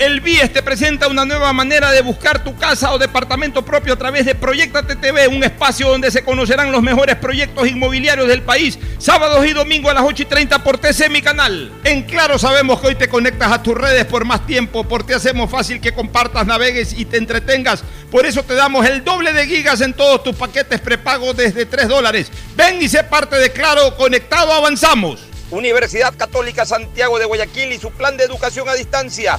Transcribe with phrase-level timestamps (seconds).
[0.00, 3.98] El BIES te presenta una nueva manera de buscar tu casa o departamento propio a
[3.98, 8.78] través de Proyecta TV, un espacio donde se conocerán los mejores proyectos inmobiliarios del país,
[8.96, 11.70] sábados y domingos a las 8 y 30 por TC, mi canal.
[11.84, 15.50] En Claro sabemos que hoy te conectas a tus redes por más tiempo, porque hacemos
[15.50, 17.84] fácil que compartas, navegues y te entretengas.
[18.10, 21.88] Por eso te damos el doble de gigas en todos tus paquetes prepago desde 3
[21.88, 22.32] dólares.
[22.56, 25.20] Ven y sé parte de Claro, conectado avanzamos.
[25.50, 29.38] Universidad Católica Santiago de Guayaquil y su plan de educación a distancia,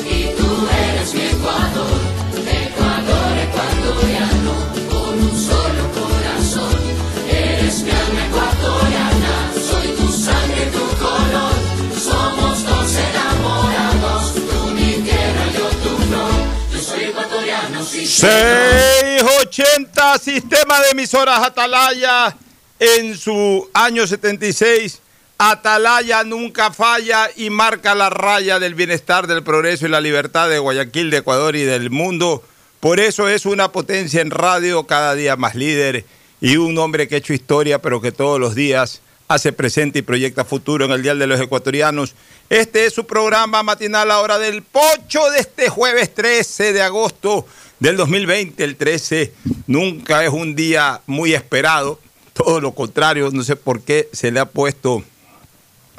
[18.21, 22.37] 680 Sistema de Emisoras Atalaya
[22.77, 25.00] en su año 76.
[25.43, 30.59] Atalaya nunca falla y marca la raya del bienestar, del progreso y la libertad de
[30.59, 32.43] Guayaquil, de Ecuador y del mundo.
[32.79, 36.05] Por eso es una potencia en radio cada día más líder
[36.41, 40.03] y un hombre que ha hecho historia, pero que todos los días hace presente y
[40.03, 42.13] proyecta futuro en el Dial de los Ecuatorianos.
[42.51, 47.47] Este es su programa matinal a hora del pocho de este jueves 13 de agosto
[47.79, 48.63] del 2020.
[48.63, 49.33] El 13
[49.65, 51.99] nunca es un día muy esperado,
[52.33, 55.03] todo lo contrario, no sé por qué se le ha puesto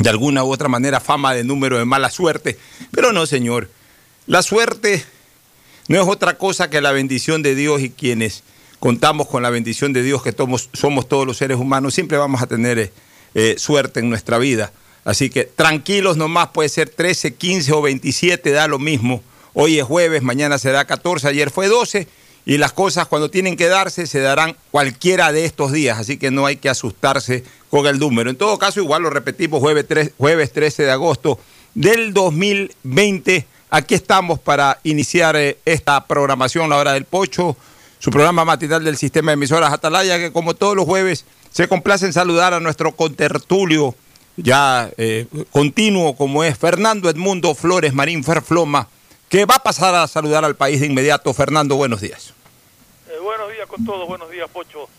[0.03, 2.59] de alguna u otra manera fama de número de mala suerte,
[2.91, 3.71] pero no, señor.
[4.27, 5.05] La suerte
[5.89, 8.43] no es otra cosa que la bendición de Dios y quienes
[8.79, 10.35] contamos con la bendición de Dios que
[10.73, 12.93] somos, todos los seres humanos, siempre vamos a tener eh,
[13.35, 14.73] eh, suerte en nuestra vida.
[15.05, 19.23] Así que tranquilos nomás, puede ser 13, 15 o 27, da lo mismo.
[19.55, 22.09] Hoy es jueves, mañana será 14, ayer fue 12
[22.45, 26.31] y las cosas cuando tienen que darse se darán cualquiera de estos días, así que
[26.31, 28.31] no hay que asustarse con el número.
[28.31, 31.39] En todo caso, igual lo repetimos, jueves, jueves 13 de agosto
[31.75, 37.57] del 2020 Aquí estamos para iniciar eh, esta programación, la hora del pocho,
[37.99, 42.05] su programa matinal del sistema de emisoras Atalaya, que como todos los jueves se complace
[42.05, 43.95] en saludar a nuestro contertulio
[44.37, 48.89] ya eh, continuo como es Fernando Edmundo Flores Marín Ferfloma,
[49.33, 51.33] que va a pasar a saludar al país de inmediato.
[51.33, 52.35] Fernando, buenos días.
[53.09, 54.91] Eh, buenos días con todos, buenos días, Pocho.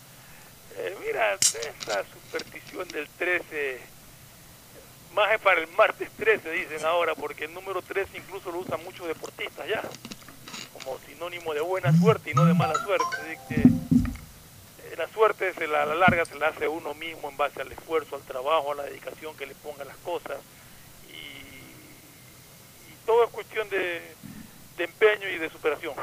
[0.76, 3.80] Eh, mira, esa superstición del 13,
[5.14, 8.82] más es para el martes 13, dicen ahora, porque el número 13 incluso lo usan
[8.82, 9.82] muchos deportistas ya,
[10.72, 13.06] como sinónimo de buena suerte y no de mala suerte.
[13.22, 17.30] Así que eh, la suerte se la, a la larga se la hace uno mismo
[17.30, 20.38] en base al esfuerzo, al trabajo, a la dedicación que le ponga a las cosas.
[21.08, 24.02] Y todo es cuestión de,
[24.76, 25.94] de empeño y de superación.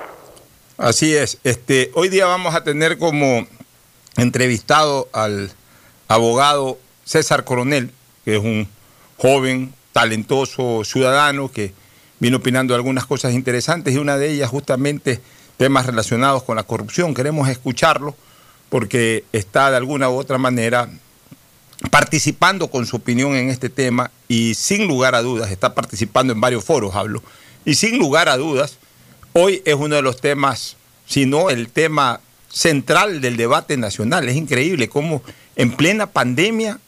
[0.77, 1.37] Así es.
[1.43, 3.47] Este, hoy día vamos a tener como
[4.17, 5.51] entrevistado al
[6.07, 7.91] abogado César Coronel,
[8.25, 8.67] que es un
[9.17, 11.73] joven, talentoso ciudadano que
[12.19, 15.19] vino opinando algunas cosas interesantes y una de ellas justamente
[15.57, 17.13] temas relacionados con la corrupción.
[17.13, 18.15] Queremos escucharlo
[18.69, 20.89] porque está de alguna u otra manera
[21.89, 26.39] participando con su opinión en este tema y sin lugar a dudas, está participando en
[26.39, 27.23] varios foros, hablo,
[27.65, 28.77] y sin lugar a dudas,
[29.33, 30.75] hoy es uno de los temas,
[31.05, 34.27] si no el tema central del debate nacional.
[34.27, 35.21] Es increíble cómo
[35.55, 36.79] en plena pandemia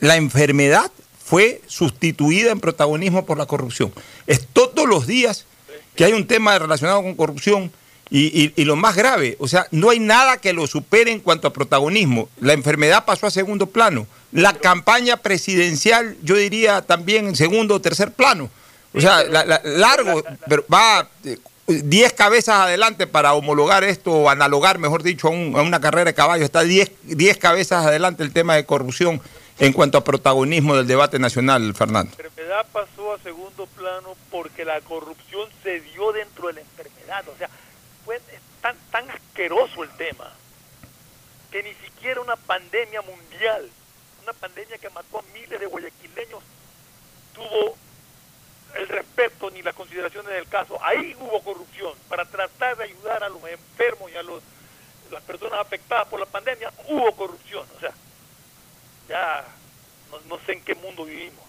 [0.00, 0.90] la enfermedad
[1.24, 3.92] fue sustituida en protagonismo por la corrupción.
[4.26, 5.46] Es todos los días
[5.94, 7.70] que hay un tema relacionado con corrupción
[8.10, 11.48] y, y- lo más grave, o sea, no hay nada que lo supere en cuanto
[11.48, 12.28] a protagonismo.
[12.40, 14.06] La enfermedad pasó a segundo plano.
[14.32, 18.50] La campaña presidencial, yo diría también en segundo o tercer plano.
[18.94, 24.28] O sea, la- la- largo, pero va eh, 10 cabezas adelante para homologar esto o
[24.28, 26.44] analogar, mejor dicho, a, un- a una carrera de caballo.
[26.44, 29.20] Está 10 10 cabezas adelante el tema de corrupción
[29.58, 32.12] en cuanto a protagonismo del debate nacional, Fernando.
[32.18, 37.24] La enfermedad pasó a segundo plano porque la corrupción se dio dentro de la enfermedad.
[37.28, 37.48] O sea,
[38.04, 38.20] fue
[38.60, 40.30] tan, tan asqueroso el tema
[41.50, 43.68] que ni siquiera una pandemia mundial,
[44.22, 46.01] una pandemia que mató a miles de guayaquileños,
[48.76, 50.78] el respeto ni las consideraciones del caso.
[50.82, 54.42] Ahí hubo corrupción para tratar de ayudar a los enfermos y a los,
[55.10, 56.72] las personas afectadas por la pandemia.
[56.88, 57.64] Hubo corrupción.
[57.76, 57.92] O sea,
[59.08, 59.44] ya
[60.28, 61.42] no, sé en qué mundo vivimos.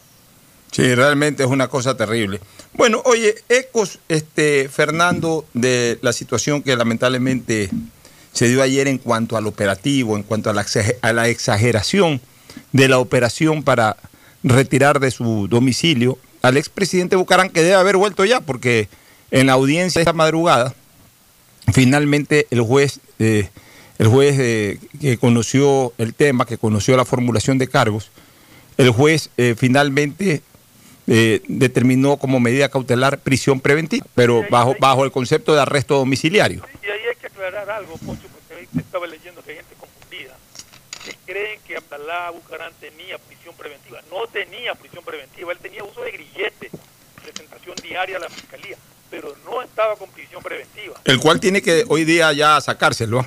[0.72, 2.40] Sí, realmente es una cosa terrible.
[2.74, 7.70] Bueno, oye, ecos, este, Fernando, de la situación que lamentablemente
[8.31, 12.22] se dio ayer en cuanto al operativo, en cuanto a la exageración
[12.72, 13.98] de la operación para
[14.44, 18.90] retirar de su domicilio al expresidente Bucarán, que debe haber vuelto ya, porque
[19.31, 20.75] en la audiencia esta madrugada,
[21.72, 23.50] finalmente el juez, eh,
[23.98, 28.12] el juez eh, que conoció el tema, que conoció la formulación de cargos,
[28.78, 30.44] el juez eh, finalmente
[31.06, 36.63] determinó como medida cautelar prisión preventiva, pero bajo, bajo el concepto de arresto domiciliario.
[36.81, 39.73] Y ahí hay que aclarar algo, Poncho, porque ahí estaba leyendo que hay gente
[41.33, 44.00] creen que Abdalá Bucarán tenía prisión preventiva.
[44.12, 46.69] No tenía prisión preventiva, él tenía uso de grillete,
[47.24, 48.77] presentación diaria a la fiscalía,
[49.09, 50.94] pero no estaba con prisión preventiva.
[51.06, 53.25] El cual tiene que hoy día ya sacárselo.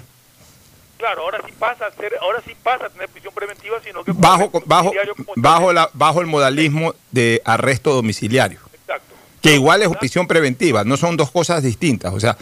[0.98, 4.12] Claro, ahora sí pasa a ser, ahora sí pasa a tener prisión preventiva, sino que
[4.14, 4.92] Bajo, bajo,
[5.34, 8.60] bajo, la, bajo el modalismo de arresto domiciliario.
[8.72, 9.14] Exacto.
[9.42, 12.14] que igual es prisión preventiva, no son dos cosas distintas.
[12.14, 12.36] O sea,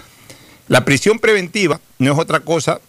[0.68, 2.80] la prisión preventiva no es otra cosa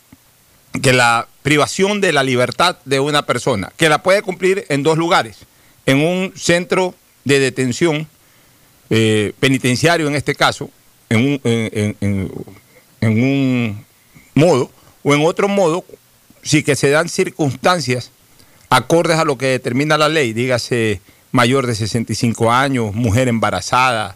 [0.83, 4.97] que la privación de la libertad de una persona, que la puede cumplir en dos
[4.97, 5.37] lugares,
[5.85, 8.07] en un centro de detención
[8.89, 10.71] eh, penitenciario en este caso,
[11.07, 11.39] en
[13.03, 13.85] un,
[14.33, 14.71] modo,
[15.03, 15.85] o en otro modo,
[16.41, 18.09] si que se dan circunstancias
[18.71, 20.99] acordes a lo que determina la ley, dígase
[21.31, 24.15] mayor de 65 años, mujer embarazada,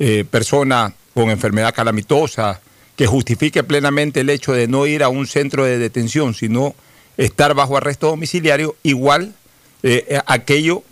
[0.00, 2.60] eh, persona con enfermedad calamitosa,
[2.96, 6.74] que justifique plenamente el hecho de no ir a un centro de detención, sino
[7.16, 9.34] estar bajo arresto domiciliario, igual
[9.82, 10.82] eh, aquello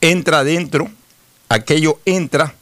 [0.00, 0.90] entra dentro,
[1.48, 2.54] aquello entra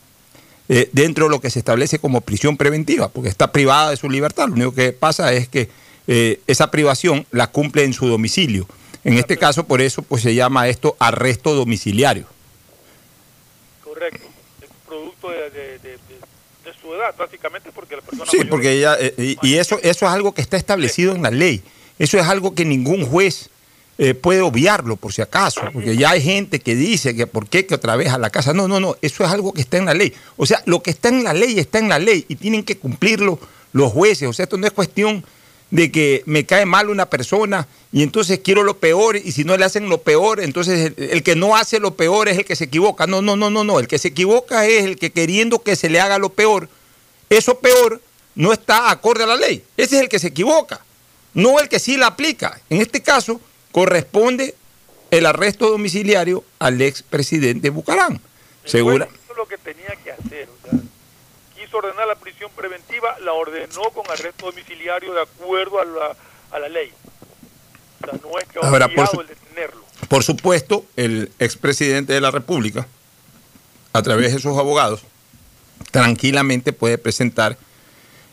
[0.69, 4.11] eh, dentro de lo que se establece como prisión preventiva, porque está privada de su
[4.11, 4.49] libertad.
[4.49, 5.71] Lo único que pasa es que
[6.07, 8.67] eh, esa privación la cumple en su domicilio.
[9.05, 12.27] En este caso, por eso, pues se llama esto arresto domiciliario.
[13.85, 14.27] Correcto.
[14.61, 15.79] Es producto de
[16.87, 20.07] su edad, básicamente porque la persona Sí, mayor- porque ella, eh, y, y eso, eso
[20.07, 21.63] es algo que está establecido en la ley.
[21.99, 23.49] Eso es algo que ningún juez
[23.99, 27.65] eh, puede obviarlo, por si acaso, porque ya hay gente que dice que por qué
[27.65, 28.53] que otra vez a la casa.
[28.53, 30.13] No, no, no, eso es algo que está en la ley.
[30.37, 32.77] O sea, lo que está en la ley está en la ley y tienen que
[32.77, 33.39] cumplirlo
[33.73, 34.29] los jueces.
[34.29, 35.25] O sea, esto no es cuestión
[35.71, 39.57] de que me cae mal una persona y entonces quiero lo peor y si no
[39.57, 42.55] le hacen lo peor, entonces el, el que no hace lo peor es el que
[42.55, 43.07] se equivoca.
[43.07, 43.81] No, no, no, no, no.
[43.81, 46.69] El que se equivoca es el que queriendo que se le haga lo peor,
[47.31, 48.01] eso peor
[48.35, 49.65] no está acorde a la ley.
[49.77, 50.81] Ese es el que se equivoca,
[51.35, 52.61] no el que sí la aplica.
[52.71, 53.41] En este caso,
[53.73, 54.55] corresponde
[55.11, 58.21] el arresto domiciliario al expresidente Bucarán.
[58.65, 59.07] Segura.
[59.07, 60.79] juez hizo lo que tenía que hacer, o sea,
[61.55, 66.17] quiso ordenar la prisión preventiva, la ordenó con arresto domiciliario de acuerdo a la,
[66.51, 66.91] a la ley.
[68.03, 69.85] O sea, no es que Ahora, por obligado su- el detenerlo.
[70.09, 72.87] Por supuesto, el expresidente de la República,
[73.93, 75.03] a través de sus abogados,
[76.01, 77.57] tranquilamente puede presentar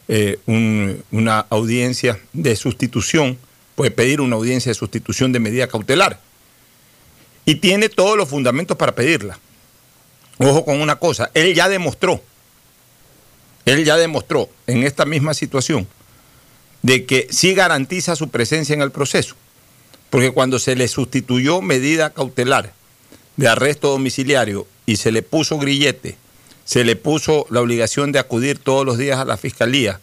[0.09, 3.37] eh, un- una audiencia de sustitución,
[3.75, 6.19] puede pedir una audiencia de sustitución de medida cautelar.
[7.45, 9.39] Y tiene todos los fundamentos para pedirla.
[10.39, 12.21] Ojo con una cosa, él ya demostró,
[13.63, 15.87] él ya demostró en esta misma situación
[16.81, 19.35] de que sí garantiza su presencia en el proceso.
[20.09, 22.73] Porque cuando se le sustituyó medida cautelar
[23.37, 26.17] de arresto domiciliario y se le puso grillete,
[26.73, 29.99] se le puso la obligación de acudir todos los días a la fiscalía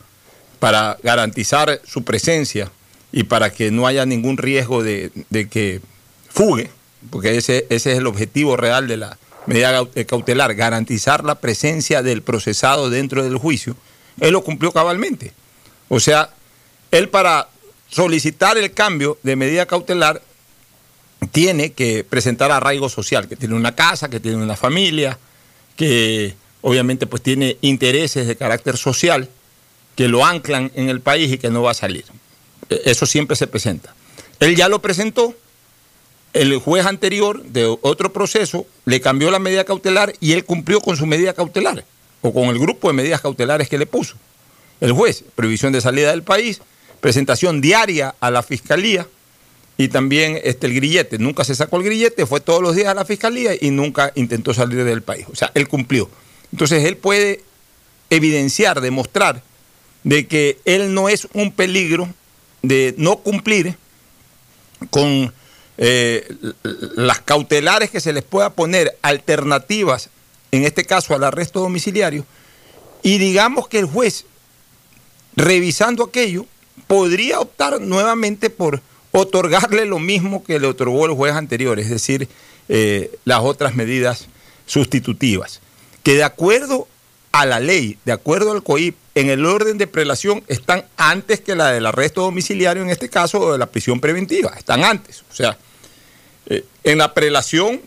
[0.60, 2.70] para garantizar su presencia
[3.10, 5.80] y para que no haya ningún riesgo de, de que
[6.28, 6.70] fugue,
[7.10, 12.04] porque ese, ese es el objetivo real de la medida eh, cautelar, garantizar la presencia
[12.04, 13.74] del procesado dentro del juicio,
[14.20, 15.32] él lo cumplió cabalmente.
[15.88, 16.30] O sea,
[16.92, 17.48] él para
[17.88, 20.22] solicitar el cambio de medida cautelar
[21.32, 25.18] tiene que presentar arraigo social, que tiene una casa, que tiene una familia,
[25.74, 29.28] que obviamente pues tiene intereses de carácter social
[29.96, 32.04] que lo anclan en el país y que no va a salir.
[32.68, 33.94] Eh, Eso siempre se presenta.
[34.38, 35.34] Él ya lo presentó,
[36.32, 40.96] el juez anterior de otro proceso le cambió la medida cautelar y él cumplió con
[40.96, 41.84] su medida cautelar
[42.22, 44.16] o con el grupo de medidas cautelares que le puso.
[44.80, 46.60] El juez, previsión de salida del país,
[47.00, 49.06] presentación diaria a la fiscalía
[49.76, 51.18] y también este, el grillete.
[51.18, 54.54] Nunca se sacó el grillete, fue todos los días a la fiscalía y nunca intentó
[54.54, 55.26] salir del país.
[55.32, 56.08] O sea, él cumplió.
[56.52, 57.42] Entonces él puede
[58.10, 59.42] evidenciar, demostrar
[60.02, 62.08] de que él no es un peligro
[62.62, 63.76] de no cumplir
[64.90, 65.32] con
[65.78, 66.28] eh,
[66.96, 70.10] las cautelares que se les pueda poner alternativas,
[70.52, 72.24] en este caso al arresto domiciliario,
[73.02, 74.26] y digamos que el juez,
[75.36, 76.46] revisando aquello,
[76.86, 82.28] podría optar nuevamente por otorgarle lo mismo que le otorgó el juez anterior, es decir,
[82.68, 84.28] eh, las otras medidas
[84.66, 85.60] sustitutivas,
[86.02, 86.88] que de acuerdo
[87.32, 91.54] a la ley, de acuerdo al COIP, en el orden de prelación están antes que
[91.54, 95.22] la del arresto domiciliario, en este caso, o de la prisión preventiva, están antes.
[95.30, 95.58] O sea,
[96.46, 97.80] eh, en la prelación,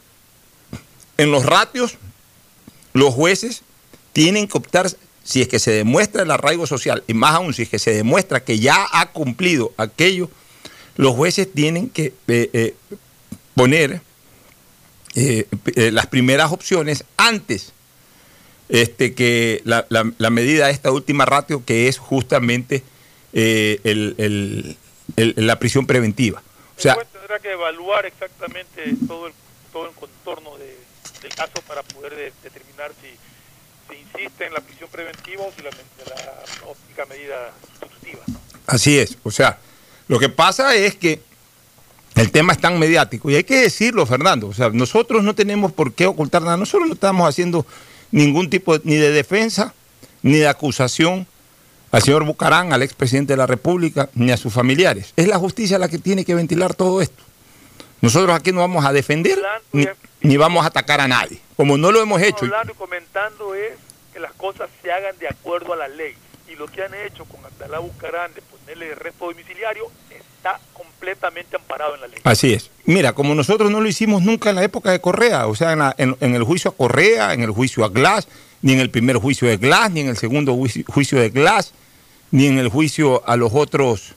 [1.17, 1.97] en los ratios,
[2.93, 3.63] los jueces
[4.13, 4.89] tienen que optar,
[5.23, 7.93] si es que se demuestra el arraigo social, y más aún si es que se
[7.93, 10.29] demuestra que ya ha cumplido aquello,
[10.95, 12.75] los jueces tienen que eh, eh,
[13.55, 14.01] poner
[15.75, 17.71] las primeras opciones antes
[18.73, 22.81] este, que la, la- la medida esta última ratio que es justamente
[23.31, 24.77] eh, el- el-
[25.15, 26.41] el- la prisión preventiva.
[26.75, 29.33] O sea, el juez tendrá que evaluar exactamente todo el,
[29.71, 30.77] todo el contorno de-
[31.21, 33.09] del caso para poder de- determinar si
[33.87, 38.23] se insiste en la prisión preventiva o si la, la óptica medida sustitutiva.
[38.27, 38.39] ¿no?
[38.65, 39.17] Así es.
[39.23, 39.59] O sea,
[40.07, 41.19] lo que pasa es que
[42.15, 44.47] el tema es tan mediático y hay que decirlo, Fernando.
[44.47, 46.57] O sea, nosotros no tenemos por qué ocultar nada.
[46.57, 47.65] Nosotros no estamos haciendo
[48.13, 49.73] ningún tipo ni de defensa
[50.21, 51.27] ni de acusación
[51.91, 55.13] al señor Bucarán, al expresidente de la República, ni a sus familiares.
[55.15, 57.23] Es la justicia la que tiene que ventilar todo esto.
[58.01, 59.39] Nosotros aquí no vamos a defender
[59.71, 59.87] ni,
[60.21, 62.45] ni vamos a atacar a nadie, como no lo hemos hecho.
[62.45, 63.73] Hablando y comentando es
[64.13, 66.15] que las cosas se hagan de acuerdo a la ley.
[66.47, 70.59] Y lo que han hecho con Abdalá Bucarán de ponerle arresto domiciliario está
[71.03, 72.19] completamente amparado en la ley.
[72.23, 72.69] Así es.
[72.85, 75.79] Mira, como nosotros no lo hicimos nunca en la época de Correa, o sea, en,
[75.79, 78.27] la- en- el juicio a Correa, en el juicio a Glass,
[78.61, 81.73] ni en el primer juicio de Glass, ni en el segundo juicio, de Glass,
[82.31, 84.13] ni en el juicio a los otros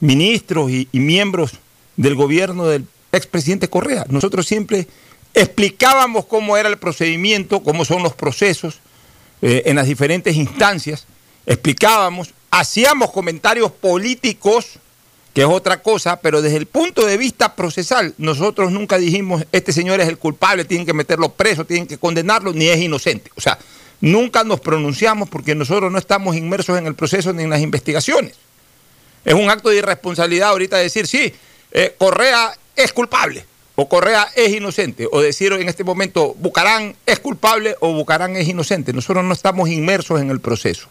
[0.00, 1.52] ministros y, y miembros
[1.96, 4.04] del gobierno del expresidente Correa.
[4.08, 4.86] Nosotros siempre
[5.34, 8.78] explicábamos cómo era el procedimiento, cómo son los procesos
[9.42, 11.06] eh, en las diferentes instancias,
[11.46, 14.78] explicábamos, hacíamos comentarios políticos
[15.40, 20.00] es otra cosa, pero desde el punto de vista procesal, nosotros nunca dijimos, este señor
[20.00, 23.30] es el culpable, tienen que meterlo preso, tienen que condenarlo, ni es inocente.
[23.36, 23.58] O sea,
[24.00, 28.34] nunca nos pronunciamos porque nosotros no estamos inmersos en el proceso ni en las investigaciones.
[29.24, 31.32] Es un acto de irresponsabilidad ahorita decir, sí,
[31.72, 33.44] eh, Correa es culpable
[33.80, 38.48] o Correa es inocente, o decir en este momento, Bucarán es culpable o Bucarán es
[38.48, 38.92] inocente.
[38.92, 40.88] Nosotros no estamos inmersos en el proceso.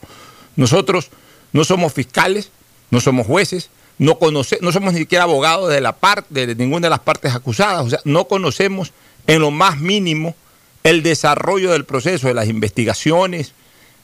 [0.56, 1.10] Nosotros
[1.52, 2.50] no somos fiscales,
[2.90, 6.92] no somos jueces, no, no somos ni siquiera abogados de, la parte, de ninguna de
[6.92, 8.94] las partes acusadas, o sea, no conocemos
[9.26, 10.36] en lo más mínimo
[10.84, 13.54] el desarrollo del proceso, de las investigaciones,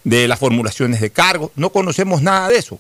[0.03, 2.79] de las formulaciones de cargos, no conocemos nada de eso.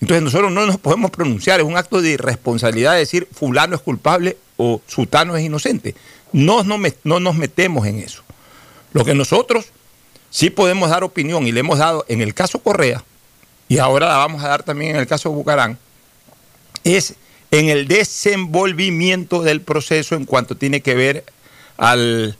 [0.00, 4.36] Entonces nosotros no nos podemos pronunciar, es un acto de irresponsabilidad decir fulano es culpable
[4.56, 5.94] o sutano es inocente.
[6.32, 8.22] No, no, no nos metemos en eso.
[8.92, 9.66] Lo que nosotros
[10.30, 13.04] sí podemos dar opinión y le hemos dado en el caso Correa,
[13.68, 15.78] y ahora la vamos a dar también en el caso Bucarán,
[16.84, 17.14] es
[17.50, 21.24] en el desenvolvimiento del proceso en cuanto tiene que ver
[21.76, 22.36] al,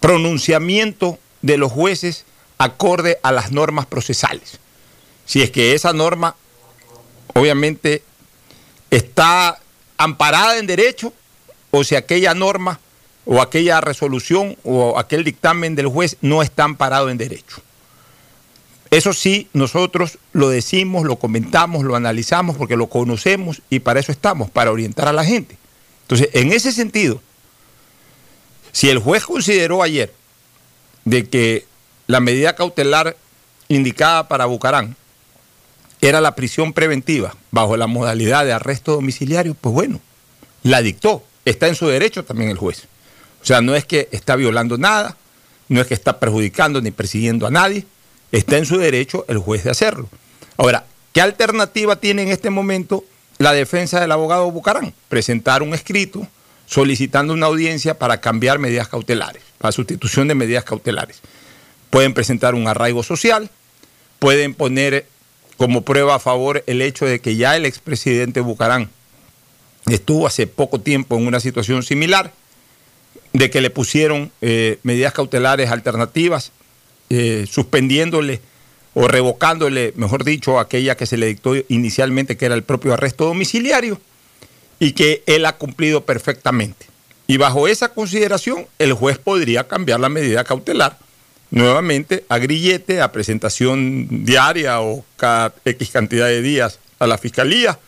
[0.00, 2.24] pronunciamiento de los jueces
[2.56, 4.58] acorde a las normas procesales.
[5.26, 6.36] Si es que esa norma,
[7.34, 8.02] obviamente,
[8.90, 9.60] está
[9.96, 11.12] amparada en derecho
[11.70, 12.80] o si aquella norma
[13.26, 17.62] o aquella resolución o aquel dictamen del juez no está amparado en derecho.
[18.90, 24.12] Eso sí, nosotros lo decimos, lo comentamos, lo analizamos porque lo conocemos y para eso
[24.12, 25.58] estamos, para orientar a la gente.
[26.02, 27.20] Entonces, en ese sentido,
[28.72, 30.14] si el juez consideró ayer
[31.04, 31.66] de que
[32.06, 33.16] la medida cautelar
[33.68, 34.96] indicada para Bucarán
[36.00, 40.00] era la prisión preventiva bajo la modalidad de arresto domiciliario, pues bueno,
[40.62, 41.24] la dictó.
[41.44, 42.88] Está en su derecho también el juez.
[43.42, 45.16] O sea, no es que está violando nada,
[45.68, 47.84] no es que está perjudicando ni persiguiendo a nadie,
[48.32, 50.08] está en su derecho el juez de hacerlo.
[50.56, 53.04] Ahora, ¿qué alternativa tiene en este momento
[53.38, 54.94] la defensa del abogado Bucarán?
[55.08, 56.26] Presentar un escrito
[56.66, 61.20] solicitando una audiencia para cambiar medidas cautelares, para sustitución de medidas cautelares.
[61.90, 63.50] Pueden presentar un arraigo social,
[64.18, 65.06] pueden poner
[65.56, 68.90] como prueba a favor el hecho de que ya el expresidente Bucarán
[69.86, 72.32] estuvo hace poco tiempo en una situación similar,
[73.32, 76.52] de que le pusieron eh, medidas cautelares alternativas,
[77.10, 78.40] eh, suspendiéndole
[78.94, 83.26] o revocándole, mejor dicho, aquella que se le dictó inicialmente, que era el propio arresto
[83.26, 84.00] domiciliario,
[84.80, 86.86] y que él ha cumplido perfectamente.
[87.26, 90.98] Y bajo esa consideración, el juez podría cambiar la medida cautelar
[91.50, 97.78] nuevamente a grillete, a presentación diaria o cada X cantidad de días a la fiscalía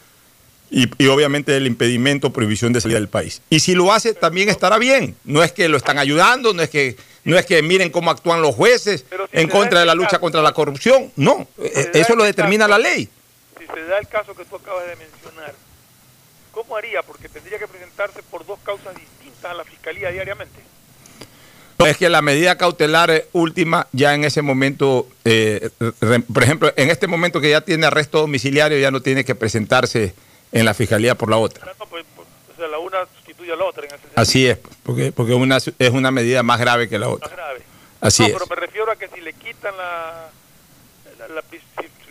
[0.70, 3.42] y, y, obviamente el impedimento o prohibición de salida del país.
[3.50, 5.16] Y si lo hace, también estará bien.
[5.24, 8.40] No es que lo están ayudando, no es que, no es que miren cómo actúan
[8.40, 11.12] los jueces si en contra de la lucha caso, contra la corrupción.
[11.16, 13.08] No, si eso lo determina caso, la ley.
[13.58, 15.54] Si se da el caso que tú acabas de mencionar,
[16.52, 17.02] ¿cómo haría?
[17.02, 20.60] Porque tendría que presentarse por dos causas distintas a la fiscalía diariamente.
[21.86, 25.71] Es que la medida cautelar última ya en ese momento, eh,
[26.32, 30.14] por ejemplo, en este momento que ya tiene arresto domiciliario, ya no tiene que presentarse
[30.52, 31.73] en la fiscalía por la otra.
[31.89, 33.84] Pues, pues, o sea, la una sustituye a la otra.
[33.84, 37.28] En ese Así es, porque, porque una, es una medida más grave que la otra.
[37.28, 37.63] Más grave.
[38.00, 38.34] Así no, es.
[38.34, 40.30] pero me refiero a que si le quitan la,
[41.19, 41.58] la, la si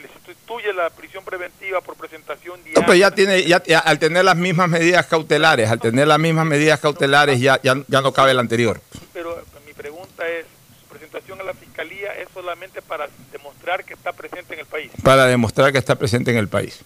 [0.01, 2.81] le sustituye la prisión preventiva por presentación diaria.
[2.81, 6.19] No, pero ya tiene, ya, ya, al tener las mismas medidas cautelares, al tener las
[6.19, 8.79] mismas medidas cautelares, ya, ya, ya no cabe el anterior.
[9.13, 10.45] Pero mi pregunta es,
[10.81, 14.91] su presentación a la fiscalía es solamente para demostrar que está presente en el país.
[15.03, 16.81] Para demostrar que está presente en el país.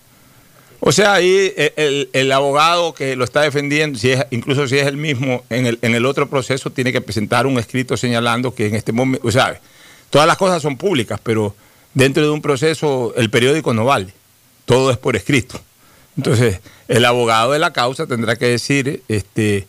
[0.85, 4.85] O sea, ahí el, el, abogado que lo está defendiendo, si es, incluso si es
[4.85, 8.67] el mismo, en el, en el otro proceso tiene que presentar un escrito señalando que
[8.67, 9.61] en este momento, o sea,
[10.09, 11.55] todas las cosas son públicas, pero
[11.93, 14.13] dentro de un proceso el periódico no vale,
[14.65, 15.57] todo es por escrito.
[16.17, 19.65] Entonces, el abogado de la causa tendrá que decir, este,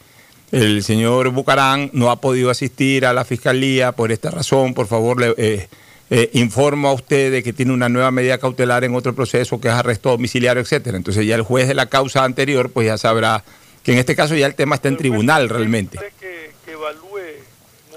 [0.51, 5.21] el señor Bucarán no ha podido asistir a la fiscalía por esta razón, por favor,
[5.21, 5.33] le...
[5.37, 5.69] Eh,
[6.17, 9.67] eh, informo a usted de que tiene una nueva medida cautelar en otro proceso que
[9.67, 10.97] es arresto domiciliario, etcétera.
[10.97, 13.43] Entonces ya el juez de la causa anterior pues ya sabrá
[13.83, 15.99] que en este caso ya el tema está en tribunal realmente.
[16.21, 17.19] Que, que evalúe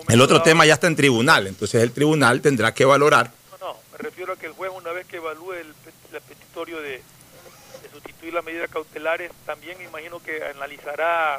[0.10, 3.30] el otro tema ya está en tribunal, entonces el tribunal tendrá que valorar.
[3.52, 6.82] No, no, me refiero a que el juez una vez que evalúe el, el petitorio
[6.82, 11.36] de, de, sustituir las medidas cautelares, también me imagino que analizará,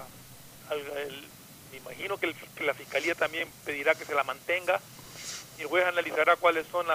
[0.68, 1.24] al, el,
[1.72, 4.80] me imagino que, el, que la fiscalía también pedirá que se la mantenga
[5.58, 6.86] y el juez analizará cuáles son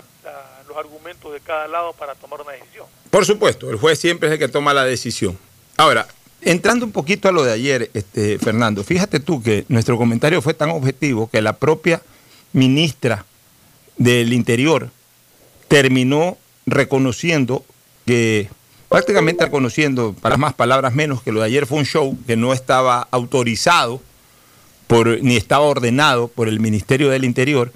[0.67, 2.85] los argumentos de cada lado para tomar una decisión.
[3.09, 5.37] Por supuesto, el juez siempre es el que toma la decisión.
[5.77, 6.07] Ahora,
[6.41, 10.53] entrando un poquito a lo de ayer, este, Fernando, fíjate tú que nuestro comentario fue
[10.53, 12.01] tan objetivo que la propia
[12.53, 13.25] ministra
[13.97, 14.89] del Interior
[15.67, 17.65] terminó reconociendo
[18.05, 18.49] que,
[18.89, 22.53] prácticamente reconociendo, para más palabras menos, que lo de ayer fue un show que no
[22.53, 24.01] estaba autorizado
[25.21, 27.71] ni estaba ordenado por el Ministerio del Interior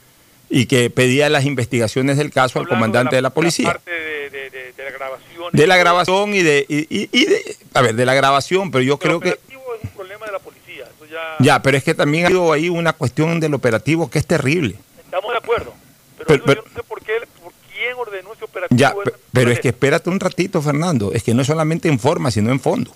[0.50, 3.74] y que pedía las investigaciones del caso al comandante de la, de la policía.
[3.74, 5.50] Parte de, de, de, de, la grabación.
[5.52, 8.84] De la grabación y de, y, y, y de, a ver, de la grabación, pero
[8.84, 9.40] yo pero creo que...
[9.54, 10.86] es un problema de la policía.
[10.96, 11.44] Eso ya...
[11.44, 14.76] ya, pero es que también ha habido ahí una cuestión del operativo que es terrible.
[15.04, 15.74] Estamos de acuerdo.
[16.18, 18.78] Pero, pero, pero yo no sé por, qué, por quién ordenó ese operativo.
[18.80, 18.96] Ya,
[19.32, 21.12] pero es que espérate un ratito, Fernando.
[21.14, 22.92] Es que no solamente en forma, sino en fondo.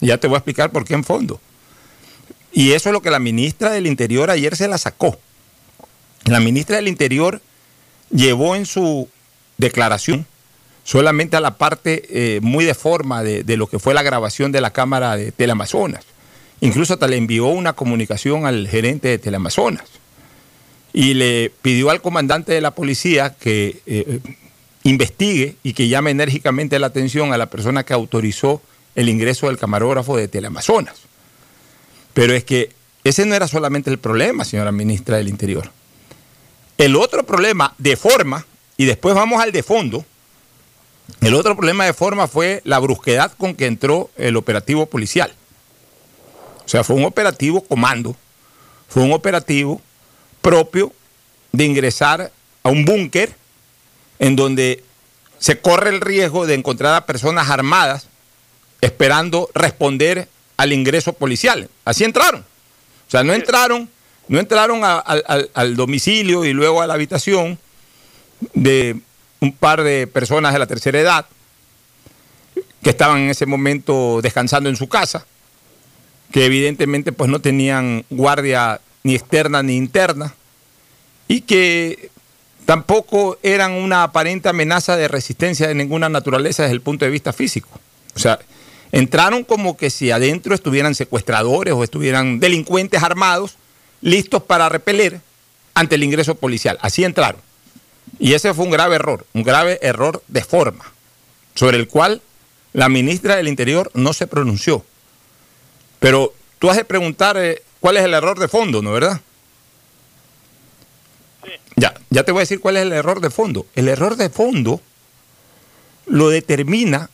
[0.00, 1.40] Ya te voy a explicar por qué en fondo.
[2.52, 5.18] Y eso es lo que la ministra del Interior ayer se la sacó.
[6.26, 7.40] La ministra del Interior
[8.10, 9.08] llevó en su
[9.58, 10.26] declaración
[10.84, 14.52] solamente a la parte eh, muy de forma de, de, lo que fue la grabación
[14.52, 16.04] de la Cámara de Teleamazonas.
[16.60, 19.84] Incluso hasta le envió una comunicación al gerente de Teleamazonas.
[20.92, 24.20] y le pidió al comandante de la policía que eh,
[24.84, 28.62] investigue y que llame enérgicamente la atención a la persona que autorizó
[28.94, 30.94] el ingreso del camarógrafo de Teleamazonas.
[32.12, 32.70] Pero es que
[33.02, 35.70] ese no era solamente el problema, señora ministra del Interior.
[36.78, 40.04] El otro problema de forma, y después vamos al de fondo,
[41.20, 45.34] el otro problema de forma fue la brusquedad con que entró el operativo policial.
[46.64, 48.16] O sea, fue un operativo comando,
[48.88, 49.80] fue un operativo
[50.40, 50.92] propio
[51.52, 52.32] de ingresar
[52.62, 53.34] a un búnker
[54.18, 54.82] en donde
[55.38, 58.08] se corre el riesgo de encontrar a personas armadas
[58.80, 61.68] esperando responder al ingreso policial.
[61.84, 62.40] Así entraron.
[63.06, 63.90] O sea, no entraron,
[64.28, 67.58] no entraron al domicilio y luego a la habitación
[68.54, 68.96] de
[69.40, 71.26] un par de personas de la tercera edad
[72.82, 75.26] que estaban en ese momento descansando en su casa,
[76.32, 80.34] que evidentemente pues no tenían guardia ni externa ni interna
[81.28, 82.10] y que
[82.66, 87.32] tampoco eran una aparente amenaza de resistencia de ninguna naturaleza desde el punto de vista
[87.32, 87.68] físico.
[88.14, 88.38] O sea,
[88.92, 93.56] entraron como que si adentro estuvieran secuestradores o estuvieran delincuentes armados
[94.04, 95.20] listos para repeler
[95.72, 96.78] ante el ingreso policial.
[96.82, 97.40] Así entraron.
[98.18, 100.84] Y ese fue un grave error, un grave error de forma,
[101.54, 102.20] sobre el cual
[102.74, 104.84] la ministra del Interior no se pronunció.
[106.00, 109.20] Pero tú has de preguntar eh, cuál es el error de fondo, ¿no verdad?
[111.76, 113.66] Ya, ya te voy a decir cuál es el error de fondo.
[113.74, 114.82] El error de fondo
[116.06, 117.08] lo determina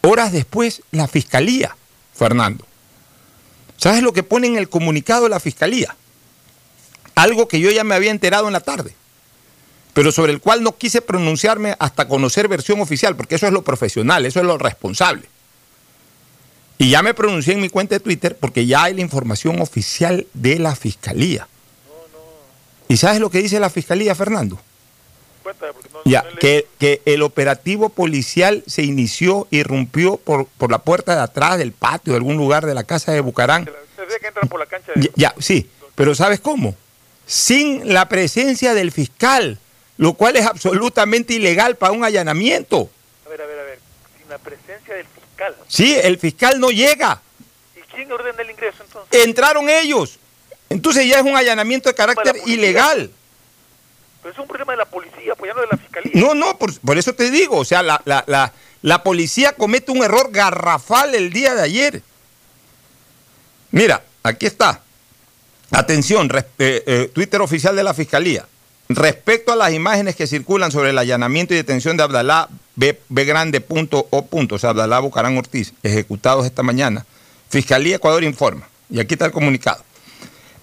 [0.00, 1.76] horas después la fiscalía,
[2.14, 2.67] Fernando.
[3.78, 5.96] ¿Sabes lo que pone en el comunicado de la fiscalía?
[7.14, 8.94] Algo que yo ya me había enterado en la tarde
[9.98, 13.62] pero sobre el cual no quise pronunciarme hasta conocer versión oficial, porque eso es lo
[13.62, 15.28] profesional, eso es lo responsable.
[16.78, 20.28] Y ya me pronuncié en mi cuenta de Twitter porque ya hay la información oficial
[20.34, 21.48] de la Fiscalía.
[22.86, 24.60] ¿Y sabes lo que dice la Fiscalía, Fernando?
[26.04, 31.58] Ya, que, que, el operativo policial se inició, irrumpió por, por la puerta de atrás
[31.58, 33.64] del patio, de algún lugar de la casa de Bucarán.
[33.64, 35.10] Se que entran por la cancha de...
[35.14, 36.74] ya, sí, pero ¿sabes cómo?
[37.26, 39.58] Sin la presencia del fiscal
[39.98, 42.88] lo cual es absolutamente ilegal para un allanamiento.
[43.26, 43.78] A ver, a ver, a ver,
[44.16, 45.56] sin la presencia del fiscal.
[45.66, 47.20] Sí, el fiscal no llega.
[47.76, 49.24] ¿Y quién ordena el ingreso entonces?
[49.24, 50.18] Entraron ellos.
[50.70, 53.10] Entonces ya es un allanamiento de carácter ilegal.
[54.22, 56.12] Pero es un problema de la policía, pues ya no de la fiscalía.
[56.14, 58.52] No, no, por, eso te digo, o sea, la, la,
[58.82, 62.02] la, policía comete un error garrafal el día de ayer.
[63.70, 64.82] Mira, aquí está.
[65.70, 68.46] Atención, eh, eh, Twitter oficial de la Fiscalía.
[68.88, 73.60] Respecto a las imágenes que circulan sobre el allanamiento y detención de Abdalá B, grande
[73.60, 77.04] punto o punto, o sea, Abdalá Bucarán Ortiz, ejecutados esta mañana,
[77.50, 79.84] Fiscalía Ecuador informa, y aquí está el comunicado.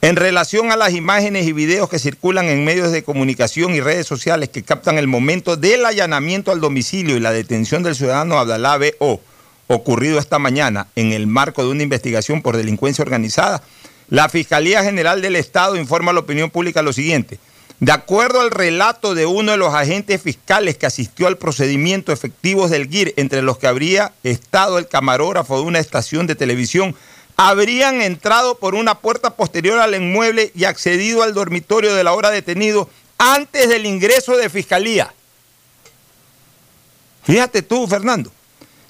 [0.05, 4.05] En relación a las imágenes y videos que circulan en medios de comunicación y redes
[4.05, 8.77] sociales que captan el momento del allanamiento al domicilio y la detención del ciudadano Abdalá
[8.77, 9.19] B.O.,
[9.65, 13.63] ocurrido esta mañana en el marco de una investigación por delincuencia organizada,
[14.07, 17.39] la Fiscalía General del Estado informa a la opinión pública lo siguiente.
[17.79, 22.67] De acuerdo al relato de uno de los agentes fiscales que asistió al procedimiento efectivo
[22.67, 26.95] del GIR, entre los que habría estado el camarógrafo de una estación de televisión,
[27.37, 32.31] habrían entrado por una puerta posterior al inmueble y accedido al dormitorio de la hora
[32.31, 35.13] detenido antes del ingreso de fiscalía.
[37.23, 38.31] Fíjate tú, Fernando.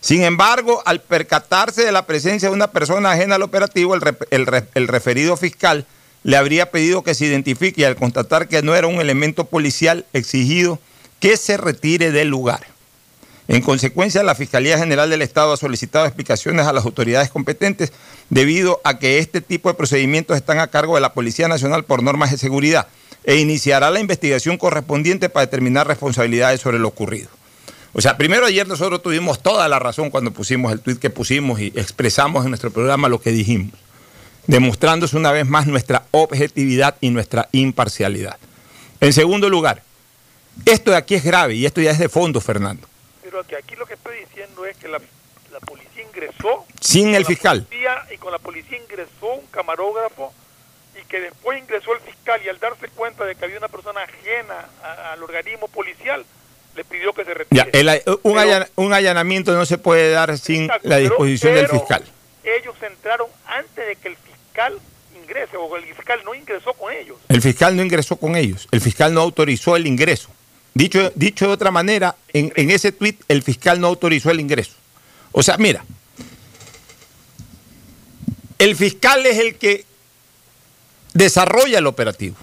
[0.02, 5.36] Sin embargo, al percatarse de la presencia de una persona ajena al operativo, el referido
[5.38, 5.86] fiscal
[6.24, 10.06] le habría pedido que se identifique y al constatar que no era un elemento policial
[10.14, 10.80] exigido
[11.20, 12.75] que se retire del lugar.
[13.48, 17.94] En consecuencia, la Fiscalía General del Estado ha solicitado explicaciones a las autoridades competentes
[18.30, 22.02] debido a que este tipo de procedimientos están a cargo de la Policía Nacional por
[22.02, 22.88] normas de seguridad
[23.24, 27.30] e iniciará la investigación correspondiente para determinar responsabilidades sobre lo ocurrido.
[27.94, 31.60] O sea, primero ayer nosotros tuvimos toda la razón cuando pusimos el tuit que pusimos
[31.60, 33.74] y expresamos en nuestro programa lo que dijimos
[34.48, 38.38] demostrándose una vez más nuestra objetividad y nuestra imparcialidad.
[39.02, 39.84] En segundo lugar,
[40.66, 42.88] esto de aquí es grave y esto ya es de fondo, Fernando.
[43.26, 45.00] Pero aquí lo que estoy diciendo es que la,
[45.66, 46.64] policía ingresó...
[46.80, 47.66] Sin el fiscal.
[48.12, 50.32] y con la policía ingresó un camarógrafo
[50.94, 54.02] y que después ingresó el fiscal y al darse cuenta de que había una persona
[54.02, 54.70] ajena
[55.12, 56.24] al organismo policial,
[56.76, 57.72] le pidió que se retire.
[58.76, 62.04] un, allanamiento no se puede dar sin la disposición del fiscal.
[62.44, 64.80] Ellos entraron antes de que el fiscal
[65.16, 67.18] ingrese o el fiscal no ingresó con ellos.
[67.28, 70.30] El fiscal no ingresó con ellos, el fiscal no autorizó el ingreso.
[70.76, 74.74] Dicho, dicho de otra manera, en, ese tuit el fiscal no autorizó el ingreso.
[75.32, 75.84] O sea, mira,
[78.60, 79.86] el fiscal es el que
[81.14, 82.36] desarrolla el operativo.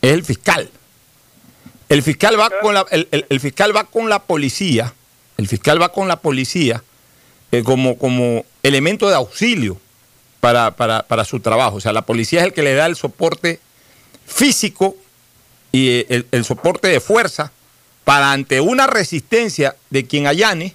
[0.00, 0.70] es el fiscal.
[1.88, 4.94] El fiscal va con la, el, el- fiscal va con la policía,
[5.36, 6.82] el fiscal va con la policía
[7.50, 9.78] eh, como, como elemento de auxilio
[10.40, 11.76] para, para- para su trabajo.
[11.76, 13.60] O sea, la policía es el que le da el soporte
[14.26, 14.96] físico
[15.72, 17.52] y eh, el soporte de fuerza
[18.04, 20.74] para ante una resistencia de quien allane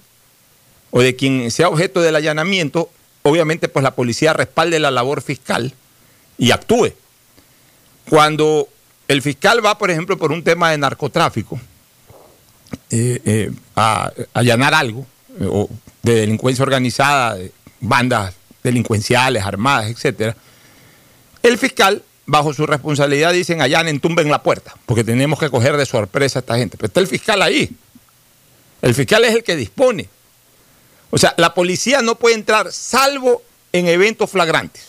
[0.90, 2.90] o de quien sea objeto del allanamiento,
[3.22, 5.74] obviamente pues la policía respalde la labor fiscal
[6.38, 6.92] y actúe.
[8.08, 8.68] Cuando
[9.06, 11.60] el fiscal va, por ejemplo, por un tema de narcotráfico,
[12.90, 15.06] eh, eh, a, allanar algo,
[15.40, 15.68] eh, o
[16.02, 20.36] de delincuencia organizada, de bandas delincuenciales, armadas, etcétera,
[21.42, 25.86] el fiscal, bajo su responsabilidad, dicen allanen, tumben la puerta, porque tenemos que coger de
[25.86, 26.76] sorpresa a esta gente.
[26.76, 27.70] Pero está el fiscal ahí.
[28.82, 30.08] El fiscal es el que dispone.
[31.10, 34.84] O sea, la policía no puede entrar salvo en eventos flagrantes.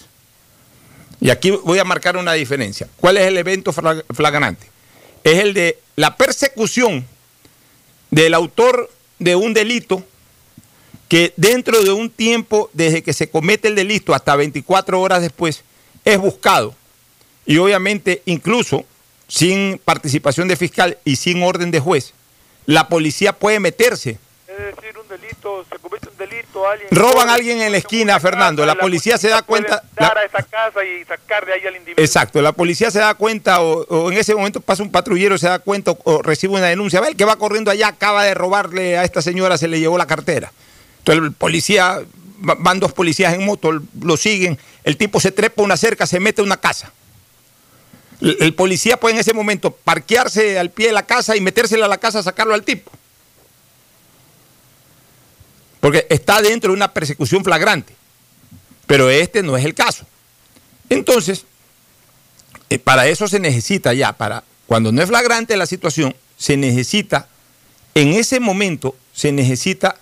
[1.21, 2.87] Y aquí voy a marcar una diferencia.
[2.97, 4.67] ¿Cuál es el evento flag- flagrante?
[5.23, 7.05] Es el de la persecución
[8.11, 10.03] del autor de un delito
[11.07, 15.63] que dentro de un tiempo, desde que se comete el delito hasta 24 horas después,
[16.03, 16.75] es buscado.
[17.45, 18.85] Y obviamente, incluso
[19.27, 22.13] sin participación de fiscal y sin orden de juez,
[22.65, 26.89] la policía puede meterse Es decir, un delito, se comete un delito, alguien...
[26.91, 30.43] Roban a alguien en la esquina, Fernando, la policía se da cuenta- la- a esa
[30.43, 32.03] casa y sacar de ahí al individuo.
[32.03, 35.47] Exacto, la policía se da cuenta o, o en ese momento pasa un patrullero, se
[35.47, 36.99] da cuenta o, o recibe una denuncia.
[37.01, 39.97] Ve, el que va corriendo allá acaba de robarle a esta señora, se le llevó
[39.97, 40.51] la cartera.
[40.99, 42.01] Entonces el policía,
[42.47, 43.71] va- van dos policías en moto,
[44.01, 46.91] lo siguen, el tipo se trepa a una cerca, se mete a una casa.
[48.21, 51.89] El, policía puede en ese momento parquearse al pie de la casa y metérsela a
[51.89, 52.91] la casa a sacarlo al tipo.
[55.79, 57.95] Porque está dentro de una persecución flagrante.
[58.85, 60.05] Pero este no es el caso.
[60.89, 61.45] Entonces,
[62.69, 67.27] eh, para eso se necesita ya, para cuando no es flagrante la situación, se necesita,
[67.95, 69.95] en ese momento, se necesita,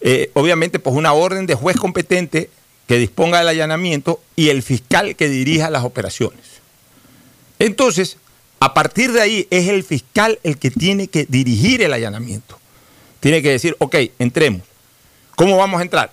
[0.00, 2.50] eh, obviamente, pues una orden de juez competente
[2.86, 6.53] que disponga del allanamiento y el fiscal que dirija las operaciones.
[7.64, 8.18] Entonces,
[8.60, 12.58] a partir de ahí es el fiscal el que tiene que dirigir el allanamiento.
[13.20, 14.60] Tiene que decir, ok, entremos.
[15.34, 16.12] ¿Cómo vamos a entrar?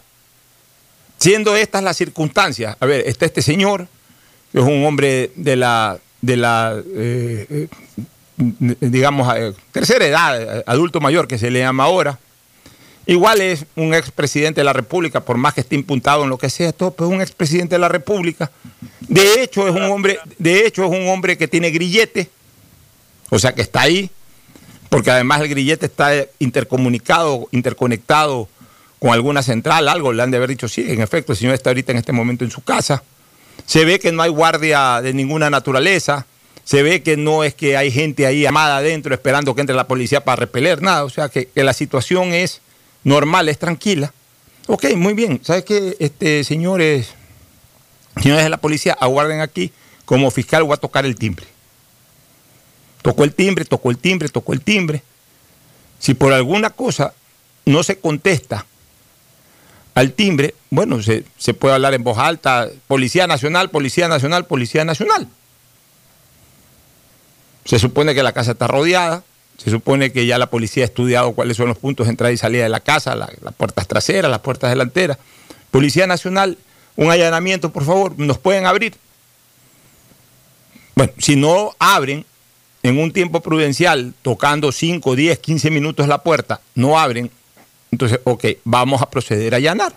[1.18, 3.90] Siendo estas las circunstancias, a ver, está este señor,
[4.54, 7.68] que es un hombre de la, de la eh, eh,
[8.80, 12.18] digamos, eh, tercera edad, adulto mayor que se le llama ahora.
[13.12, 16.50] Igual es un expresidente de la República, por más que esté impuntado en lo que
[16.50, 18.50] sea, todo, pero es un expresidente de la República.
[19.02, 22.30] De hecho, es un hombre, de hecho, es un hombre que tiene grillete,
[23.30, 24.10] o sea que está ahí,
[24.88, 28.48] porque además el grillete está intercomunicado, interconectado
[28.98, 31.72] con alguna central, algo le han de haber dicho, sí, en efecto, el señor está
[31.72, 33.04] ahorita en este momento en su casa.
[33.66, 36.28] Se ve que no hay guardia de ninguna naturaleza,
[36.64, 39.86] se ve que no es que hay gente ahí amada adentro esperando que entre la
[39.86, 42.62] policía para repeler, nada, o sea que la situación es
[43.04, 44.14] normal, es tranquila.
[44.68, 47.10] Ok, muy bien, ¿sabes qué, este, señores,
[48.22, 49.72] señores de la policía, aguarden aquí,
[50.06, 51.46] como fiscal voy a tocar el timbre.
[53.02, 55.02] Tocó el timbre, tocó el timbre, tocó el timbre.
[56.00, 57.14] Si por alguna cosa
[57.66, 58.66] no se contesta
[59.96, 64.86] al timbre, bueno, se, se puede hablar en voz alta, Policía Nacional, Policía Nacional, Policía
[64.86, 65.28] Nacional.
[67.66, 69.24] Se supone que la casa está rodeada,
[69.64, 72.38] se supone que ya la policía ha estudiado cuáles son los puntos de entrada y
[72.38, 75.18] salida de la casa, la- las puertas traseras, las puertas delanteras.
[75.70, 76.58] Policía Nacional,
[76.96, 78.96] un allanamiento, por favor, ¿nos pueden abrir?
[80.96, 82.26] Bueno, si no abren
[82.84, 87.32] en un tiempo prudencial, tocando 5, 10, 15 minutos la puerta, no abren,
[87.92, 89.94] entonces, ok, vamos a proceder a allanar.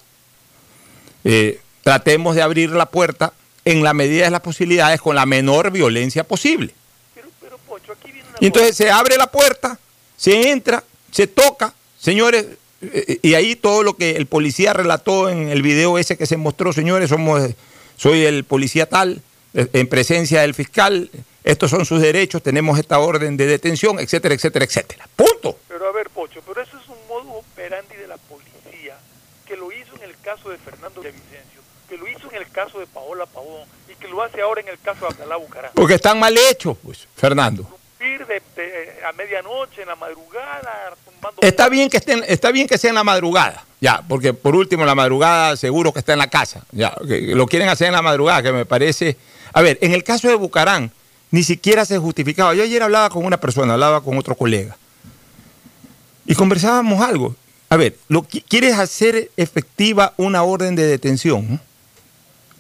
[1.24, 3.33] Eh, tratemos de abrir la puerta
[3.64, 6.74] en la medida de las posibilidades con la menor violencia posible.
[7.14, 9.79] Pero, pero, Pocho, aquí viene una Y entonces se abre la puerta,
[10.16, 12.47] se entra, se toca, señores,
[12.83, 16.37] eh, y ahí todo lo que el policía relató en el video ese que se
[16.37, 17.42] mostró, señores, somos,
[17.97, 19.23] soy el policía tal,
[19.55, 21.11] eh, en presencia del fiscal,
[21.44, 25.09] estos son sus derechos, tenemos esta orden de detención, etcétera, etcétera, etcétera.
[25.14, 25.59] Punto.
[25.68, 28.97] Pero a ver, Pocho, pero eso es un modo operandi de la policía
[29.47, 32.81] que lo hizo en el caso de Fernando Villavicencio, que lo hizo en el caso
[32.81, 35.73] de Paola Pavón y que lo hace ahora en el caso de Abdalá Bucarán.
[35.75, 37.74] Porque están mal hechos, pues, Fernando.
[38.05, 41.40] Ir de, de- a medianoche, en la madrugada, tumbando...
[41.43, 44.83] Está bien que estén, está bien que sea en la madrugada, ya, porque por último
[44.83, 47.95] en la madrugada seguro que está en la casa, ya, que lo quieren hacer en
[47.95, 49.17] la madrugada, que me parece.
[49.53, 50.90] A ver, en el caso de Bucarán,
[51.31, 52.55] ni siquiera se justificaba.
[52.55, 54.77] Yo ayer hablaba con una persona, hablaba con otro colega,
[56.27, 57.35] y conversábamos algo.
[57.71, 61.47] A ver, lo, qui- ¿quieres hacer efectiva una orden de detención?
[61.53, 61.61] ¿no?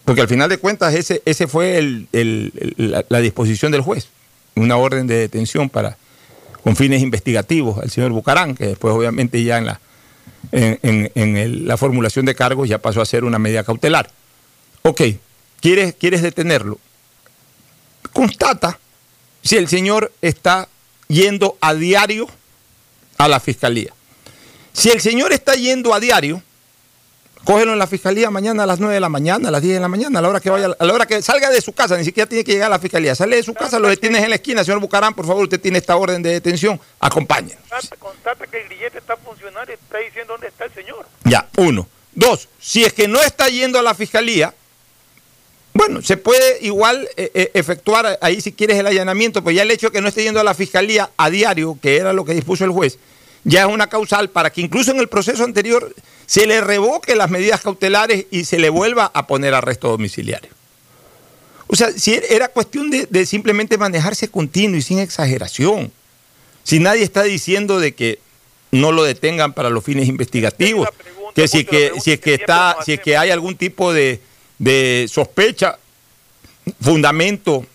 [0.04, 3.80] Porque al final de cuentas ese, ese fue el- el- el- la, la disposición del
[3.80, 4.08] juez.
[4.56, 5.96] Una orden de detención para
[6.62, 9.80] con fines investigativos al señor Bucarán, que después obviamente ya en la,
[10.52, 14.10] en, en- la formulación de cargos ya pasó a ser una medida cautelar.
[14.82, 15.02] Ok,
[15.60, 16.78] ¿quieres, quieres detenerlo?
[18.12, 18.78] Constata
[19.42, 20.68] si el señor está
[21.08, 22.26] yendo a diario
[23.18, 23.92] a la fiscalía.
[24.72, 26.42] Si el señor está yendo a diario,
[27.44, 29.80] cógelo en la fiscalía mañana a las 9 de la mañana, a las 10 de
[29.80, 31.96] la mañana, a la hora que vaya, a la hora que salga de su casa,
[31.96, 33.14] ni siquiera tiene que llegar a la fiscalía.
[33.14, 35.78] Sale de su casa, lo detienes en la esquina, señor Bucarán, por favor, usted tiene
[35.78, 37.62] esta orden de detención, acompáñenos.
[37.68, 41.06] Constata, constata que el grillete está funcionando y está diciendo dónde está el señor.
[41.24, 41.86] Ya, uno.
[42.14, 44.54] Dos, si es que no está yendo a la fiscalía,
[45.72, 49.70] bueno, se puede igual eh, eh, efectuar ahí si quieres el allanamiento, pues ya el
[49.72, 52.32] hecho de que no esté yendo a la fiscalía a diario, que era lo que
[52.32, 52.98] dispuso el juez,
[53.44, 55.94] ya es una causal para que incluso en el proceso anterior
[56.26, 60.50] se le revoque las medidas cautelares y se le vuelva a poner arresto domiciliario.
[61.66, 65.92] O sea, si era cuestión de, de simplemente manejarse continuo y sin exageración.
[66.62, 68.18] Si nadie está diciendo de que
[68.70, 72.34] no lo detengan para los fines investigativos, pregunta, que si es que, si es que
[72.34, 74.20] está, si es que hay algún tipo de,
[74.58, 75.78] de sospecha,
[76.80, 77.66] fundamento,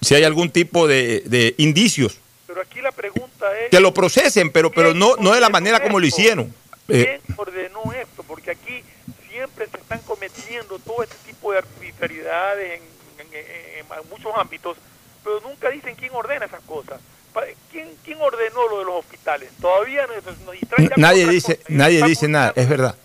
[0.00, 3.25] si hay algún tipo de, de indicios, Pero aquí la pregunta.
[3.70, 6.54] Que lo procesen, pero, pero ¿quién no, no de la manera como lo hicieron.
[6.88, 8.22] Eh, ¿Quién ordenó esto?
[8.22, 8.82] Porque aquí
[9.30, 14.76] siempre se están cometiendo todo este tipo de arbitrariedades en, en- en- en muchos ámbitos,
[15.24, 17.00] pero nunca dicen quién ordena esas cosas.
[17.70, 19.50] ¿Quién, quién ordenó lo de los hospitales?
[19.60, 21.68] Todavía nos, nos nadie dice, cosa.
[21.68, 22.96] Nadie dice nada, es verdad.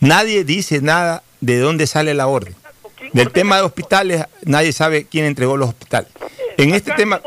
[0.00, 2.54] Nadie dice nada de dónde sale la orden.
[2.98, 6.10] ¿Quién Del tema de hospitales, nadie sabe quién entregó los hospitales.
[6.58, 7.20] En este tema.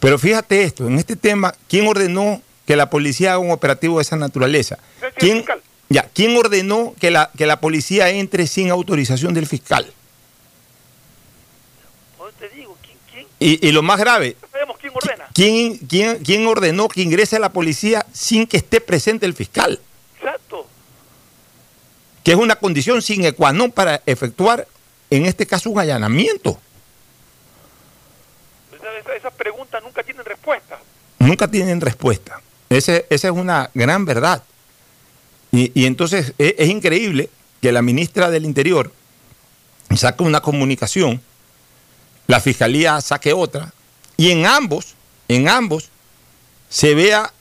[0.00, 4.02] Pero fíjate esto, en este tema, ¿quién ordenó que la policía haga un operativo de
[4.02, 4.78] esa naturaleza?
[5.16, 5.44] ¿Quién,
[5.88, 9.92] ya, ¿quién ordenó que la, que la policía entre sin autorización del fiscal?
[12.38, 13.26] Te digo, ¿quién, quién?
[13.40, 15.28] Y, y lo más grave, sabemos quién ordena.
[15.34, 19.80] ¿quién, quién, quién ordenó que ingrese la policía sin que esté presente el fiscal?
[20.18, 20.66] Exacto.
[22.22, 24.68] Que es una condición sine qua non para efectuar,
[25.10, 26.60] en este caso, un allanamiento.
[28.98, 30.78] Esa- esa- esas preguntas nunca tienen respuesta.
[31.18, 32.40] nunca tienen respuesta.
[32.70, 34.42] Ese- esa es una gran verdad.
[35.52, 37.28] Y, y entonces e- es, increíble
[37.60, 38.92] que la ministra del Interior
[39.96, 41.20] saque una comunicación,
[42.26, 43.72] la fiscalía saque otra,
[44.16, 44.94] y en ambos,
[45.28, 45.88] en ambos,
[46.68, 47.32] se vea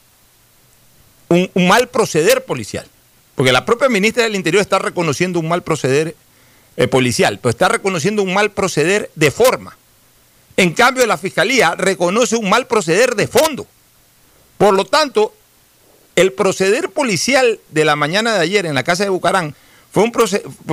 [1.29, 2.87] un, un mal proceder policial.
[3.35, 6.15] Porque la propia ministra del Interior está reconociendo un mal proceder
[6.77, 9.77] eh, policial, pero está reconociendo un mal proceder de forma.
[10.57, 13.67] En cambio, la Fiscalía reconoce un mal proceder de fondo.
[14.57, 15.33] Por lo tanto,
[16.15, 19.53] el proceder policial de la mañana de ayer en la casa de Bucarán
[19.91, 20.11] fue un,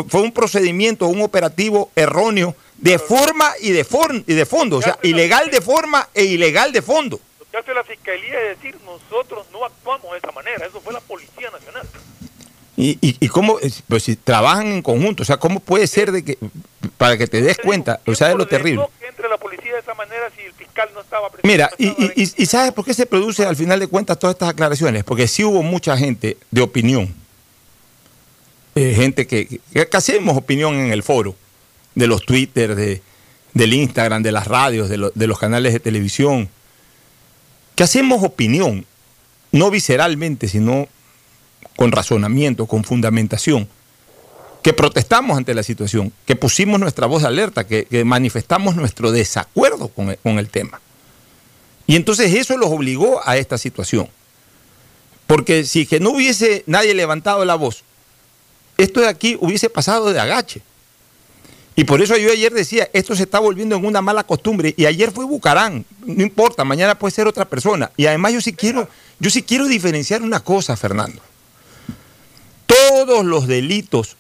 [0.09, 4.79] fue un procedimiento, un operativo erróneo de forma y de, for- y de fondo.
[4.79, 7.21] O sea, ilegal de forma e ilegal de fondo.
[7.39, 10.67] Lo que hace la fiscalía es decir, nosotros no actuamos de esa manera.
[10.67, 11.87] Eso fue la Policía Nacional.
[12.77, 16.11] Y, y, y cómo, es- pues si trabajan en conjunto, o sea, ¿cómo puede ser
[16.11, 16.39] de que,
[16.97, 18.89] para que te des cuenta, o sea, de lo ¿Quién ordenó terrible?
[19.15, 21.49] Que entre la policía de esa manera si el fiscal no estaba presente?
[21.49, 22.33] Mira, no y, estaba y- ahí?
[22.37, 25.05] y- y ¿sabes por qué se produce al final de cuentas todas estas aclaraciones?
[25.05, 27.15] Porque sí hubo mucha gente de opinión,
[28.75, 31.35] eh, gente que, que, que hacemos opinión en el foro,
[31.95, 33.03] de los Twitter, de,
[33.53, 36.49] del Instagram, de las radios, de, lo- de los canales de televisión,
[37.77, 38.85] que hacemos opinión,
[39.53, 40.89] no visceralmente, sino
[41.77, 43.69] con razonamiento, con fundamentación,
[44.65, 49.89] que protestamos ante la situación, que pusimos nuestra voz de alerta, que, manifestamos nuestro desacuerdo
[49.89, 50.81] con el- con el tema.
[51.87, 54.09] Y entonces eso los obligó a esta situación.
[55.27, 57.85] Porque si que no hubiese nadie levantado la voz,
[58.79, 60.63] esto de aquí hubiese pasado de agache.
[61.77, 64.73] Y por eso yo ayer decía, esto se está volviendo en una mala costumbre.
[64.79, 67.91] Y ayer fue Bucarán, no importa, mañana puede ser otra persona.
[67.99, 68.89] Y además yo sí quiero,
[69.21, 71.21] yo sí quiero diferenciar una cosa, Fernando.
[72.67, 74.17] Todos los delitos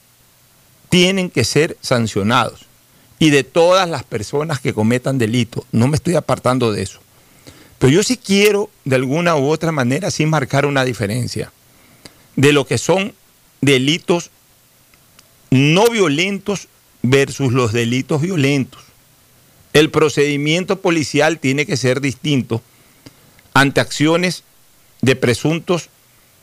[0.94, 2.66] tienen que ser sancionados.
[3.18, 7.00] Y de todas las personas que cometan delitos, no me estoy apartando de eso.
[7.80, 11.50] Pero yo sí quiero, de alguna u otra manera, sí marcar una diferencia
[12.36, 13.12] de lo que son
[13.60, 14.30] delitos
[15.50, 16.68] no violentos
[17.02, 18.80] versus los delitos violentos.
[19.72, 22.62] El procedimiento policial tiene que ser distinto
[23.52, 24.44] ante acciones
[25.02, 25.88] de presuntos,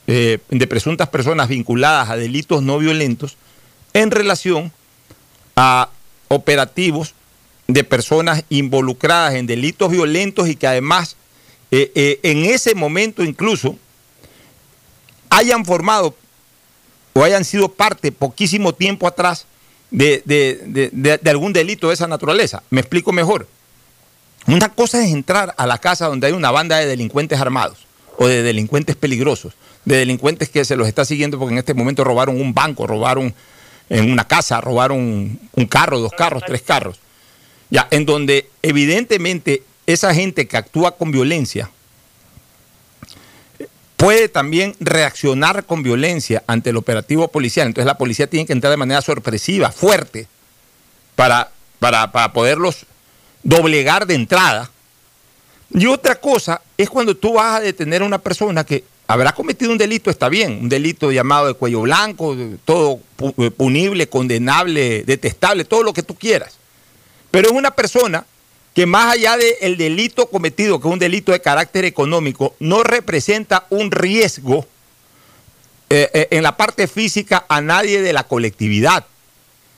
[0.07, 3.37] eh, de presuntas personas vinculadas a delitos no violentos
[3.93, 4.71] en relación
[5.55, 5.89] a
[6.27, 7.13] operativos
[7.67, 11.15] de personas involucradas en delitos violentos y que además
[11.71, 13.77] eh, eh, en ese momento incluso
[15.29, 16.15] hayan formado
[17.13, 19.45] o hayan sido parte poquísimo tiempo atrás
[19.89, 22.63] de, de- de- de- de algún delito de esa naturaleza.
[22.69, 23.47] Me explico mejor.
[24.47, 27.85] Una cosa es entrar a la casa donde hay una banda de delincuentes armados
[28.17, 29.53] o de delincuentes peligrosos,
[29.85, 33.33] de delincuentes que se los está siguiendo porque en este momento robaron un banco, robaron
[33.91, 36.99] en una casa, robaron un carro, dos carros, tres carros.
[37.69, 41.69] Ya, en donde evidentemente esa gente que actúa con violencia
[43.97, 47.67] puede también reaccionar con violencia ante el operativo policial.
[47.67, 50.27] Entonces la policía tiene que entrar de manera sorpresiva, fuerte,
[51.15, 52.85] para, para, para poderlos
[53.43, 54.71] doblegar de entrada.
[55.69, 59.71] Y otra cosa es cuando tú vas a detener a una persona que habrá cometido
[59.71, 62.35] un delito, está bien, un delito llamado de cuello blanco,
[62.65, 66.57] todo pu- punible, condenable, detestable, todo lo que tú quieras.
[67.29, 68.25] Pero es una persona
[68.73, 73.65] que más allá del delito cometido, que es un delito de carácter económico, no representa
[73.69, 74.65] un riesgo
[75.89, 79.05] eh, eh, en la parte física a nadie de la colectividad.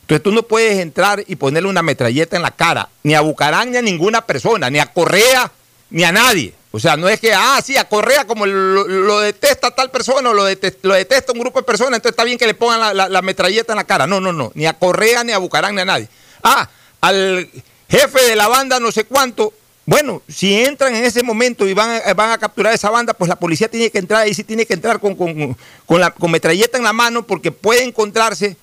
[0.01, 3.71] Entonces tú no puedes entrar y ponerle una metralleta en la cara, ni a Bucarán,
[3.71, 5.51] ni a ninguna persona, ni a Correa,
[5.89, 6.53] ni a nadie.
[6.75, 10.33] O sea, no es que, ah, sí, a Correa como lo, detesta tal persona o
[10.33, 13.21] lo detesta, lo detesta un grupo de personas, entonces está bien que le pongan la,
[13.21, 14.07] metralleta en la cara.
[14.07, 16.09] No, no, no, ni a Correa, ni a Bucarán, ni a nadie.
[16.41, 16.67] Ah,
[16.99, 17.47] al
[17.87, 19.53] jefe de la banda no sé cuánto.
[19.85, 23.69] Bueno, si entran en ese momento y van a, capturar esa banda, pues la policía
[23.69, 25.55] tiene que entrar ahí, sí tiene que entrar con
[25.89, 28.57] la, con metralleta en la mano porque puede encontrarse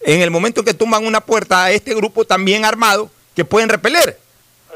[0.00, 3.68] en el momento en que tumban una puerta a este grupo también armado que pueden
[3.68, 4.18] repeler.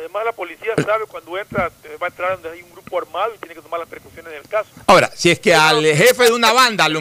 [0.04, 3.34] Además, la policía sabe cuando entra, eh, va a entrar donde hay un grupo armado
[3.34, 4.68] y tiene que tomar las precauciones del caso.
[4.86, 7.00] Ahora, si es que al jefe de una banda lo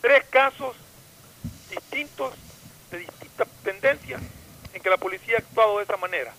[0.00, 0.74] tres casos
[1.70, 2.34] distintos,
[2.90, 4.20] de distintas tendencias,
[4.74, 6.34] en que la policía ha actuado de esa manera.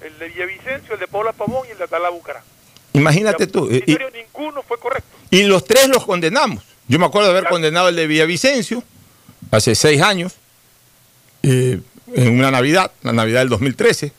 [0.00, 2.44] El de Villavicencio, el de Paula Pavón y el de Atalá Bucarán.
[2.92, 5.08] imagínate tú, En y, ninguno fue correcto.
[5.28, 6.62] y los tres los condenamos.
[6.86, 8.84] Yo me acuerdo de haber condenado el de Villavicencio
[9.50, 10.34] hace seis años,
[11.42, 11.80] eh,
[12.14, 14.12] en una Navidad, la Navidad del 2013.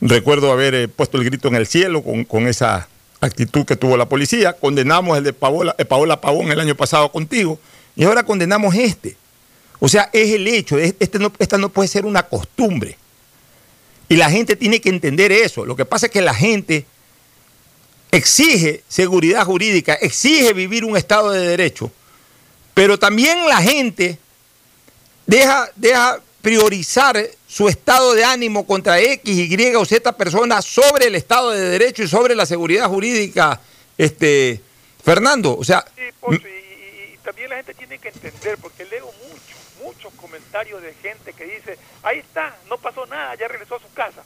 [0.00, 2.88] Recuerdo haber eh, puesto el grito en el cielo con, esa
[3.20, 4.54] actitud que tuvo la policía.
[4.54, 7.58] Condenamos el de Paola, eh, Paola Pavón el año pasado contigo
[7.96, 9.16] y ahora condenamos este.
[9.78, 12.96] O sea, es el hecho, es- este no, esta no puede ser una costumbre.
[14.08, 15.64] Y la gente tiene que entender eso.
[15.64, 16.84] Lo que pasa es que la gente
[18.10, 21.92] exige seguridad jurídica, exige vivir un Estado de Derecho,
[22.74, 24.18] pero también la gente
[25.26, 31.16] deja, deja priorizar su estado de ánimo contra X, Y o Z persona sobre el
[31.16, 33.60] Estado de Derecho y sobre la seguridad jurídica,
[33.98, 34.60] este,
[35.04, 35.56] Fernando.
[35.58, 40.14] O sea, Sí, y- y también la gente tiene que entender, porque leo muchos, muchos
[40.14, 44.22] comentarios de gente que dice, ahí está, no pasó nada, ya regresó a su casa.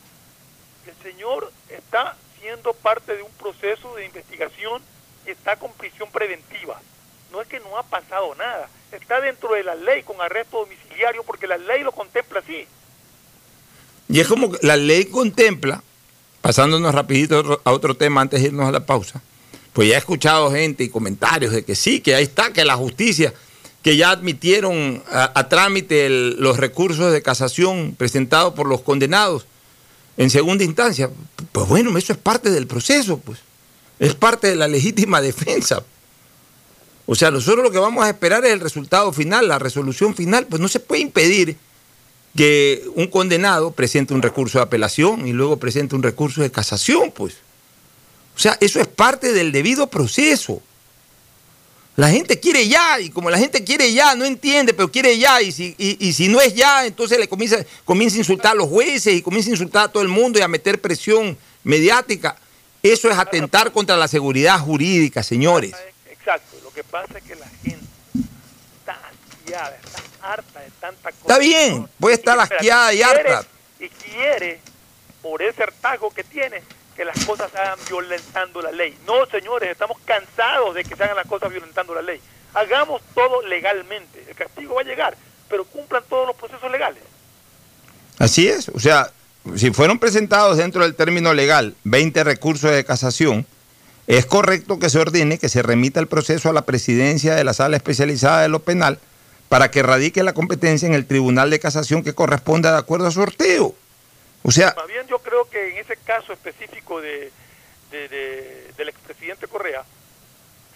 [0.87, 4.83] El señor está siendo parte de un proceso de investigación
[5.27, 6.79] y está con prisión preventiva.
[7.33, 11.23] No es que no ha pasado nada, está dentro de la ley con arresto domiciliario
[11.25, 12.67] porque la ley lo contempla así.
[14.09, 15.83] Y es como la ley contempla,
[16.41, 19.23] pasándonos rapidito a otro- tema antes de irnos a la pausa,
[19.73, 22.77] pues ya he escuchado gente y comentarios de que sí, que ahí está, que la
[22.77, 23.33] justicia,
[23.83, 29.47] que ya admitieron a, trámite los recursos de casación presentados por los condenados
[30.17, 31.11] en segunda instancia.
[31.53, 33.41] Pues bueno, eso es parte del proceso, pues.
[33.99, 35.83] Es parte de la legítima defensa.
[37.07, 40.47] O sea, nosotros lo que vamos a esperar es el resultado final, la resolución final,
[40.47, 41.57] pues no se puede impedir
[42.37, 47.13] que un condenado presente un recurso de apelación y luego presente un recurso de casación,
[47.13, 47.35] pues.
[48.37, 50.61] O sea, eso es parte del debido proceso.
[51.97, 55.41] La gente quiere ya, y como la gente quiere ya, no entiende, pero quiere ya,
[55.41, 58.69] y si, y, si no es ya, entonces le comienza, comienza a insultar a los
[58.69, 62.37] jueces y comienza a insultar a todo el mundo y a meter presión mediática.
[62.83, 65.73] Eso es atentar contra la seguridad jurídica, señores.
[66.11, 67.87] Exacto, lo que pasa es que la gente
[68.81, 68.99] está
[69.47, 69.84] está
[70.25, 71.23] harta de tanta cosa.
[71.23, 73.45] Está bien, puede estar asqueada y harta.
[73.79, 74.61] Y quiere,
[75.23, 76.63] por ese hartazgo que tiene,
[76.97, 78.97] que las cosas se hagan violentando la ley.
[79.07, 82.21] No, señores, estamos cansados de que se hagan las cosas violentando la ley.
[82.55, 84.25] Hagamos todo legalmente.
[84.29, 85.17] El castigo va a llegar,
[85.49, 87.03] pero cumplan todos los procesos legales.
[88.19, 89.11] Así es, o sea,
[89.57, 93.45] si fueron presentados dentro del término legal 20 recursos de casación,
[94.07, 97.55] es correcto que se ordene que se remita el proceso a la presidencia de la
[97.55, 98.99] sala especializada de lo penal
[99.55, 103.13] para que radique la competencia en el tribunal de casación que corresponda de acuerdo a
[103.13, 103.73] sorteo.
[104.43, 107.31] O sea, Más bien yo creo que en ese caso específico de,
[107.93, 109.85] de- de- del expresidente Correa,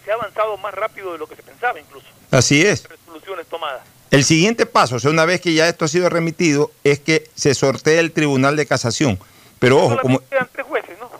[0.05, 2.07] se ha avanzado más rápido de lo que se pensaba incluso.
[2.31, 2.87] así es.
[2.87, 3.81] Resoluciones tomadas.
[4.11, 7.29] El siguiente paso, o sea, una vez que ya esto ha sido remitido, es que
[7.35, 9.19] se sortee el tribunal de casación.
[9.59, 10.29] Pero ojo, Solamente como...
[10.29, 11.11] quedan tres jueces, ¿no?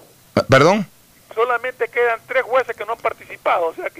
[0.47, 0.87] Perdón.
[1.35, 3.99] Solamente quedan tres jueces que no han participado, o sea que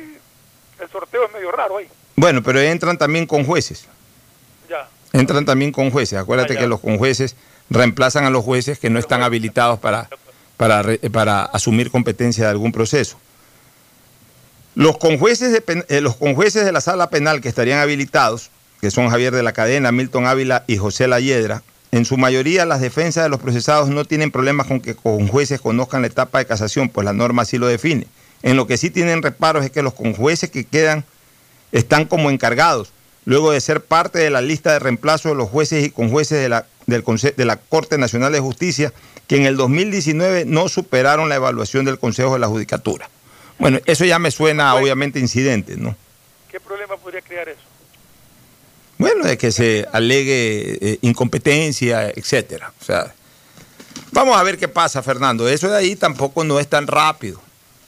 [0.80, 1.90] el sorteo es medio raro ahí.
[2.20, 3.86] Bueno, pero entran también con jueces.
[4.70, 4.90] Ya.
[5.14, 6.20] entran también con jueces.
[6.20, 7.38] Acuérdate Ah, que los con jueces
[7.70, 10.10] reemplazan a los jueces que no están habilitados para,
[10.58, 13.18] para, para asumir competencia de algún proceso.
[14.76, 18.52] Los conjueces, de, eh, los conjueces de la sala penal que estarían habilitados,
[18.82, 21.64] que son Javier de la Cadena, Milton Ávila y José Layedra,
[21.94, 26.02] en su mayoría las defensas de los procesados no tienen problemas con que conjueces conozcan
[26.02, 28.08] la etapa de casación, pues la norma así lo define.
[28.44, 31.06] En lo que sí tienen reparos es que los conjueces que quedan
[31.72, 32.92] están como encargados,
[33.26, 36.50] luego de ser parte de la lista de reemplazo de los jueces y conjueces de
[36.50, 38.94] la, del de la Corte Nacional de Justicia,
[39.28, 43.10] que en el 2019 no superaron la evaluación del Consejo de la Judicatura.
[43.60, 44.84] Bueno, eso ya me suena Bueno.
[44.84, 45.96] obviamente incidente, ¿no?
[46.50, 47.62] ¿Qué problema podría crear eso?
[48.98, 52.74] Bueno, de que se alegue eh, incompetencia, etcétera.
[52.82, 53.14] O sea,
[54.12, 55.48] vamos a ver qué pasa, Fernando.
[55.48, 57.42] Eso de ahí tampoco no es tan rápido.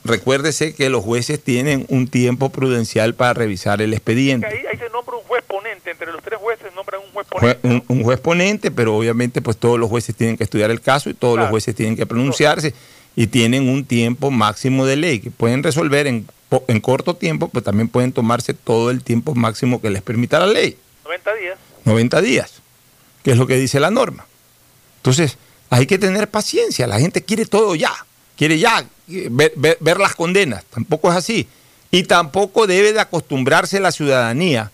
[0.04, 4.46] Recuérdese que los jueces tienen un tiempo prudencial para revisar el expediente.
[4.46, 7.56] Ahí, ahí se nombra un juez ponente, entre los tres jueces nombran un juez Jue-
[7.60, 7.68] ponente.
[7.68, 11.08] un, un juez ponente, pero obviamente pues todos los jueces tienen que estudiar el caso
[11.08, 12.74] y todos los jueces tienen que pronunciarse
[13.14, 16.26] y tienen un tiempo máximo de ley que pueden resolver en,
[16.66, 20.46] en corto tiempo, pero también pueden tomarse todo el tiempo máximo que les permita la
[20.48, 20.76] ley.
[21.04, 21.58] 90 días.
[21.84, 22.52] 90 días,
[23.22, 24.26] que es lo que dice la norma.
[24.96, 25.36] Entonces,
[25.70, 27.92] hay que tener paciencia, la gente quiere todo ya,
[28.36, 31.48] quiere ya eh, ver, las condenas, tampoco es así.
[31.90, 34.70] Y tampoco debe de acostumbrarse la ciudadanía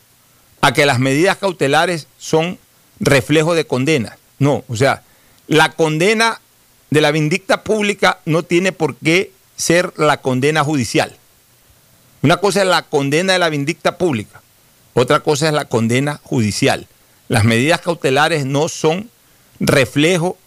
[0.60, 2.58] a que las medidas cautelares son
[3.00, 4.16] reflejo de condenas.
[4.38, 5.02] No, o sea,
[5.48, 6.40] la condena
[6.90, 11.16] de la vindicta pública no tiene por qué ser la condena judicial.
[12.22, 14.42] Una cosa es la condena de la vindicta pública,
[14.94, 16.86] otra cosa es la condena judicial.
[17.28, 19.10] Las medidas cautelares no son
[19.60, 20.38] reflejo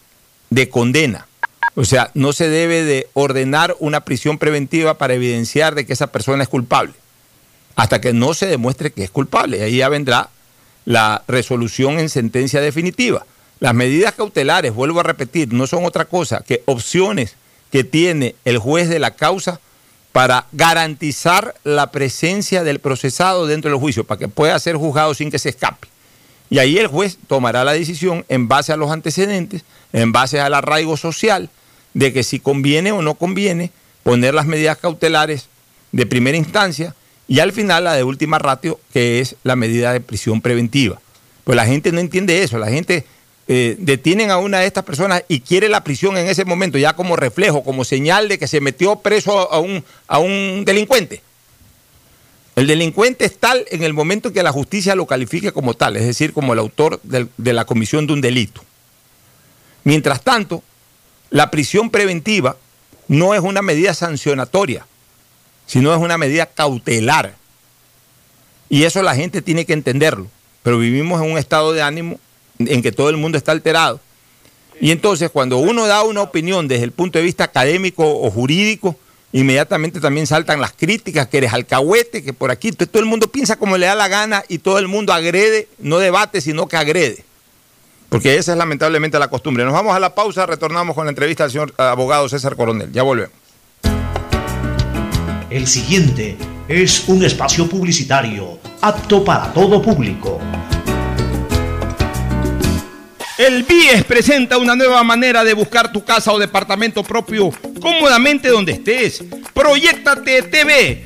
[0.49, 1.27] de condena.
[1.75, 6.07] O sea, no se debe de ordenar una prisión preventiva para evidenciar de que esa
[6.07, 6.93] persona es culpable.
[7.75, 9.63] Hasta que no se demuestre que es culpable.
[9.63, 10.29] Ahí ya vendrá
[10.85, 13.25] la resolución en sentencia definitiva.
[13.59, 17.35] Las medidas cautelares, vuelvo a repetir, no son otra cosa que opciones
[17.71, 19.59] que tiene el juez de la causa
[20.11, 25.31] para garantizar la presencia del procesado dentro del juicio, para que pueda ser juzgado sin
[25.31, 25.87] que se escape.
[26.49, 29.63] Y ahí el juez tomará la decisión en base a los antecedentes,
[29.93, 31.49] en base al arraigo social,
[31.93, 33.71] de que si conviene o no conviene
[34.03, 35.47] poner las medidas cautelares
[35.91, 36.95] de primera instancia
[37.27, 41.01] y al final la de última ratio, que es la medida de prisión preventiva.
[41.43, 43.05] Pues la gente no entiende eso, la gente
[43.47, 46.93] eh, detienen a una de estas personas y quiere la prisión en ese momento, ya
[46.93, 51.21] como reflejo, como señal de que se metió preso a un, a un delincuente.
[52.55, 56.05] El delincuente es tal en el momento que la justicia lo califique como tal, es
[56.05, 58.61] decir, como el autor de la comisión de un delito.
[59.83, 60.63] Mientras tanto,
[61.31, 62.57] la prisión preventiva
[63.07, 64.85] no es una medida sancionatoria,
[65.65, 67.33] sino es una medida cautelar.
[68.69, 70.27] Y eso la gente tiene que entenderlo.
[70.61, 72.19] Pero vivimos en un estado de ánimo
[72.59, 73.99] en que todo el mundo está alterado.
[74.79, 78.97] Y entonces cuando uno da una opinión desde el punto de vista académico o jurídico,
[79.31, 83.55] inmediatamente también saltan las críticas, que eres alcahuete, que por aquí, todo el mundo piensa
[83.55, 87.23] como le da la gana y todo el mundo agrede, no debate, sino que agrede.
[88.11, 89.63] Porque esa es lamentablemente la costumbre.
[89.63, 92.91] Nos vamos a la pausa, retornamos con la entrevista al señor abogado César Coronel.
[92.91, 93.31] Ya volvemos.
[95.49, 96.37] El siguiente
[96.67, 100.41] es un espacio publicitario apto para todo público.
[103.37, 107.49] El BIES presenta una nueva manera de buscar tu casa o departamento propio
[107.81, 109.23] cómodamente donde estés.
[109.53, 111.05] Proyectate TV,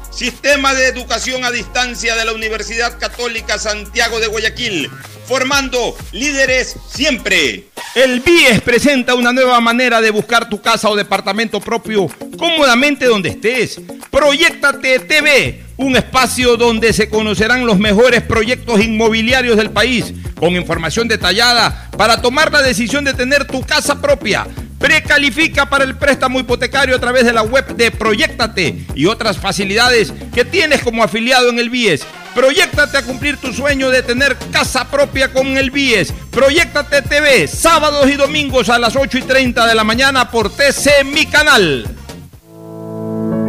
[0.11, 4.89] Sistema de Educación a Distancia de la Universidad Católica Santiago de Guayaquil,
[5.25, 7.69] formando líderes siempre.
[7.95, 12.07] El BIES presenta una nueva manera de buscar tu casa o departamento propio
[12.37, 13.79] cómodamente donde estés.
[14.09, 21.07] Proyectate TV, un espacio donde se conocerán los mejores proyectos inmobiliarios del país, con información
[21.07, 24.47] detallada para tomar la decisión de tener tu casa propia.
[24.81, 30.11] Precalifica para el préstamo hipotecario a través de la web de Proyectate y otras facilidades
[30.33, 32.01] que tienes como afiliado en el BIES.
[32.33, 36.11] Proyectate a cumplir tu sueño de tener casa propia con el BIES.
[36.31, 41.03] Proyectate TV, sábados y domingos a las 8 y 30 de la mañana por TC
[41.05, 41.85] Mi Canal.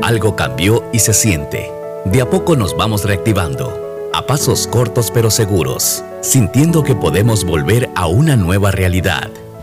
[0.02, 1.70] Algo cambió y se siente.
[2.04, 7.88] De a poco nos vamos reactivando, a pasos cortos pero seguros, sintiendo que podemos volver
[7.94, 9.30] a una nueva realidad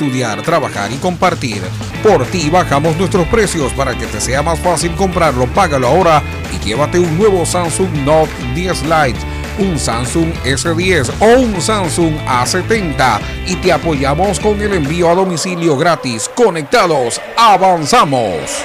[0.00, 1.62] estudiar, trabajar y compartir.
[2.02, 5.46] Por ti bajamos nuestros precios para que te sea más fácil comprarlo.
[5.48, 6.22] Págalo ahora
[6.54, 9.18] y llévate un nuevo Samsung Note 10 Lite,
[9.58, 15.76] un Samsung S10 o un Samsung A70 y te apoyamos con el envío a domicilio
[15.76, 16.30] gratis.
[16.34, 18.64] Conectados, avanzamos.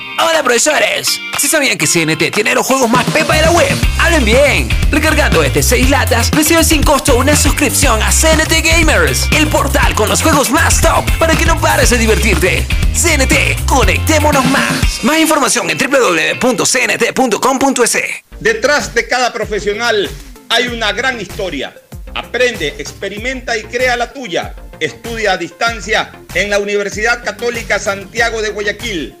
[0.43, 3.71] Profesores, ¿sí sabían que CNT tiene los juegos más pepa de la web?
[3.99, 4.67] ¡Hablen bien!
[4.91, 10.09] Recargando este 6 latas, recibes sin costo una suscripción a CNT Gamers, el portal con
[10.09, 12.65] los juegos más top para que no pares de divertirte.
[12.93, 15.03] CNT, conectémonos más.
[15.03, 16.63] Más información en www.cnt.com.es.
[18.39, 20.09] Detrás de cada profesional
[20.49, 21.73] hay una gran historia.
[22.15, 24.55] Aprende, experimenta y crea la tuya.
[24.79, 29.20] Estudia a distancia en la Universidad Católica Santiago de Guayaquil.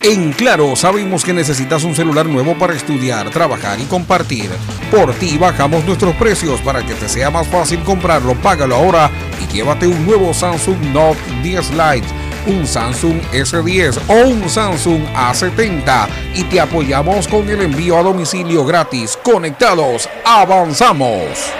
[0.00, 4.48] En Claro, sabemos que necesitas un celular nuevo para estudiar, trabajar y compartir.
[4.92, 8.36] Por ti bajamos nuestros precios para que te sea más fácil comprarlo.
[8.36, 9.10] Págalo ahora
[9.42, 12.06] y llévate un nuevo Samsung Note 10 Lite,
[12.46, 18.64] un Samsung S10 o un Samsung A70 y te apoyamos con el envío a domicilio
[18.64, 19.18] gratis.
[19.24, 21.52] Conectados, avanzamos.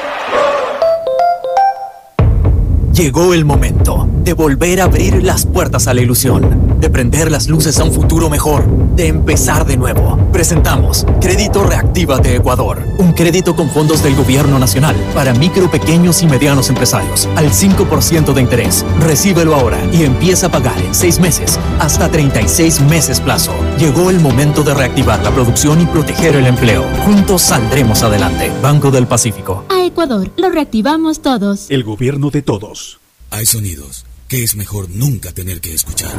[2.98, 7.46] Llegó el momento de volver a abrir las puertas a la ilusión, de prender las
[7.46, 10.18] luces a un futuro mejor, de empezar de nuevo.
[10.32, 16.24] Presentamos Crédito Reactiva de Ecuador, un crédito con fondos del gobierno nacional para micro, pequeños
[16.24, 18.84] y medianos empresarios, al 5% de interés.
[18.98, 23.52] Recíbelo ahora y empieza a pagar en 6 meses, hasta 36 meses plazo.
[23.78, 26.82] Llegó el momento de reactivar la producción y proteger el empleo.
[27.04, 28.50] Juntos saldremos adelante.
[28.60, 29.64] Banco del Pacífico.
[29.68, 31.70] A Ecuador, lo reactivamos todos.
[31.70, 32.98] El gobierno de todos.
[33.30, 36.10] Hay sonidos que es mejor nunca tener que escuchar.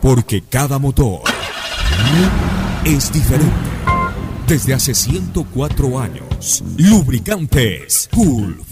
[0.00, 1.22] Porque cada motor
[2.84, 3.52] es diferente.
[4.46, 8.71] Desde hace 104 años, Lubricantes Gulf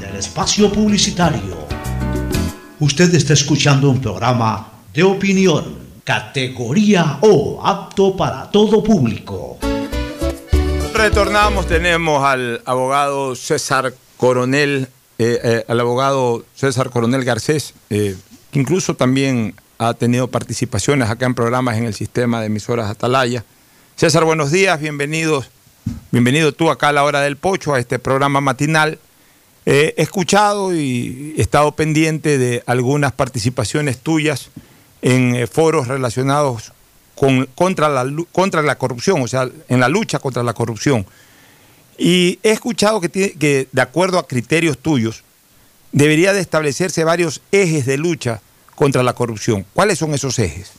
[0.21, 1.65] espacio publicitario.
[2.79, 9.57] Usted está escuchando un programa de opinión, categoría O, apto para todo público.
[10.93, 18.15] Retornamos, tenemos al abogado César Coronel, eh, eh, al abogado César Coronel Garcés, eh,
[18.51, 23.43] que incluso también ha tenido participaciones acá en programas en el sistema de emisoras Atalaya.
[23.95, 25.49] César, buenos días, bienvenidos,
[26.11, 28.99] bienvenido tú acá a la hora del pocho, a este programa matinal.
[29.65, 34.49] He escuchado y he estado pendiente de algunas participaciones tuyas
[35.01, 36.73] en eh, foros relacionados
[37.15, 41.05] con, contra, la, contra la corrupción, o sea, en la lucha contra la corrupción.
[41.97, 45.23] Y he escuchado que, que de acuerdo a criterios tuyos,
[45.91, 48.41] debería de establecerse varios ejes de lucha
[48.75, 49.65] contra la corrupción.
[49.73, 50.71] ¿Cuáles son esos ejes?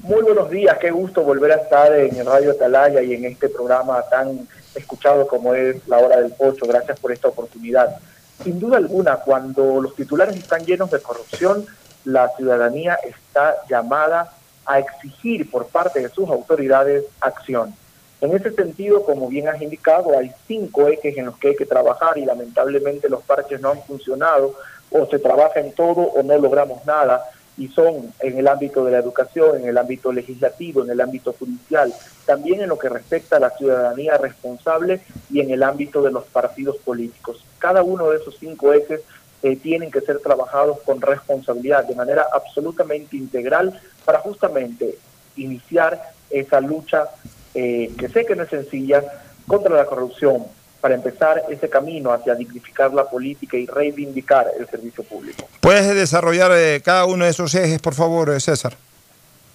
[0.00, 3.48] Muy buenos días, qué gusto volver a estar en el Radio Atalaya y en este
[3.48, 6.66] programa tan escuchado como es La Hora del Pocho.
[6.66, 7.96] Gracias por esta oportunidad.
[8.42, 11.66] Sin duda alguna, cuando los titulares están llenos de corrupción,
[12.04, 14.32] la ciudadanía está llamada
[14.64, 17.74] a exigir por parte de sus autoridades acción.
[18.20, 21.66] En ese sentido, como bien has indicado, hay cinco ejes en los que hay que
[21.66, 24.54] trabajar y lamentablemente los parches no han funcionado
[24.90, 27.24] o se trabaja en todo o no logramos nada
[27.60, 31.34] y son en el ámbito de la educación, en el ámbito legislativo, en el ámbito
[31.38, 31.92] judicial,
[32.24, 36.24] también en lo que respecta a la ciudadanía responsable y en el ámbito de los
[36.24, 37.44] partidos políticos.
[37.58, 39.02] Cada uno de esos cinco ejes
[39.42, 44.96] eh, tienen que ser trabajados con responsabilidad, de manera absolutamente integral, para justamente
[45.36, 46.00] iniciar
[46.30, 47.10] esa lucha
[47.52, 49.04] eh, que sé que no es sencilla
[49.46, 50.46] contra la corrupción,
[50.80, 55.46] para empezar ese camino hacia dignificar la política y reivindicar el servicio público.
[55.60, 58.74] ¿Puedes desarrollar eh, cada uno de esos ejes, por favor, eh, César?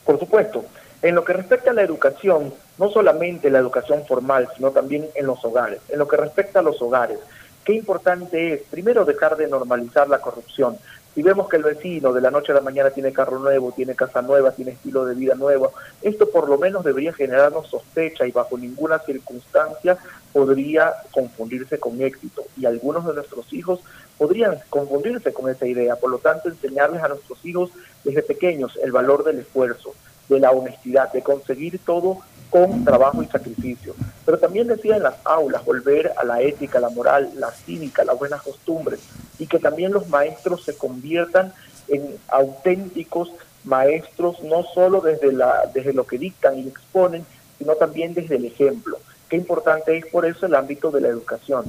[0.05, 0.65] Por supuesto,
[1.01, 5.25] en lo que respecta a la educación, no solamente la educación formal, sino también en
[5.25, 5.79] los hogares.
[5.89, 7.19] En lo que respecta a los hogares,
[7.63, 10.77] qué importante es, primero, dejar de normalizar la corrupción.
[11.15, 13.95] Si vemos que el vecino de la noche a la mañana tiene carro nuevo, tiene
[13.95, 18.31] casa nueva, tiene estilo de vida nuevo, esto por lo menos debería generarnos sospecha y
[18.31, 19.97] bajo ninguna circunstancia
[20.33, 22.43] podría confundirse con éxito.
[22.57, 23.79] Y algunos de nuestros hijos
[24.17, 25.95] podrían confundirse con esa idea.
[25.95, 27.71] Por lo tanto, enseñarles a nuestros hijos
[28.03, 29.93] desde pequeños el valor del esfuerzo,
[30.27, 32.19] de la honestidad, de conseguir todo
[32.49, 33.95] con trabajo y sacrificio.
[34.25, 38.17] Pero también decía en las aulas, volver a la ética, la moral, la cívica, las
[38.17, 38.99] buenas costumbres,
[39.39, 41.53] y que también los maestros se conviertan
[41.87, 43.31] en auténticos
[43.63, 47.25] maestros, no solo desde, la, desde lo que dictan y exponen,
[47.57, 48.97] sino también desde el ejemplo.
[49.29, 51.65] Qué importante es por eso el ámbito de la educación.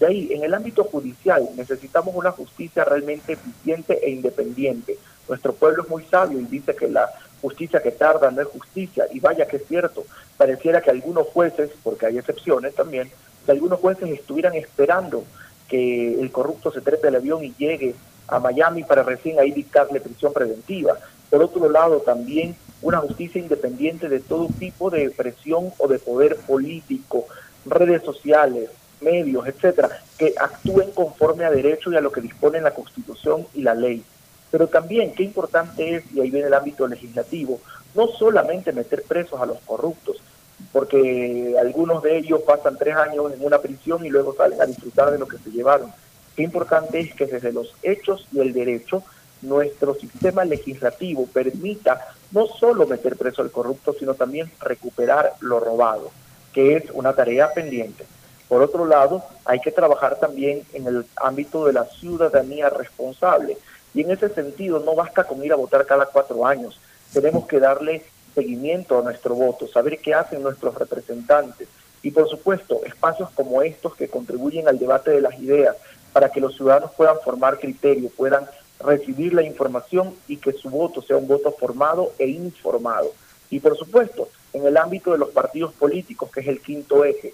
[0.00, 4.98] De ahí, en el ámbito judicial, necesitamos una justicia realmente eficiente e independiente.
[5.28, 7.08] Nuestro pueblo es muy sabio y dice que la
[7.46, 10.04] justicia que tarda no es justicia, y vaya que es cierto.
[10.36, 13.08] Pareciera que algunos jueces, porque hay excepciones también,
[13.44, 15.22] que algunos jueces estuvieran esperando
[15.68, 17.94] que el corrupto se trepe al avión y llegue
[18.26, 20.98] a Miami para recién ahí dictarle prisión preventiva.
[21.30, 26.36] Por otro lado, también una justicia independiente de todo tipo de presión o de poder
[26.36, 27.26] político,
[27.64, 28.70] redes sociales,
[29.00, 29.88] medios, etcétera,
[30.18, 34.02] que actúen conforme a derecho y a lo que disponen la Constitución y la ley.
[34.56, 37.60] Pero también, qué importante es, y ahí viene el ámbito legislativo,
[37.94, 40.16] no solamente meter presos a los corruptos,
[40.72, 45.10] porque algunos de ellos pasan tres años en una prisión y luego salen a disfrutar
[45.10, 45.92] de lo que se llevaron.
[46.34, 49.02] Qué importante es que desde los hechos y el derecho
[49.42, 56.10] nuestro sistema legislativo permita no solo meter preso al corrupto, sino también recuperar lo robado,
[56.54, 58.06] que es una tarea pendiente.
[58.48, 63.58] Por otro lado, hay que trabajar también en el ámbito de la ciudadanía responsable.
[63.96, 66.78] Y en ese sentido, no basta con ir a votar cada cuatro años.
[67.14, 68.02] Tenemos que darle
[68.34, 71.66] seguimiento a nuestro voto, saber qué hacen nuestros representantes.
[72.02, 75.76] Y por supuesto, espacios como estos que contribuyen al debate de las ideas,
[76.12, 78.46] para que los ciudadanos puedan formar criterio, puedan
[78.80, 83.12] recibir la información y que su voto sea un voto formado e informado.
[83.48, 87.32] Y por supuesto, en el ámbito de los partidos políticos, que es el quinto eje,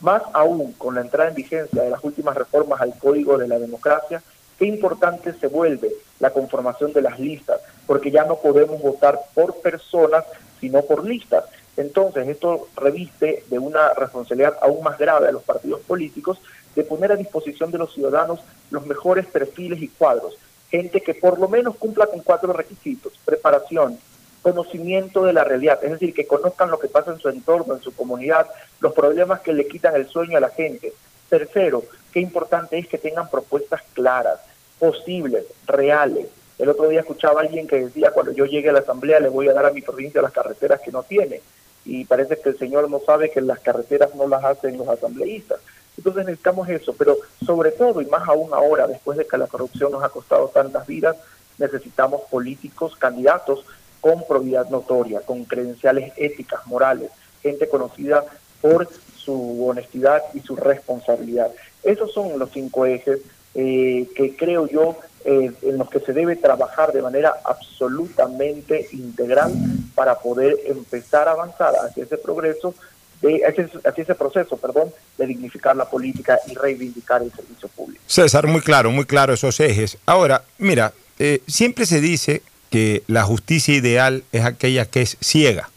[0.00, 3.58] más aún con la entrada en vigencia de las últimas reformas al Código de la
[3.58, 4.22] Democracia,
[4.60, 5.90] qué importante se vuelve
[6.20, 10.24] la conformación de las listas, porque ya no podemos votar por personas,
[10.60, 11.44] sino por listas.
[11.76, 16.38] Entonces, esto reviste de una responsabilidad aún más grave a los partidos políticos
[16.76, 18.40] de poner a disposición de los ciudadanos
[18.70, 20.36] los mejores perfiles y cuadros,
[20.70, 23.98] gente que por lo menos cumpla con cuatro requisitos, preparación,
[24.42, 27.82] conocimiento de la realidad, es decir, que conozcan lo que pasa en su entorno, en
[27.82, 28.46] su comunidad,
[28.80, 30.92] los problemas que le quitan el sueño a la gente,
[31.28, 34.38] Tercero, qué importante es que tengan propuestas claras,
[34.84, 36.26] posibles, reales.
[36.58, 39.30] El otro día escuchaba a alguien que decía, cuando yo llegue a la asamblea le
[39.30, 41.40] voy a dar a mi provincia las carreteras que no tiene.
[41.86, 45.60] Y parece que el señor no sabe que las carreteras no las hacen los asambleístas.
[45.96, 49.92] Entonces necesitamos eso, pero sobre todo y más aún ahora, después de que la corrupción
[49.92, 51.16] nos ha costado tantas vidas,
[51.58, 53.64] necesitamos políticos, candidatos
[54.00, 57.10] con probidad notoria, con credenciales éticas, morales,
[57.42, 58.24] gente conocida
[58.60, 61.50] por su honestidad y su responsabilidad.
[61.82, 63.20] Esos son los cinco ejes
[63.54, 69.52] eh, que creo yo eh, en los que se debe trabajar de manera absolutamente integral
[69.94, 72.74] para poder empezar a avanzar hacia ese progreso,
[73.22, 78.02] de, hacia, ese proceso, perdón, de dignificar la política y reivindicar el servicio público.
[78.06, 79.96] César, muy claro, muy claro esos ejes.
[80.04, 85.70] Ahora, mira, eh, siempre se dice que la justicia ideal es aquella que es ciega.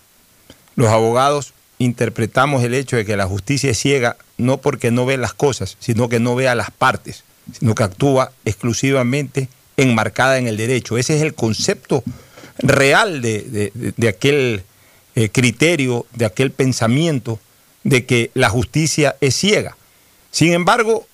[0.76, 5.18] Los abogados interpretamos el hecho de que la justicia es ciega no porque no ve
[5.18, 10.48] las cosas, sino que no ve a las partes, sino que actúa exclusivamente enmarcada en
[10.48, 10.98] el derecho.
[10.98, 12.04] Ese es el concepto
[12.60, 14.64] real de, de- aquel
[15.16, 17.40] eh, criterio, de aquel pensamiento
[17.84, 19.78] de que la justicia es ciega.
[20.32, 21.08] Sin embargo,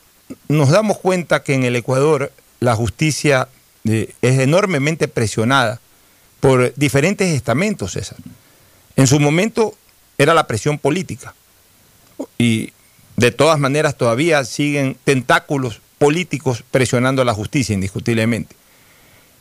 [0.48, 3.50] nos damos cuenta que en el Ecuador la justicia
[3.86, 5.80] eh, es enormemente presionada
[6.40, 8.18] por diferentes estamentos, César.
[8.96, 9.76] En su momento
[10.18, 11.34] era la presión política
[12.38, 12.72] y
[13.18, 18.56] de todas maneras todavía siguen tentáculos políticos presionando a la justicia indiscutiblemente.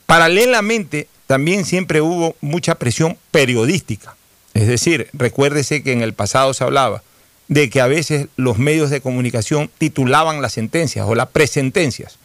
[0.06, 4.16] Paralelamente también siempre hubo mucha presión periodística.
[4.54, 7.02] Es decir, recuérdese que en el pasado se hablaba
[7.48, 12.18] de que a veces los medios de comunicación titulaban las sentencias o las presentencias.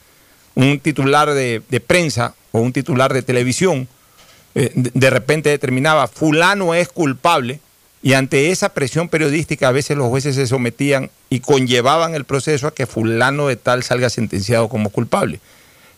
[0.56, 3.88] Un titular de, prensa o un titular de televisión
[4.56, 7.60] eh, de repente determinaba fulano es culpable
[8.04, 12.68] y ante esa presión periodística a veces los jueces se sometían y conllevaban el proceso
[12.68, 15.40] a que fulano de tal salga sentenciado como culpable.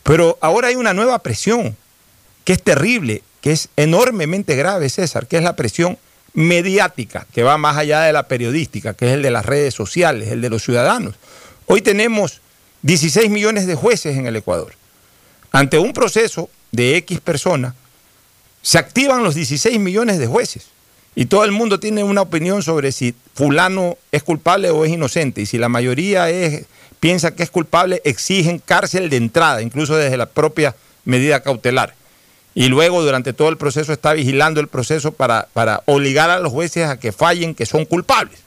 [0.03, 1.75] Pero ahora hay una nueva presión
[2.45, 5.97] que es terrible, que es enormemente grave, César, que es la presión
[6.33, 10.29] mediática, que va más allá de la periodística, que es el de las redes sociales,
[10.29, 11.15] el de los ciudadanos.
[11.65, 12.41] Hoy tenemos
[12.81, 14.73] 16 millones de jueces en el Ecuador.
[15.51, 17.75] Ante un proceso de X persona,
[18.61, 20.67] se activan los 16 millones de jueces.
[21.19, 25.41] Y todo el mundo tiene una opinión sobre si fulano es culpable o es inocente.
[25.41, 26.27] Y si la mayoría
[27.01, 31.93] piensa que es culpable, exigen cárcel de entrada, incluso desde la propia medida cautelar.
[32.55, 36.53] Y luego durante todo el proceso está vigilando el proceso para, para obligar a los
[36.53, 38.39] jueces a que fallen que son culpables.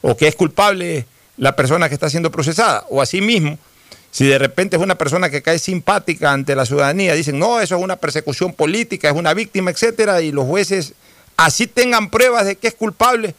[0.00, 1.04] O que es culpable
[1.36, 2.86] la persona que está siendo procesada.
[2.88, 3.58] O asimismo,
[4.10, 7.76] si de repente es una persona que cae simpática ante la ciudadanía, dicen, no, eso
[7.76, 10.94] es una persecución política, es una víctima, etcétera, y los jueces
[11.36, 13.34] así tengan pruebas de que es culpable,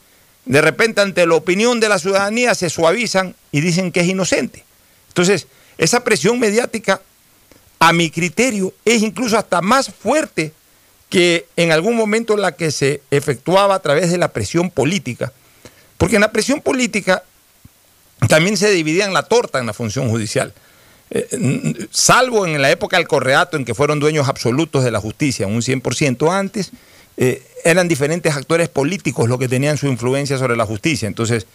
[0.46, 4.64] de repente ante la opinión de la ciudadanía se suavizan y dicen que es inocente.
[5.10, 7.02] Entonces, esa presión mediática,
[7.80, 10.54] a mi criterio, es incluso hasta más fuerte
[11.10, 15.34] que en algún momento la que se efectuaba a través de la presión política.
[15.98, 17.24] Porque en la presión política
[18.28, 20.54] también se dividían la torta en la función judicial.
[21.12, 25.48] Eh, salvo en la época del correato, en que fueron dueños absolutos de la justicia,
[25.48, 26.72] un 100% antes,
[27.18, 31.08] eh, eran diferentes actores políticos los que tenían su influencia sobre la justicia.
[31.08, 31.48] Entonces,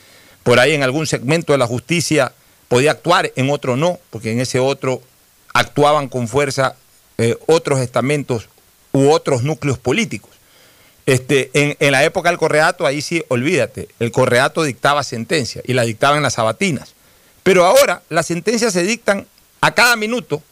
[0.42, 2.32] por ahí en algún segmento de la justicia
[2.68, 5.02] podía actuar, en otro no, porque en ese otro
[5.52, 6.76] actuaban con fuerza
[7.18, 8.48] eh, otros estamentos
[8.92, 10.30] u otros núcleos políticos.
[11.06, 15.82] Este, en, la época del correato, ahí sí, olvídate, el correato dictaba sentencia y la
[15.82, 16.94] dictaba en las sabatinas.
[17.42, 19.26] Pero ahora las sentencias se dictan
[19.60, 20.42] a cada minuto.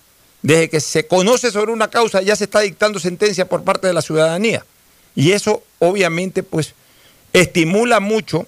[0.43, 3.93] Desde que se conoce sobre una causa ya se está dictando sentencia por parte de
[3.93, 4.65] la ciudadanía.
[5.19, 6.75] Y eso obviamente pues
[7.33, 8.47] estimula mucho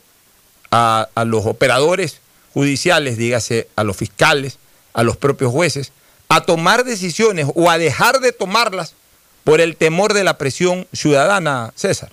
[0.70, 2.20] a, los operadores
[2.54, 4.56] judiciales, dígase a los fiscales,
[4.92, 5.90] a los propios jueces,
[6.28, 8.94] a tomar decisiones o a dejar de tomarlas
[9.42, 12.12] por el temor de la presión ciudadana, César.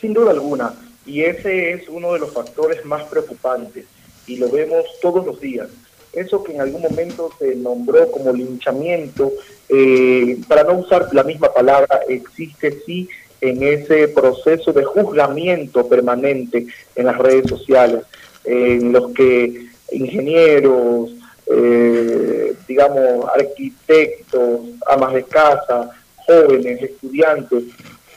[0.00, 0.72] Sin duda alguna.
[1.04, 3.84] Y ese es uno de los factores más preocupantes.
[4.26, 5.68] Y lo vemos todos los días.
[6.14, 9.32] Eso que en algún momento se nombró como linchamiento,
[9.68, 13.08] eh, para no usar la misma palabra, existe sí
[13.40, 18.02] en ese proceso de juzgamiento permanente en las redes sociales,
[18.44, 21.10] en los que ingenieros,
[21.46, 25.90] eh, digamos, arquitectos, amas de casa,
[26.26, 27.64] jóvenes, estudiantes,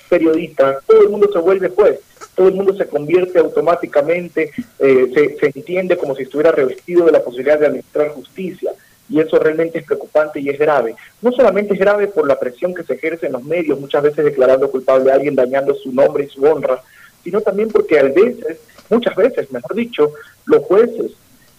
[0.10, 2.00] periodistas, todo el mundo se vuelve juez,
[2.38, 7.12] todo el mundo se convierte automáticamente, eh, se, se entiende como si estuviera revestido de
[7.12, 8.72] la posibilidad de administrar justicia.
[9.10, 10.96] Y eso realmente es preocupante y es grave.
[11.24, 14.24] No solamente es grave por la presión que se ejerce en los medios, muchas veces
[14.24, 16.84] declarando culpable a alguien, dañando su nombre y su honra,
[17.24, 18.60] sino también porque a veces,
[18.92, 20.12] muchas veces, mejor dicho,
[20.46, 21.14] los jueces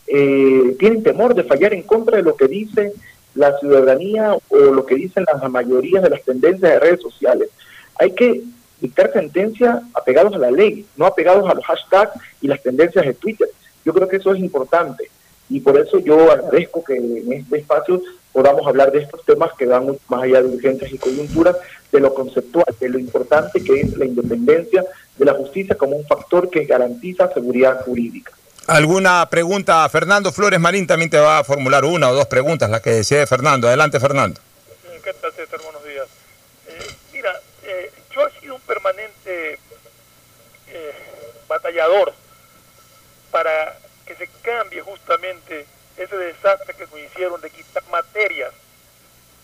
[0.07, 2.93] eh, tienen temor de fallar en contra de lo que dice
[3.35, 7.49] la ciudadanía o lo que dicen las mayorías de las tendencias de redes sociales.
[7.99, 8.43] Hay que
[8.81, 13.15] dictar sentencia apegados a la ley, no apegados a los hashtags y las tendencias de
[13.15, 13.49] Twitter.
[13.85, 15.11] Yo creo que eso es importante
[15.51, 18.03] y por eso yo agradezco que en este espacio
[18.33, 21.57] podamos hablar de estos temas que van mucho más allá de urgencias y coyunturas,
[21.91, 24.85] de lo conceptual, de lo importante que es la independencia
[25.17, 28.33] de la justicia como un factor que garantiza seguridad jurídica.
[28.67, 29.89] ¿Alguna pregunta?
[29.89, 33.27] Fernando Flores Marín también te va a formular una o dos preguntas, las que desee
[33.27, 33.67] Fernando.
[33.67, 34.41] Adelante, Fernando.
[35.03, 35.59] ¿Qué tal, César?
[35.65, 36.07] Buenos días.
[36.69, 37.33] Eh, mira,
[37.65, 38.61] eh, yo he sido un
[39.29, 39.59] permanente
[40.69, 40.95] eh,
[41.47, 42.13] batallador
[43.31, 45.67] para que se cambie justamente
[45.97, 48.53] ese desastre que nos hicieron de quitar materias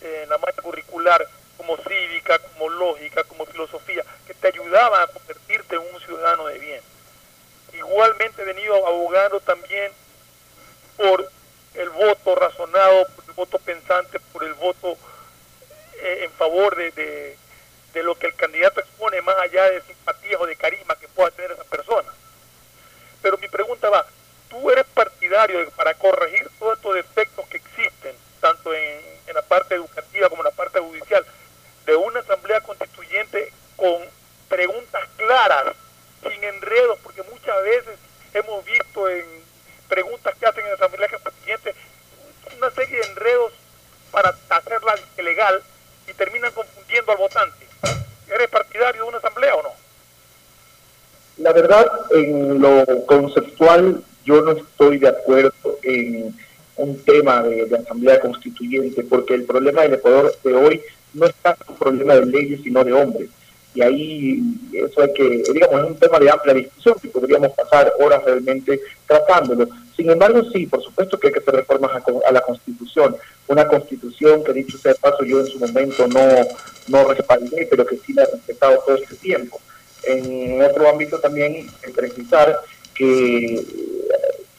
[0.01, 1.27] en la malla curricular
[1.57, 6.59] como cívica, como lógica, como filosofía, que te ayudaban a convertirte en un ciudadano de
[6.59, 6.81] bien.
[7.73, 9.93] Igualmente he venido abogando también
[10.97, 11.29] por
[11.75, 14.97] el voto razonado, por el voto pensante, por el voto
[16.01, 17.37] eh, en favor de,
[17.95, 21.31] de lo que el candidato expone más allá de simpatías o de carisma que pueda
[21.31, 22.13] tener esa persona.
[23.23, 24.05] Pero mi pregunta va,
[24.51, 29.77] tú eres partidario para corregir todos estos defectos que existen, tanto en, en la parte
[29.77, 31.25] educativa como en la parte judicial,
[31.87, 34.03] de una asamblea constituyente con
[34.49, 35.75] preguntas claras,
[36.23, 37.99] sin enredos, porque muchas veces
[38.35, 39.25] hemos visto en
[39.89, 41.75] preguntas que hacen en la asamblea constituyente
[42.57, 43.53] una serie de enredos
[44.11, 45.63] para hacerla legal
[46.07, 47.64] y terminan confundiendo al votante.
[48.35, 49.71] ¿Eres partidario de una asamblea o no?
[51.39, 56.35] La verdad, en lo conceptual, yo no estoy de acuerdo en
[56.77, 60.83] un tema de, asamblea constituyente, porque el problema del Ecuador de hoy
[61.13, 63.29] no es tanto un problema de leyes, sino de hombres.
[63.75, 64.41] Y ahí
[64.73, 68.81] eso hay que, digamos, es un tema de amplia discusión que podríamos pasar horas realmente
[69.07, 69.69] tratándolo.
[69.97, 73.17] Sin embargo, sí, por supuesto que hay que hacer reformas a, a la Constitución.
[73.49, 76.21] Una Constitución que, dicho sea de paso, yo en su momento no,
[76.89, 79.61] no respaldé, pero que sí la he respetado todo este tiempo.
[80.03, 82.61] En otro ámbito también, precisar
[82.95, 83.67] que eh,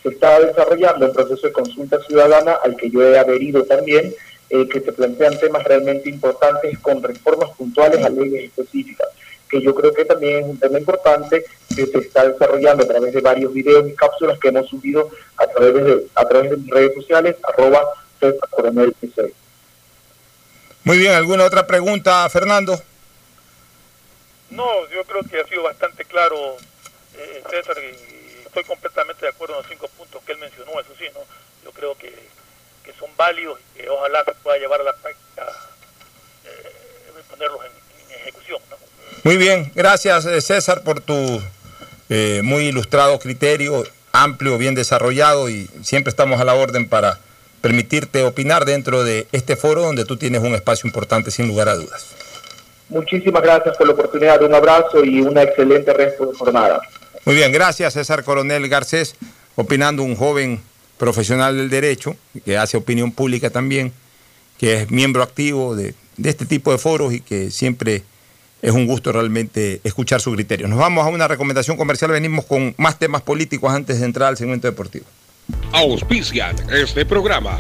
[0.02, 4.14] se está desarrollando un proceso de consulta ciudadana al que yo he adherido también,
[4.50, 9.08] eh, que se plantean temas realmente importantes con reformas puntuales a leyes específicas,
[9.50, 11.46] que yo creo que también es un tema importante
[11.76, 15.48] que se está desarrollando a través de varios videos y cápsulas que hemos subido a
[15.48, 17.84] través de, a través de redes sociales, arroba
[18.50, 18.96] Coronel.
[20.86, 22.82] Muy bien, ¿alguna otra pregunta, Fernando?
[24.52, 26.56] No, yo creo que ha sido bastante claro,
[27.16, 30.94] eh, César, y estoy completamente de acuerdo en los cinco puntos que él mencionó, eso
[30.98, 31.22] sí, ¿no?
[31.64, 32.14] Yo creo que,
[32.84, 35.52] que son válidos y que ojalá se pueda llevar a la práctica,
[36.46, 36.72] eh,
[37.32, 37.72] ponerlos en,
[38.06, 38.78] en ejecución, ¿no?
[39.24, 41.42] Muy bien, gracias eh, César por tu
[42.10, 47.18] eh, muy ilustrado criterio, amplio, bien desarrollado y siempre estamos a la orden para
[47.66, 51.74] permitirte opinar dentro de este foro donde tú tienes un espacio importante sin lugar a
[51.74, 52.06] dudas.
[52.90, 56.80] Muchísimas gracias por la oportunidad, un abrazo y una excelente resto de jornada.
[57.26, 59.16] Muy bien, gracias César Coronel Garcés,
[59.56, 60.62] opinando un joven
[61.00, 63.92] profesional del derecho, que hace opinión pública también,
[64.60, 68.04] que es miembro activo de, de este tipo de foros y que siempre
[68.62, 70.68] es un gusto realmente escuchar su criterio.
[70.68, 74.38] Nos vamos a una recomendación comercial, venimos con más temas políticos antes de entrar al
[74.38, 75.06] segmento deportivo.
[75.72, 77.60] Auspician este programa.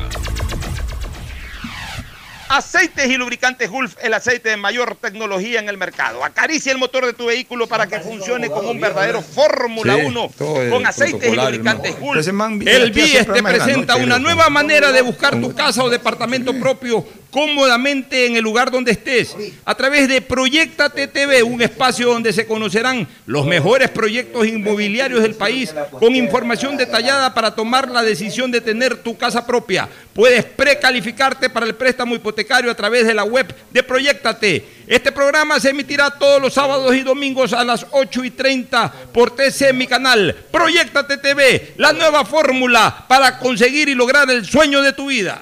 [2.48, 6.24] Aceites y lubricantes Gulf, el aceite de mayor tecnología en el mercado.
[6.24, 10.32] Acaricia el motor de tu vehículo para que funcione como un verdadero Fórmula Sí, 1
[10.38, 12.00] todo es con aceites y lubricantes.
[12.00, 12.28] Gulf.
[12.68, 18.28] El BIES te presenta una nueva manera de buscar tu casa o departamento propio cómodamente
[18.28, 19.36] en el lugar donde estés.
[19.66, 25.36] A través de Proyectate TV, un espacio donde se conocerán los mejores proyectos inmobiliarios del
[25.36, 29.90] país con información detallada para tomar la decisión de tener tu casa propia.
[30.14, 32.35] Puedes precalificarte para el préstamo hipotecario
[32.70, 34.66] a través de la web de Proyectate.
[34.88, 39.36] Este programa se emitirá todos los sábados y domingos a las 8 y 30 por
[39.36, 40.36] TC mi canal.
[40.52, 45.42] Proyectate TV, la nueva fórmula para conseguir y lograr el sueño de tu vida.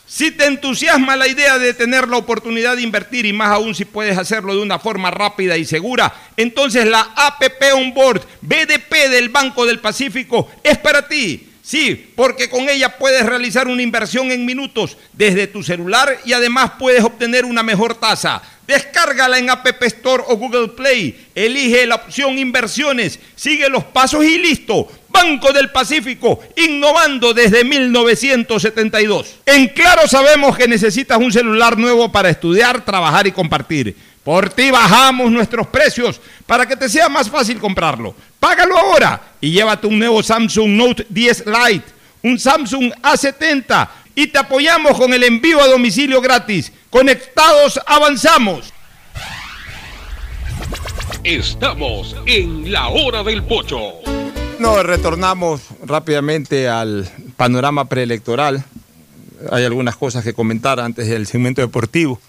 [0.13, 3.85] Si te entusiasma la idea de tener la oportunidad de invertir y más aún si
[3.85, 9.65] puedes hacerlo de una forma rápida y segura, entonces la APP Onboard BDP del Banco
[9.65, 11.50] del Pacífico es para ti.
[11.61, 16.71] Sí, porque con ella puedes realizar una inversión en minutos desde tu celular y además
[16.79, 18.41] puedes obtener una mejor tasa.
[18.65, 21.27] Descárgala en App Store o Google Play.
[21.35, 24.87] Elige la opción inversiones, sigue los pasos y listo.
[25.09, 29.35] Banco del Pacífico, innovando desde 1972.
[29.45, 33.95] En Claro sabemos que necesitas un celular nuevo para estudiar, trabajar y compartir.
[34.23, 38.13] Por ti bajamos nuestros precios para que te sea más fácil comprarlo.
[38.39, 41.85] Págalo ahora y llévate un nuevo Samsung Note 10 Lite,
[42.23, 46.71] un Samsung A70 y te apoyamos con el envío a domicilio gratis.
[46.89, 48.71] Conectados avanzamos.
[51.23, 53.79] Estamos en la hora del pocho.
[54.59, 58.63] Nos retornamos rápidamente al panorama preelectoral.
[59.51, 62.19] Hay algunas cosas que comentar antes del segmento deportivo.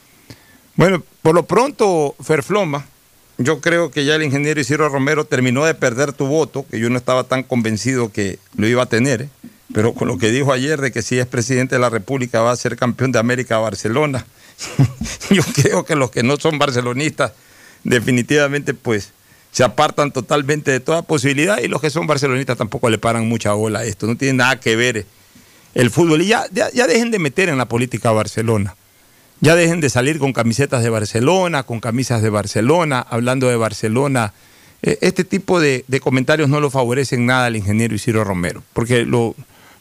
[0.74, 2.86] Bueno, por lo pronto, Ferfloma,
[3.38, 6.88] yo creo que ya el ingeniero Isidro Romero terminó de perder tu voto, que yo
[6.88, 9.28] no estaba tan convencido que lo iba a tener,
[9.74, 12.52] pero con lo que dijo ayer de que si es presidente de la República va
[12.52, 14.24] a ser campeón de América Barcelona,
[15.30, 17.32] yo creo que los que no son barcelonistas
[17.84, 19.12] definitivamente pues
[19.50, 23.52] se apartan totalmente de toda posibilidad y los que son barcelonistas tampoco le paran mucha
[23.52, 25.04] bola a esto, no tiene nada que ver
[25.74, 26.22] el fútbol.
[26.22, 28.74] Y ya, ya, ya dejen de meter en la política a Barcelona.
[29.42, 34.32] Ya dejen de salir con camisetas de Barcelona, con camisas de Barcelona, hablando de Barcelona.
[34.82, 39.34] Eh, Este tipo de, comentarios no lo favorecen nada al ingeniero Isidro Romero, porque lo,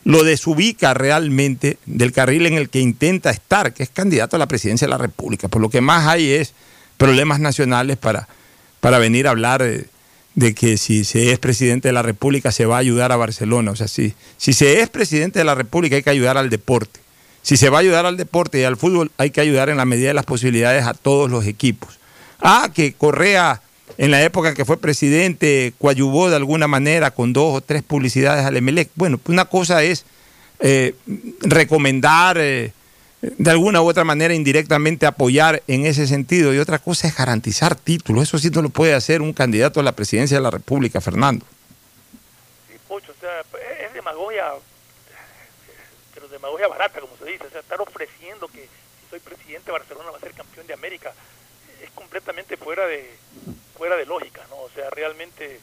[0.03, 4.47] lo desubica realmente del carril en el que intenta estar, que es candidato a la
[4.47, 5.47] presidencia de la República.
[5.47, 6.55] Por lo que más hay es
[6.97, 8.27] problemas nacionales para,
[8.79, 9.85] para venir a hablar de,
[10.33, 13.69] de que si se es presidente de la República se va a ayudar a Barcelona.
[13.69, 16.99] O sea, si, si se es presidente de la República hay que ayudar al deporte.
[17.41, 19.85] Si se va a ayudar al deporte y al fútbol, hay que ayudar en la
[19.85, 21.99] medida de las posibilidades a todos los equipos.
[22.39, 23.61] Ah, que Correa,
[23.97, 28.45] en la época que fue presidente, coadyuvó de alguna manera con dos o tres publicidades
[28.45, 28.89] al Emelec.
[28.95, 30.05] Bueno, pues una cosa es
[30.59, 30.95] eh,
[31.41, 32.73] recomendar, eh,
[33.21, 37.75] de alguna u otra manera indirectamente apoyar en ese sentido, y otra cosa es garantizar
[37.75, 38.23] títulos.
[38.23, 41.45] Eso sí no lo puede hacer un candidato a la presidencia de la República, Fernando.
[42.67, 43.41] Sí, Pocho, o sea,
[43.85, 44.45] es demagogia,
[46.41, 47.45] demagogia barata, como se dice.
[47.45, 50.73] O sea, estar ofreciendo que si soy presidente de Barcelona va a ser campeón de
[50.73, 51.13] América
[51.81, 53.17] es completamente fuera de
[53.77, 54.57] fuera de lógica, ¿no?
[54.61, 55.59] O sea, realmente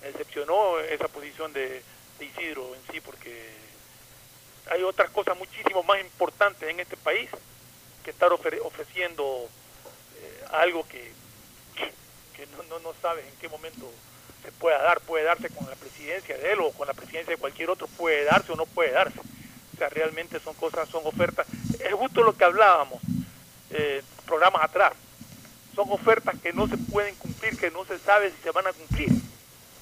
[0.00, 1.82] me decepcionó esa posición de,
[2.18, 3.30] de Isidro en sí, porque
[4.70, 7.30] hay otras cosas muchísimo más importantes en este país
[8.04, 9.48] que estar ofre- ofreciendo
[10.16, 11.12] eh, algo que,
[12.34, 13.88] que no, no, no sabes en qué momento
[14.42, 17.38] se pueda dar, puede darse con la presidencia de él o con la presidencia de
[17.38, 19.20] cualquier otro, puede darse o no puede darse.
[19.90, 21.46] Realmente son cosas, son ofertas.
[21.80, 23.00] Es justo lo que hablábamos
[23.70, 24.92] eh, programas atrás.
[25.74, 28.72] Son ofertas que no se pueden cumplir, que no se sabe si se van a
[28.72, 29.08] cumplir.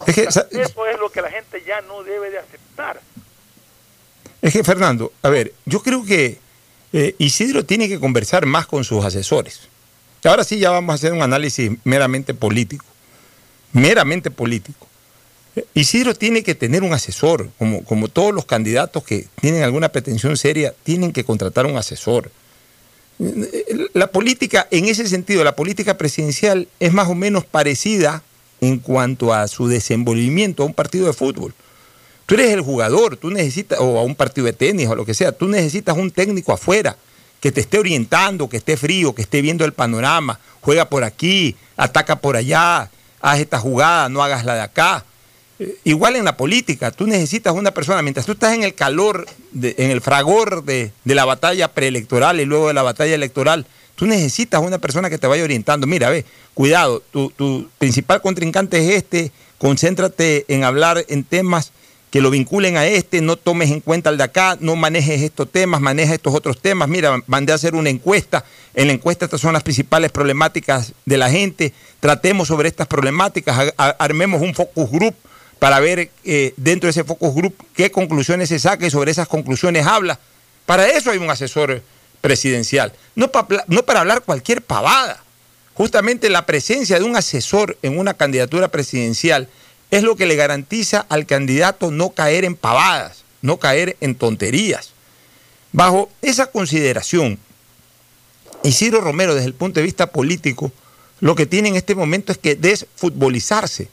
[0.06, 3.00] Es que, sa- Eso es lo que la gente ya no debe de aceptar.
[4.40, 6.38] Es que, Fernando, a ver, yo creo que
[6.92, 9.68] eh, Isidro tiene que conversar más con sus asesores.
[10.24, 12.84] Ahora sí ya vamos a hacer un análisis meramente político.
[13.72, 14.86] Meramente político.
[15.74, 20.36] Isidro tiene que tener un asesor, como, como todos los candidatos que tienen alguna pretensión
[20.36, 22.30] seria, tienen que contratar un asesor.
[23.92, 28.22] La política, en ese sentido, la política presidencial es más o menos parecida
[28.60, 31.52] en cuanto a su desenvolvimiento a un partido de fútbol.
[32.26, 35.14] Tú eres el jugador, tú necesitas, o a un partido de tenis o lo que
[35.14, 36.96] sea, tú necesitas un técnico afuera
[37.40, 41.56] que te esté orientando, que esté frío, que esté viendo el panorama, juega por aquí,
[41.76, 42.90] ataca por allá,
[43.20, 45.04] haz esta jugada, no hagas la de acá.
[45.84, 49.90] Igual en la política, tú necesitas una persona, mientras tú estás en el calor, en
[49.90, 54.62] el fragor de, de la batalla preelectoral y luego de la batalla electoral, tú necesitas
[54.62, 55.86] una persona que te vaya orientando.
[55.86, 56.24] Mira, ve,
[56.54, 61.72] cuidado, tu, tu principal contrincante es este, concéntrate en hablar en temas
[62.10, 65.50] que lo vinculen a este, no tomes en cuenta el de acá, no manejes estos
[65.52, 66.88] temas, maneja estos otros temas.
[66.88, 71.18] Mira, mandé a hacer una encuesta, en la encuesta estas son las principales problemáticas de
[71.18, 75.14] la gente, tratemos sobre estas problemáticas, armemos un focus group
[75.60, 79.28] para ver eh, dentro de ese focus group qué conclusiones se saca y sobre esas
[79.28, 80.18] conclusiones habla.
[80.66, 81.82] Para eso hay un asesor
[82.20, 83.30] presidencial, no,
[83.68, 85.22] no para hablar cualquier pavada.
[85.74, 89.48] Justamente la presencia de un asesor en una candidatura presidencial
[89.90, 94.90] es lo que le garantiza al candidato no caer en pavadas, no caer en tonterías.
[95.72, 97.38] Bajo esa consideración,
[98.62, 100.72] Isidro Romero, desde el punto de vista político,
[101.20, 103.88] lo que tiene en este momento es que desfutbolizarse,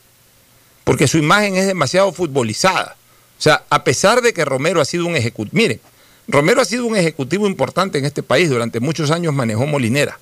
[0.87, 2.95] porque su imagen es demasiado futbolizada.
[3.37, 5.81] O sea, a pesar de que Romero ha sido un ejecutivo, miren,
[6.29, 10.17] Romero ha sido un ejecutivo importante en este país, durante muchos años manejó Molinera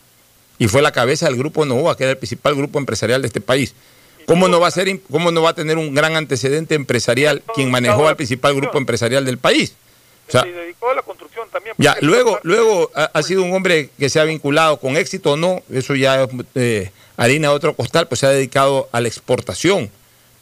[0.57, 3.41] y fue la cabeza del grupo Novoa, que era el principal grupo empresarial de este
[3.41, 3.75] país.
[4.25, 7.69] ¿Cómo no va a ser, cómo no va a tener un gran antecedente empresarial quien
[7.69, 9.75] manejó al principal grupo empresarial del país?
[10.27, 11.75] O sea, se dedicó a la construcción también.
[11.77, 15.37] ya, luego, luego ha, ha sido un hombre que se ha vinculado con éxito o
[15.37, 19.07] no, eso ya es eh, harina de otro costal, pues se ha dedicado a la
[19.07, 19.91] exportación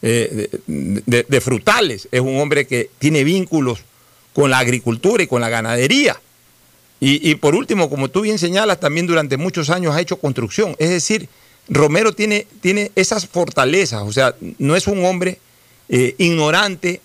[0.06, 2.08] eh, de, de- de frutales.
[2.12, 3.78] Es un hombre que tiene vínculos
[4.34, 6.20] con la agricultura y con la ganadería.
[7.00, 10.76] Y, y por último, como tú bien señalas, también durante muchos años ha hecho construcción.
[10.78, 11.28] Es decir,
[11.68, 15.38] Romero tiene, tiene esas fortalezas, o sea, no es un hombre
[15.88, 17.00] eh, ignorante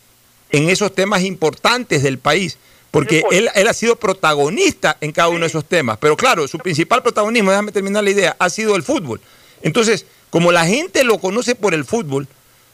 [0.51, 2.57] en esos temas importantes del país,
[2.91, 5.97] porque él, él ha sido protagonista en cada uno de esos temas.
[5.99, 9.21] Pero claro, su principal protagonismo, déjame terminar la idea, ha sido el fútbol.
[9.61, 12.27] Entonces, como la gente lo conoce por el fútbol,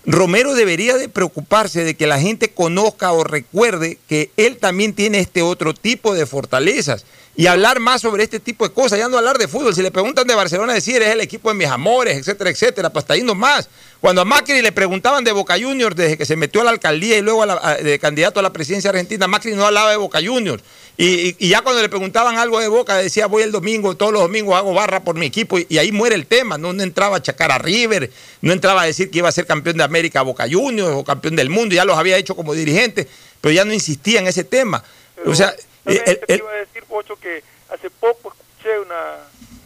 [0.06, 5.20] Romero debería de preocuparse de que la gente conozca o recuerde que él también tiene
[5.20, 7.06] este otro tipo de fortalezas
[7.38, 9.76] y hablar más sobre este tipo de cosas, ya no hablar de fútbol.
[9.76, 13.04] Si le preguntan de Barcelona, decir es el equipo de mis amores, etcétera, etcétera, pues
[13.04, 13.68] hasta ahí nomás.
[14.00, 17.18] Cuando a Macri le preguntaban de Boca Juniors desde que se metió a la alcaldía
[17.18, 20.20] y luego a la- de candidato a la presidencia argentina, Macri no hablaba de Boca
[20.24, 20.64] Juniors.
[20.98, 24.22] Y, y- ya cuando le preguntaban algo de Boca, decía voy el domingo, todos los
[24.22, 26.58] domingos hago barra por mi equipo y, y ahí muere el tema.
[26.58, 28.10] No, no entraba a chacar a River,
[28.42, 31.36] no entraba a decir que iba a ser campeón de América Boca Juniors o campeón
[31.36, 33.08] del mundo, ya los había hecho como dirigente,
[33.42, 34.84] pero ya no insistía en ese tema.
[35.26, 35.54] o sea,
[35.84, 37.44] También el- te el- iba a decir, Pocho, que
[37.74, 39.16] hace poco escuché una,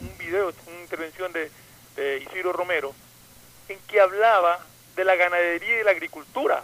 [0.02, 1.52] un video, una intervención de,
[1.96, 2.94] de Isidro Romero,
[3.68, 4.66] en que hablaba
[4.96, 6.64] de la ganadería y la agricultura.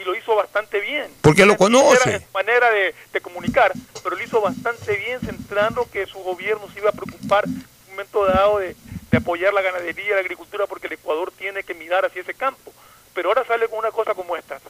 [0.00, 1.06] Y lo hizo bastante bien.
[1.22, 2.24] Porque lo conoce.
[2.32, 3.72] Manera de, de comunicar,
[4.02, 7.90] pero lo hizo bastante bien, centrando que su gobierno se iba a preocupar en un
[7.90, 8.76] momento dado de,
[9.10, 12.34] de apoyar la ganadería y la agricultura, porque el Ecuador tiene que mirar hacia ese
[12.34, 12.72] campo.
[13.14, 14.60] Pero ahora sale con una cosa como esta,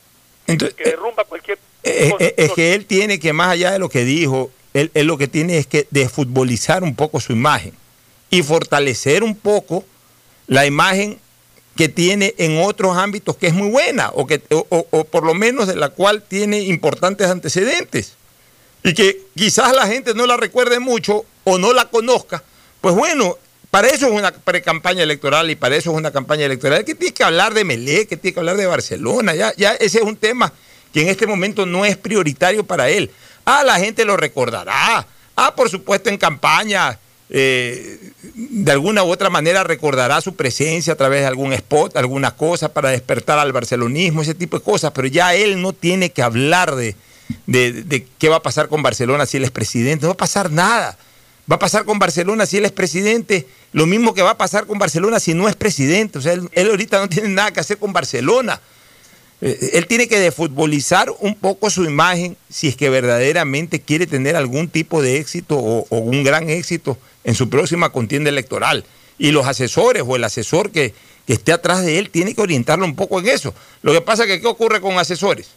[0.46, 3.90] entonces, que derrumba cualquier Es, es- es que él tiene que, más allá de lo
[3.90, 7.74] que dijo, él, él lo que tiene es que desfutbolizar un poco su imagen
[8.30, 9.84] y fortalecer un poco
[10.46, 11.20] la imagen
[11.78, 15.68] que tiene en otros ámbitos que es muy buena o, que, o, por lo menos
[15.68, 18.14] de la cual tiene importantes antecedentes
[18.82, 22.42] y que quizás la gente no la recuerde mucho o no la conozca,
[22.80, 23.38] pues bueno,
[23.70, 27.14] para eso es una pre-campaña electoral y para eso es una campaña electoral que tiene
[27.14, 30.16] que hablar de Melé, que tiene que hablar de Barcelona, ya, ya ese es un
[30.16, 30.52] tema
[30.92, 33.08] que en este momento no es prioritario para él.
[33.44, 35.06] Ah, la gente lo recordará.
[35.36, 36.98] Ah, por supuesto, en campaña,
[37.30, 42.30] eh, de alguna u otra manera recordará su presencia a través de algún spot, alguna
[42.34, 46.22] cosa para despertar al barcelonismo, ese tipo de cosas, pero ya él no tiene que
[46.22, 46.94] hablar de,
[47.46, 50.02] de, qué va a pasar con Barcelona si él es presidente.
[50.02, 50.96] No va a pasar nada.
[51.50, 54.66] Va a pasar con Barcelona si él es presidente, lo mismo que va a pasar
[54.66, 56.18] con Barcelona si no es presidente.
[56.18, 58.60] O sea, él, ahorita no tiene nada que hacer con Barcelona.
[59.40, 64.34] Eh, Él tiene que desfutbolizar un poco su imagen si es que verdaderamente quiere tener
[64.34, 66.98] algún tipo de éxito o un gran éxito
[67.28, 68.84] en su próxima contienda electoral.
[69.18, 70.94] Y los asesores o el asesor que,
[71.26, 73.52] que esté atrás de él tiene que orientarlo un poco en eso.
[73.82, 75.48] Lo que pasa es que, ¿qué ocurre con asesores?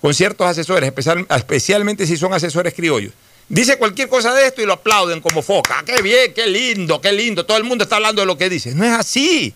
[0.00, 3.12] Con ciertos asesores, especial- especialmente si son asesores criollos.
[3.48, 5.76] Dice cualquier cosa de esto y lo aplauden como foca.
[5.78, 7.46] Ah, Qué bien, qué lindo, qué lindo.
[7.46, 8.74] Todo el mundo está hablando de lo que dices.
[8.74, 9.54] No es así.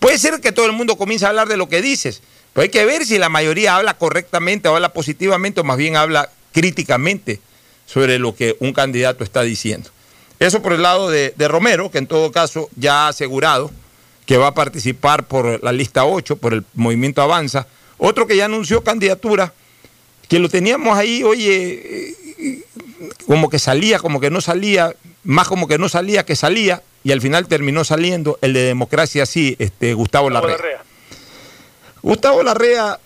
[0.00, 2.22] Puede ser que todo el mundo comience a hablar de lo que dices,
[2.52, 5.96] pero hay que ver si la mayoría habla correctamente o habla positivamente o más bien
[5.96, 7.40] habla críticamente
[7.86, 9.90] sobre lo que un candidato está diciendo.
[10.38, 13.70] Eso por el lado de, de Romero, que en todo caso ya ha asegurado
[14.26, 17.66] que va a participar por la lista 8, por el movimiento Avanza.
[17.96, 19.54] Otro que ya anunció candidatura,
[20.28, 22.64] que lo teníamos ahí, oye, eh,
[23.26, 27.12] como que salía, como que no salía, más como que no salía que salía, y
[27.12, 30.56] al final terminó saliendo el de democracia sí, este, Gustavo Larrea.
[30.56, 30.84] Larrea.
[32.02, 32.98] Gustavo Larrea,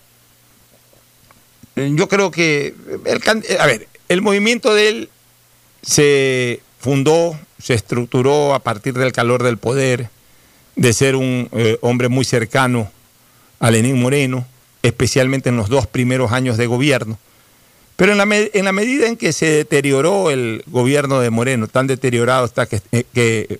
[1.75, 2.73] eh, yo creo que,
[3.05, 5.09] el, eh, a ver, el movimiento de él
[5.83, 10.09] se fundó, se estructuró a partir del calor del poder,
[10.75, 12.91] de ser un eh, hombre muy cercano
[13.59, 14.47] a Lenín Moreno,
[14.81, 17.19] especialmente en los dos primeros años de gobierno.
[17.95, 22.65] Pero en la, medida en que se deterioró el gobierno de Moreno, tan deteriorado está
[22.65, 23.59] que, eh,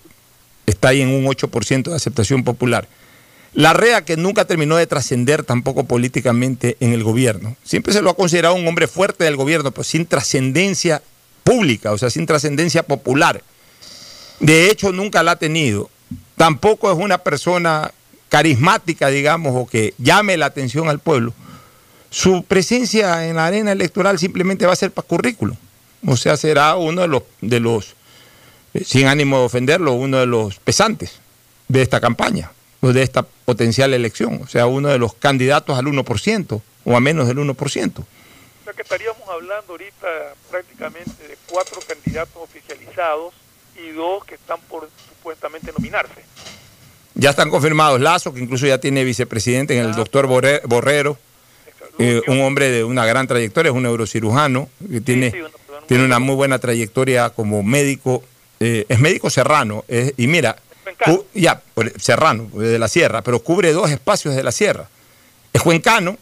[0.66, 2.88] está ahí en un 8% de aceptación popular,
[3.54, 8.10] la REA, que nunca terminó de trascender tampoco políticamente en el gobierno, siempre se lo
[8.10, 11.04] ha considerado un hombre fuerte del gobierno, pero sin trascendencia
[11.44, 13.42] pública, o sea, sin trascendencia popular.
[14.40, 15.90] De hecho, nunca la ha tenido.
[16.36, 17.92] Tampoco es una persona
[18.30, 21.34] carismática, digamos, o que llame la atención al pueblo.
[22.10, 25.56] Su presencia en la arena electoral simplemente va a ser para currículum.
[26.06, 27.96] O sea, será uno de los, de los
[28.74, 31.20] eh, sin ánimo de ofenderlo, uno de los pesantes
[31.68, 32.52] de esta campaña,
[32.82, 37.00] o de esta potencial elección, o sea, uno de los candidatos al 1% o a
[37.00, 38.04] menos del 1%.
[38.72, 40.08] Sea que estaríamos hablando ahorita
[40.50, 43.34] prácticamente de cuatro candidatos oficializados
[43.76, 46.24] y dos que están por supuestamente nominarse.
[47.16, 51.18] Ya están confirmados Lazo, que incluso ya tiene vicepresidente en el doctor Borre- Borrero,
[52.00, 55.34] eh, un hombre de una gran trayectoria, es un neurocirujano, que tiene,
[55.88, 58.24] tiene una muy buena trayectoria como médico,
[58.62, 59.84] eh, es médico serrano,
[60.16, 60.56] y mira,
[61.04, 61.62] cu- ya,
[62.00, 64.88] serrano, de la sierra, pero cubre dos espacios de la sierra.
[65.52, 66.18] Es cuencano,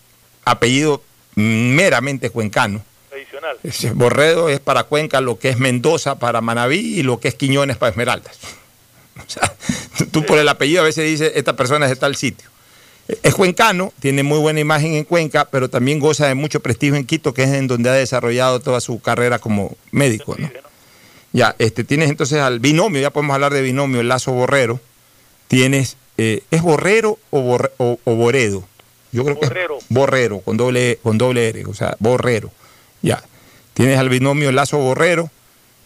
[0.46, 1.04] apellido
[1.40, 2.84] meramente cuencano.
[3.10, 3.58] Tradicional.
[3.96, 7.78] Borredo es para Cuenca lo que es Mendoza para Manabí y lo que es Quiñones
[7.78, 8.38] para Esmeraldas.
[9.20, 9.54] O sea,
[10.12, 12.48] tú por el apellido a veces dices, esta persona es de tal sitio.
[13.22, 17.06] Es cuencano, tiene muy buena imagen en Cuenca, pero también goza de mucho prestigio en
[17.06, 20.36] Quito, que es en donde ha desarrollado toda su carrera como médico.
[20.40, 20.50] ¿no?
[21.34, 24.80] Ya, este, tienes entonces al binomio, ya podemos hablar de binomio, el Lazo Borrero.
[25.50, 28.64] Tienes, eh, ¿es Borrero o, Borre- o- o Boredo?
[29.12, 29.80] Yo creo Borrero.
[29.80, 32.52] que Borrero, con doble, con doble R, o sea, Borrero.
[33.02, 33.24] Ya.
[33.74, 35.30] Tienes al binomio Lazo Borrero,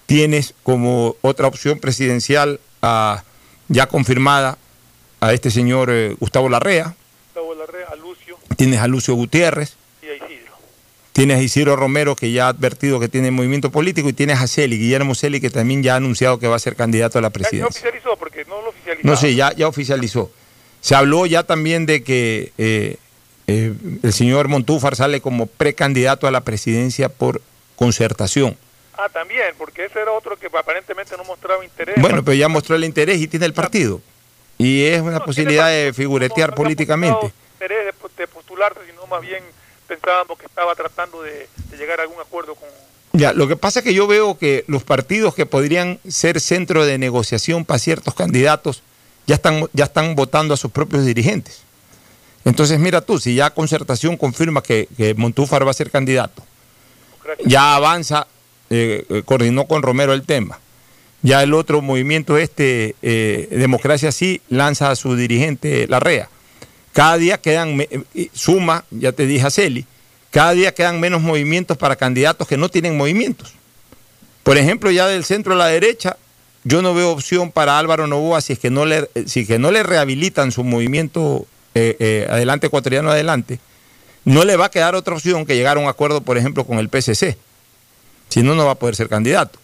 [0.06, 3.24] tienes como otra opción presidencial a-
[3.70, 4.58] ya confirmada
[5.22, 6.96] a este señor eh, Gustavo Larrea,
[7.28, 10.54] Gustavo Larrea, a Lucio tienes a Lucio Gutiérrez, y a Isidro.
[11.14, 14.48] tienes a Isidro Romero que ya ha advertido que tiene movimiento político y tienes a
[14.48, 17.30] Celi, Guillermo Celi que también ya ha anunciado que va a ser candidato a la
[17.30, 17.68] Ya, ya presidencia.
[17.70, 19.08] oficializó porque no lo oficializó.
[19.08, 20.30] No sé, ya, ya oficializó.
[20.82, 22.98] Se habló ya también de que eh,
[23.48, 27.42] eh, el señor Montúfar sale como precandidato a la presidencia por
[27.76, 28.58] concertación.
[28.96, 31.96] Ah, también, porque ese era otro que aparentemente no mostraba interés.
[32.00, 34.02] Bueno, pero ya mostró el interés y tiene el partido.
[34.58, 37.32] Y es una posibilidad de figuretear políticamente.
[37.56, 39.44] interés de, de postularse, sino más bien
[39.88, 42.70] pensábamos que estaba tratando de, de llegar a algún acuerdo con...
[43.14, 46.86] Ya, lo que pasa es que yo veo que los partidos que podrían ser centro
[46.86, 48.84] de negociación para ciertos candidatos
[49.28, 51.64] ya están, ya están votando a sus propios dirigentes.
[52.46, 56.44] Entonces, mira tú, si ya Concertación confirma que, que Montúfar va a ser candidato,
[57.46, 58.28] ya avanza,
[58.70, 60.60] eh, eh, coordinó con Romero el tema.
[61.22, 66.30] Ya el otro movimiento este, eh, Democracia Sí, lanza a su dirigente Larrea.
[66.92, 67.88] Cada día quedan,
[68.34, 69.86] suma, ya te dije a Celi,
[70.32, 73.54] cada día quedan menos movimientos para candidatos que no tienen movimientos.
[74.44, 76.18] Por ejemplo, ya del centro a la derecha,
[76.64, 79.60] yo no veo opción para Álvaro Novoa si es que no le, si es que
[79.60, 83.60] no le rehabilitan su movimiento eh, eh, adelante ecuatoriano adelante.
[84.26, 86.80] No le va a quedar otra opción que llegar a un acuerdo, por ejemplo, con
[86.80, 87.38] el PSC.
[88.30, 89.60] Si no, no va a poder ser candidato.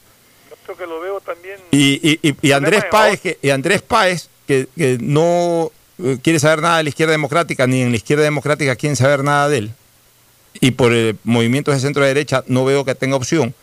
[0.67, 1.57] Yo que lo veo también...
[1.71, 5.71] Y, y- y- y Andrés Páez, que, y Andrés Páez, que, que no
[6.03, 9.23] eh, quiere saber nada de la izquierda democrática, ni en la izquierda democrática quieren saber
[9.23, 9.71] nada de él,
[10.61, 13.53] y por el movimiento de centro derecha no veo que tenga opción,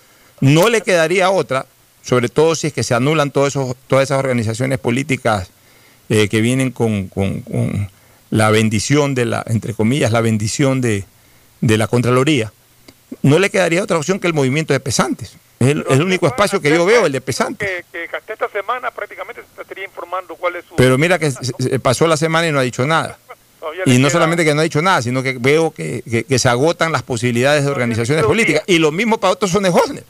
[0.40, 1.66] no le quedaría otra,
[2.02, 5.50] sobre todo si es que se anulan todos esos, todas esas organizaciones políticas
[6.08, 7.90] eh, que vienen con, con- con
[8.30, 11.04] la bendición de la, entre comillas, la bendición de,
[11.60, 12.52] de la Contraloría.
[13.22, 15.36] No le quedaría otra opción que el movimiento de pesantes.
[15.58, 17.84] Es el, único espacio que yo veo, el de pesantes.
[17.90, 20.76] Que, que hasta esta semana prácticamente se estaría informando cuál es su...
[20.76, 23.18] Pero mira que se- pasó la semana y no ha dicho nada.
[23.86, 26.48] Y no solamente que no ha dicho nada, sino que veo que, que- que se
[26.48, 28.62] agotan las posibilidades de organizaciones políticas.
[28.66, 30.04] Y lo mismo para Otto Sonejorner.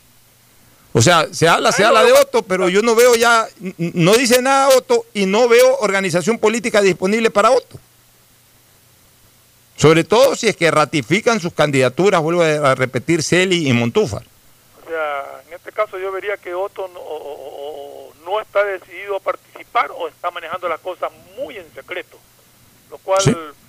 [0.93, 3.47] O sea, se habla, se habla de Otto, pero yo no veo ya,
[3.79, 7.79] no dice nada Otto y no veo organización política disponible para Otto.
[9.77, 14.23] Sobre todo si es que ratifican sus candidaturas, vuelvo a repetir, Celi y Montúfar.
[14.85, 18.65] O sea, en este caso yo vería que Otto no, o- o- o no está
[18.65, 22.19] decidido a participar o está manejando las cosas muy en secreto.
[22.91, 23.23] Lo cual,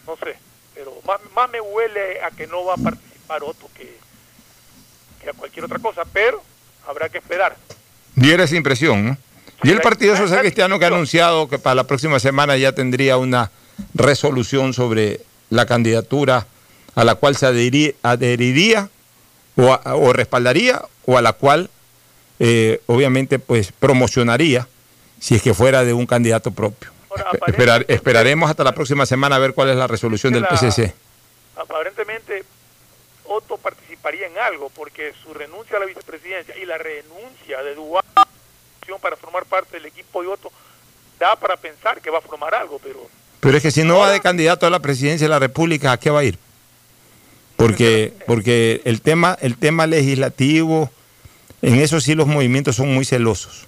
[0.05, 0.35] no sé,
[0.75, 3.97] pero más, más me huele a que no va a participar Otto que,
[5.21, 6.41] que a cualquier otra cosa, pero
[6.87, 7.57] habrá que esperar.
[8.15, 9.17] Diera esa impresión, ¿no?
[9.63, 13.17] Y el Partido Social Cristiano que ha anunciado que para la próxima semana ya tendría
[13.17, 13.51] una
[13.95, 16.45] resolución sobre la candidatura
[16.95, 18.89] a la cual se adheri- adheriría
[19.55, 21.69] o, a- o respaldaría o a la cual
[22.39, 24.67] eh, obviamente pues promocionaría
[25.19, 26.91] si es que fuera de un candidato propio.
[27.47, 30.93] Esperar- esperaremos hasta la próxima semana a ver cuál es la resolución del La- PCC.
[31.55, 32.43] Aparentemente
[33.25, 38.03] Otto participaría en algo porque su renuncia a la vicepresidencia y la renuncia de Dubán
[39.01, 40.49] para formar parte del equipo de Otto
[41.19, 44.11] da para pensar que va a formar algo, pero Pero es que si no va
[44.11, 46.37] de candidato a la presidencia de la República, ¿a qué va a ir?
[47.55, 50.91] Porque, porque el tema, el tema legislativo,
[51.61, 53.65] en eso sí los movimientos son muy celosos.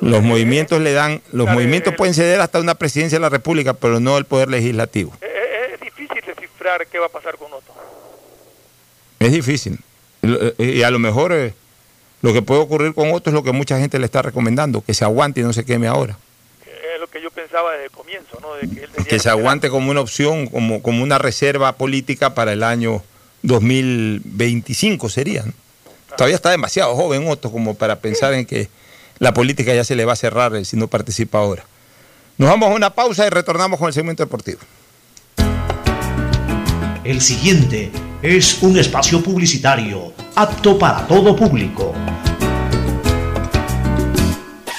[0.00, 4.00] Los movimientos le dan, los movimientos pueden ceder hasta una presidencia de la República, pero
[4.00, 5.12] no el poder legislativo.
[5.20, 7.74] es, es- es difícil descifrar qué va a pasar con Otto.
[9.18, 9.78] Es difícil.
[10.58, 11.54] Y a lo mejor eh,
[12.22, 14.92] Lo que puede ocurrir con otros es lo que mucha gente le está recomendando, que
[14.94, 16.16] se aguante y no se queme ahora.
[16.94, 18.54] Es lo que yo pensaba desde el comienzo, ¿no?
[18.54, 22.34] De que él tenía Que se aguante como una opción, como, como una reserva política
[22.34, 23.02] para el año
[23.42, 25.42] 2025 sería.
[25.44, 25.52] ¿no?
[26.16, 28.68] Todavía está demasiado joven Otto como para pensar en que
[29.18, 31.64] la política ya se le va a cerrar eh, si no participa ahora.
[32.38, 34.60] Nos vamos a una pausa y retornamos con el segmento deportivo.
[37.02, 37.90] El siguiente
[38.22, 41.94] es un espacio publicitario apto para todo público.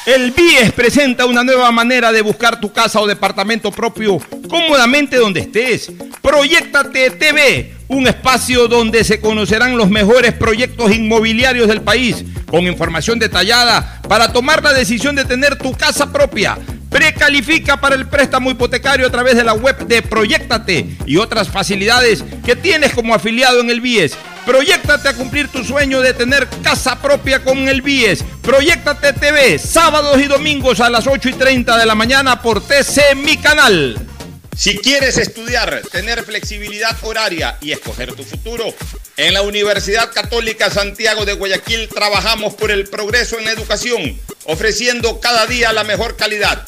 [0.05, 4.17] El BIES presenta una nueva manera de buscar tu casa o departamento propio
[4.49, 5.91] cómodamente donde estés.
[6.23, 13.19] Proyectate TV, un espacio donde se conocerán los mejores proyectos inmobiliarios del país, con información
[13.19, 16.57] detallada para tomar la decisión de tener tu casa propia.
[16.91, 22.21] Precalifica para el préstamo hipotecario a través de la web de Proyectate y otras facilidades
[22.45, 24.11] que tienes como afiliado en el BIES.
[24.45, 28.25] Proyectate a cumplir tu sueño de tener casa propia con el BIES.
[28.41, 33.15] Proyectate TV, sábados y domingos a las 8 y 30 de la mañana por TC
[33.15, 33.95] Mi Canal.
[34.57, 38.65] Si quieres estudiar, tener flexibilidad horaria y escoger tu futuro,
[39.15, 45.21] en la Universidad Católica Santiago de Guayaquil trabajamos por el progreso en la educación, ofreciendo
[45.21, 46.67] cada día la mejor calidad.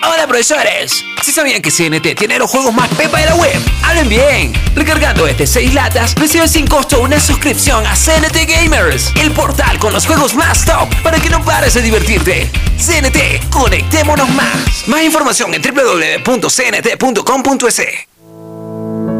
[0.00, 3.60] Hola profesores, ¿sí sabían que CNT tiene los juegos más pepa de la web?
[3.82, 4.52] ¡Hablen bien!
[4.76, 9.92] Recargando este 6 latas, recibes sin costo una suscripción a CNT Gamers, el portal con
[9.92, 12.48] los juegos más top para que no pares de divertirte.
[12.78, 14.86] CNT, conectémonos más.
[14.86, 16.22] Más información en www.cnt.com.es.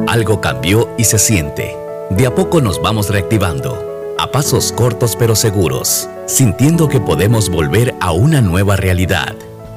[0.07, 1.77] Algo cambió y se siente.
[2.11, 7.97] De a poco nos vamos reactivando, a pasos cortos pero seguros, sintiendo que podemos volver
[8.01, 9.35] a una nueva realidad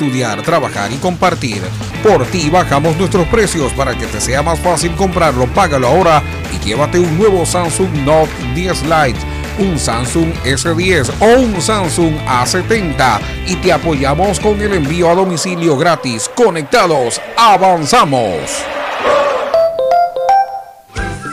[0.00, 1.62] estudiar, trabajar y compartir.
[2.02, 5.46] Por ti bajamos nuestros precios para que te sea más fácil comprarlo.
[5.48, 6.22] Págalo ahora
[6.54, 9.18] y llévate un nuevo Samsung Note 10 Lite,
[9.58, 15.76] un Samsung S10 o un Samsung A70 y te apoyamos con el envío a domicilio
[15.76, 16.30] gratis.
[16.34, 18.79] Conectados, avanzamos.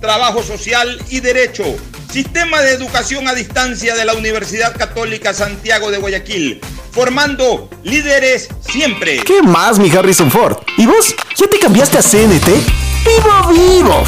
[0.00, 1.64] trabajo social y derecho.
[2.12, 6.60] Sistema de educación a distancia de la Universidad Católica Santiago de Guayaquil,
[6.90, 9.18] formando líderes siempre.
[9.24, 10.56] ¿Qué más, mi Harrison Ford?
[10.76, 11.14] ¿Y vos?
[11.36, 12.48] ¿Ya te cambiaste a CNT?
[13.04, 14.04] ¡Vivo, vivo!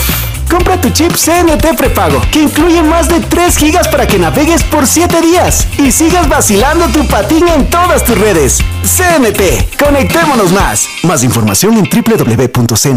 [0.51, 4.87] Compra tu chip CNT prepago, que incluye más de 3 gigas para que navegues por
[4.87, 8.59] 7 días y sigas vacilando tu patín en todas tus redes.
[8.83, 10.89] CNT, conectémonos más.
[11.05, 12.91] Más información en www.cnt.com.es.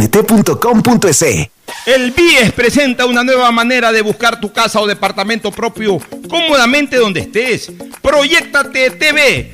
[1.86, 6.00] El BIES presenta una nueva manera de buscar tu casa o departamento propio
[6.30, 7.72] cómodamente donde estés.
[8.02, 9.54] Proyectate TV,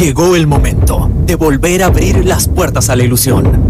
[0.00, 3.69] Llegó el momento de volver a abrir las puertas a la ilusión,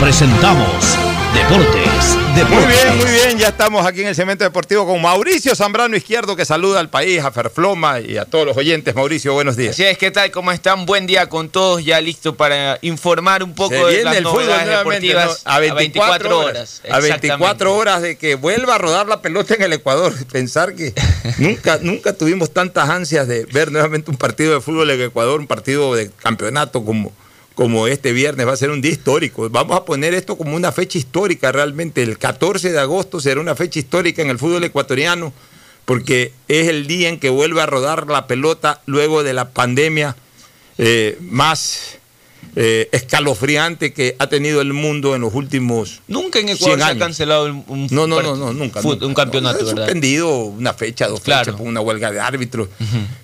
[0.00, 0.96] presentamos
[1.34, 2.50] Deportes, Deportes.
[2.50, 3.38] Muy bien, muy bien.
[3.38, 7.22] Ya estamos aquí en el Cemento Deportivo con Mauricio Zambrano Izquierdo que saluda al país,
[7.22, 8.94] a Ferfloma y a todos los oyentes.
[8.94, 9.74] Mauricio, buenos días.
[9.74, 10.30] Así es, ¿qué tal?
[10.30, 10.86] ¿Cómo están?
[10.86, 14.46] Buen día con todos, ya listo para informar un poco Se de las el fútbol
[14.46, 15.52] novedades nuevamente, deportivas ¿no?
[15.52, 16.82] a 24 horas.
[16.90, 20.14] A 24 horas de que vuelva a rodar la pelota en el Ecuador.
[20.32, 20.94] Pensar que
[21.38, 25.46] nunca, nunca tuvimos tantas ansias de ver nuevamente un partido de fútbol en Ecuador, un
[25.46, 27.12] partido de campeonato como,
[27.58, 28.46] como este viernes.
[28.46, 29.50] Va a ser un día histórico.
[29.50, 32.04] Vamos a poner esto como una fecha histórica realmente.
[32.04, 35.32] El 14 de agosto será una fecha histórica en el fútbol ecuatoriano
[35.84, 40.14] porque es el día en que vuelve a rodar la pelota luego de la pandemia
[40.76, 41.98] eh, más
[42.54, 46.84] eh, escalofriante que ha tenido el mundo en los últimos Nunca en 100 Ecuador se
[46.84, 48.80] ha cancelado un, un No, no, no, no, nunca.
[48.82, 49.04] nunca.
[49.04, 49.84] un campeonato, No, he ¿verdad?
[49.86, 51.44] suspendido una fecha, dos Claro.
[51.46, 52.68] fechas por una huelga de árbitros.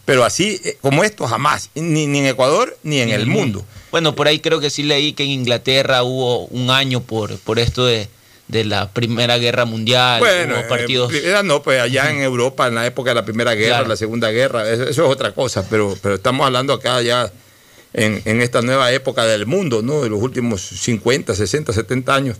[0.04, 1.70] Pero así, eh, como esto, jamás.
[1.76, 3.64] Ni, ni en Ecuador ni en el mundo.
[3.94, 7.60] Bueno, por ahí creo que sí leí que en Inglaterra hubo un año por, por
[7.60, 8.08] esto de,
[8.48, 11.12] de la Primera Guerra Mundial, Bueno, hubo partidos...
[11.14, 13.88] eh, no, pues allá en Europa, en la época de la Primera Guerra, Claro.
[13.90, 17.30] la Segunda Guerra, eso, eso es otra cosa, pero, pero estamos hablando acá ya
[17.92, 20.02] en, en esta nueva época del mundo, ¿no?
[20.02, 22.36] De los últimos 50, 60, 70 años.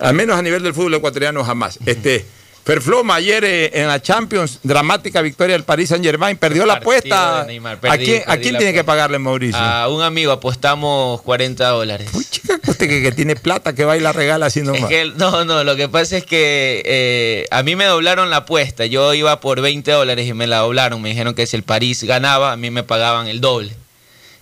[0.00, 1.78] Al menos a nivel del fútbol ecuatoriano jamás.
[1.86, 2.26] Este,
[2.68, 7.40] Ferfloma ayer eh, en la Champions, dramática victoria del Paris Saint Germain, perdió la apuesta.
[7.40, 9.58] de Neymar, ¿A perdí, quién, a quién tiene que pagarle Mauricio?
[9.58, 12.10] A un amigo apostamos 40 dólares.
[12.12, 14.84] Usted que, que tiene plata que va y la regala así Es nomás.
[14.84, 18.84] que, no, no, lo que pasa es que eh, a mí me doblaron la apuesta.
[18.84, 21.00] Yo iba por 20 dólares y me la doblaron.
[21.00, 23.74] Me dijeron que si el París ganaba, a mí me pagaban el doble.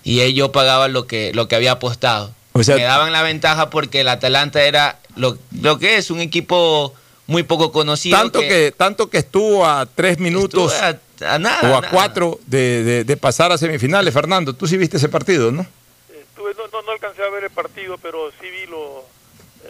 [0.03, 2.33] Y ellos pagaban lo que, lo que había apostado.
[2.51, 6.19] O sea- me daban la ventaja porque el Atalanta era lo, lo que es, un
[6.19, 6.93] equipo
[7.27, 8.17] muy poco conocido.
[8.17, 11.89] Tanto que, tanto que estuvo a tres minutos a- a nada, o a nada.
[11.91, 14.13] cuatro de, de- de pasar a semifinales.
[14.13, 15.65] Fernando, tú sí viste ese partido, ¿no?
[16.09, 19.05] Estuve- no, no, no alcancé a ver el partido, pero sí vi lo,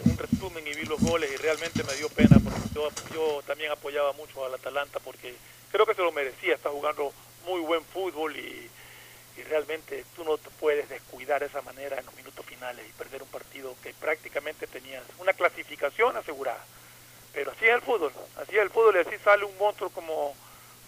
[0.04, 3.72] un resumen y vi los goles y realmente me dio pena porque yo, yo también
[3.72, 5.34] apoyaba mucho al Atalanta porque
[5.72, 7.12] creo que se lo merecía, está jugando
[7.46, 8.68] muy buen fútbol y,
[9.38, 12.92] y realmente tú no te puedes descuidar de esa manera en los minutos finales y
[12.92, 16.62] perder un partido que prácticamente tenías una clasificación asegurada.
[17.38, 18.10] Pero así es el fútbol,
[18.42, 20.34] así es el fútbol y así sale un monstruo como,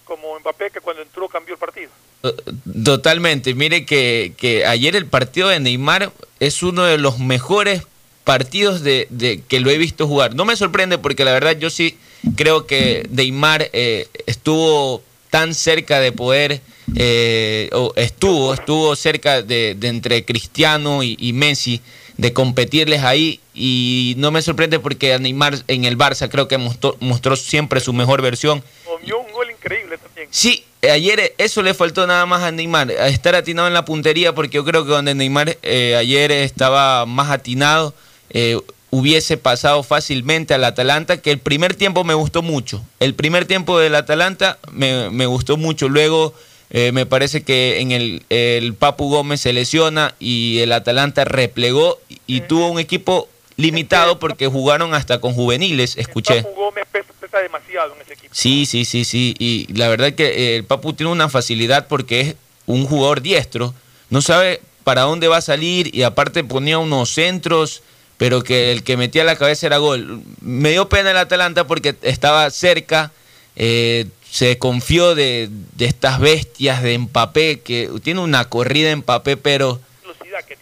[0.05, 1.91] como Mbappé que cuando entró cambió el partido.
[2.85, 3.55] Totalmente.
[3.55, 6.11] Mire que, que ayer el partido de Neymar
[6.41, 7.85] es uno de los mejores
[8.25, 9.07] partidos de,
[9.47, 10.35] que lo he visto jugar.
[10.35, 11.97] No me sorprende porque la verdad yo sí
[12.35, 16.61] creo que Neymar eh, estuvo tan cerca de poder,
[16.97, 21.81] eh, o estuvo, estuvo cerca de, entre Cristiano y Messi,
[22.21, 26.97] de competirles ahí y no me sorprende porque Neymar en el Barça creo que mostró,
[27.01, 28.63] mostró siempre su mejor versión.
[28.85, 30.29] Comió un gol increíble también.
[30.31, 34.35] Sí, ayer eso le faltó nada más a Neymar, a estar atinado en la puntería
[34.35, 37.95] porque yo creo que donde Neymar eh, ayer estaba más atinado
[38.29, 38.59] eh,
[38.91, 42.85] hubiese pasado fácilmente al Atalanta, que el primer tiempo me gustó mucho.
[42.99, 45.89] El primer tiempo del Atalanta me, me gustó mucho.
[45.89, 46.35] Luego
[46.71, 51.99] eh, me parece que en el, el Papu Gómez se lesiona y el Atalanta replegó
[52.27, 56.43] y tuvo un equipo limitado porque jugaron hasta con juveniles, escuché.
[56.43, 58.33] Papu Gómez pesa, pesa demasiado en ese equipo.
[58.35, 59.35] Sí, sí, sí, sí.
[59.39, 62.35] Y la verdad que eh, el Papu tiene una facilidad porque es
[62.67, 63.75] un jugador diestro.
[64.09, 67.83] No sabe para dónde va a salir y aparte ponía unos centros,
[68.17, 70.23] pero que el que metía la cabeza era gol.
[70.41, 73.13] Me dio pena el Atalanta porque estaba cerca.
[73.57, 79.81] eh, se confió de, de estas bestias de Mbappé, que tiene una corrida Mbappé, pero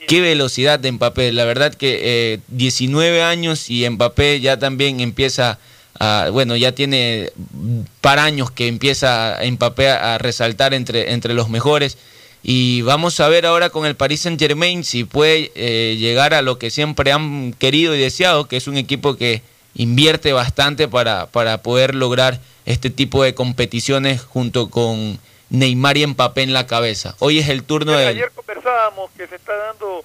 [0.07, 1.33] qué velocidad de Mbappé.
[1.33, 5.59] La verdad que eh, 19 años y Mbappé ya también empieza
[6.01, 7.31] a, bueno, ya tiene
[8.01, 11.99] par años que empieza Mbappé a, a resaltar entre, entre los mejores.
[12.43, 16.41] Y vamos a ver ahora con el Paris Saint Germain si puede eh, llegar a
[16.41, 19.43] lo que siempre han querido y deseado, que es un equipo que
[19.75, 25.19] invierte bastante para, para poder lograr este tipo de competiciones junto con
[25.49, 27.17] Neymar y Mbappé en la cabeza.
[27.19, 28.07] Hoy es el turno de...
[28.07, 30.05] ayer conversábamos que se está dando,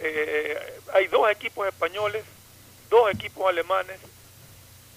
[0.00, 0.56] eh,
[0.92, 2.22] hay dos equipos españoles,
[2.90, 3.96] dos equipos alemanes,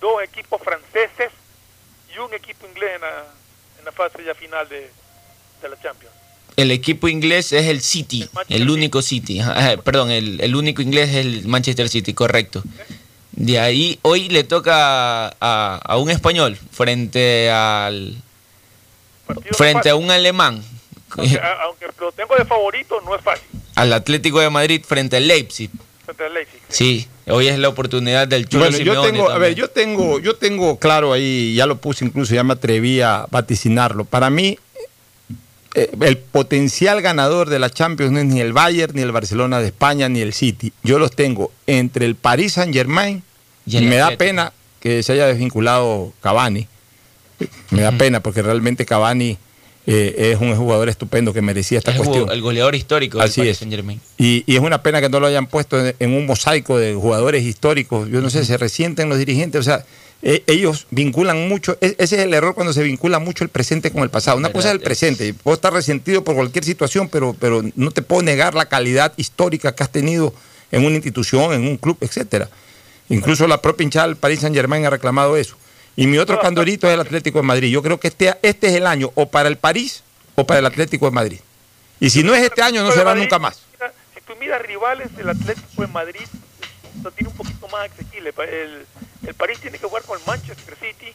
[0.02, 1.32] dos equipos franceses
[2.14, 3.26] y un equipo inglés en la,
[3.80, 4.90] en la fase ya final de,
[5.62, 6.14] de la Champions.
[6.58, 9.40] El equipo inglés es el City, el, único City.
[9.40, 12.62] Ajá, eh, perdón, el, el único inglés es el Manchester City, correcto.
[13.36, 18.16] De ahí hoy le toca a, a un español frente al
[19.58, 20.64] frente a un alemán,
[21.18, 23.44] Aunque, a- aunque lo tengo de favorito, no es fácil.
[23.76, 25.70] al Atlético de Madrid frente al Leipzig.
[26.06, 26.60] Frente al Leipzig.
[26.70, 30.36] Sí, hoy es la oportunidad del Cholo Bueno, yo tengo, a ver, yo tengo, yo
[30.36, 34.06] tengo claro ahí, ya lo puse incluso, ya me atreví a vaticinarlo.
[34.06, 34.60] Para mí,
[35.76, 39.60] eh, el potencial ganador de la Champions no es ni el Bayern, ni el Barcelona
[39.60, 40.72] de España, ni el City.
[40.84, 43.22] Yo los tengo entre el Paris Saint Germain
[43.66, 46.68] Y me da pena que se haya desvinculado Cavani.
[47.72, 49.38] Me da pena porque realmente Cavani
[49.88, 52.30] eh, es un jugador estupendo que merecía esta Es cuestión.
[52.32, 53.58] el goleador histórico del Así Paris es.
[53.60, 54.02] Saint-Germain.
[54.18, 56.94] Y, y es una pena que no lo hayan puesto en, en un mosaico de
[56.96, 58.10] jugadores históricos.
[58.10, 59.60] Yo no sé, se resienten los dirigentes.
[59.60, 59.86] O sea,
[60.24, 61.78] eh, ellos vinculan mucho.
[61.82, 64.38] e- ese es el error cuando se vincula mucho el presente con el pasado.
[64.38, 65.34] Una cosa es el presente.
[65.36, 69.76] Puedo estar resentido por cualquier situación, pero, pero no te puedo negar la calidad histórica
[69.76, 70.34] que has tenido
[70.72, 72.50] en una institución, en un club, etcétera.
[73.10, 75.56] Incluso la propia hinchada del Paris Saint Germain ha reclamado eso.
[75.96, 77.70] Y mi otro candorito es el Atlético de Madrid.
[77.72, 80.04] Yo creo que este, este es el año o para el París
[80.36, 81.40] o para el Atlético de Madrid.
[82.00, 83.62] Y si no es este año, no será nunca más.
[84.14, 86.26] si tú miras rivales, el Atlético de Madrid
[87.04, 88.34] lo tiene un poquito más accesible.
[88.38, 88.86] El,
[89.28, 91.14] el París tiene que jugar con el Manchester City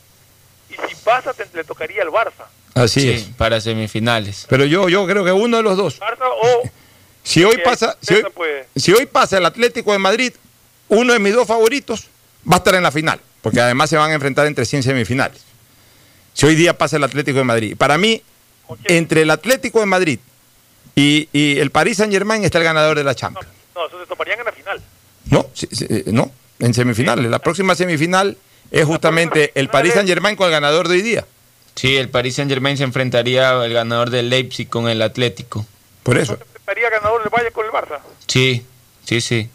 [0.71, 2.45] y si pasa te- le tocaría al Barça.
[2.75, 3.23] Así Sí, es.
[3.37, 4.47] Para semifinales.
[4.49, 6.01] Pero yo, yo creo que uno de los dos.
[6.01, 6.63] Barça o
[7.23, 8.25] Si hoy pasa, hoy,
[8.77, 10.33] si hoy pasa el Atlético de Madrid,
[10.89, 12.07] uno de mis dos favoritos
[12.51, 15.43] va a estar en la final, porque además se van a enfrentar entre 100 semifinales.
[16.35, 17.77] Si hoy día pasa el Atlético de Madrid.
[17.77, 18.23] Para mí,
[18.85, 20.19] entre el Atlético de Madrid
[20.95, 23.49] y, y el Paris Saint Germain está el ganador de la Champions.
[23.75, 24.83] no, eso se toparían en la final.
[25.27, 27.31] No, sí, sí, eh, no, en semifinales.
[27.31, 28.37] La próxima semifinal
[28.71, 31.25] es justamente el Paris Saint Germain con el ganador de hoy día.
[31.75, 35.65] Sí, el Paris Saint-Germain se enfrentaría al ganador del Leipzig con el Atlético.
[36.03, 36.39] Por eso.
[36.55, 38.01] Estaría ganador del Bayern con el Barça.
[38.27, 38.65] Sí,
[39.05, 39.49] sí, sí.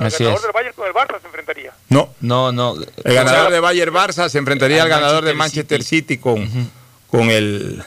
[0.00, 0.42] El Así ganador es.
[0.42, 1.72] del Bayern con el Barça se enfrentaría.
[1.88, 2.14] No.
[2.20, 2.76] No, no.
[3.04, 6.48] El ganador de Bayern Barça se enfrentaría al ganador de Manchester City, con,
[7.08, 7.82] con el.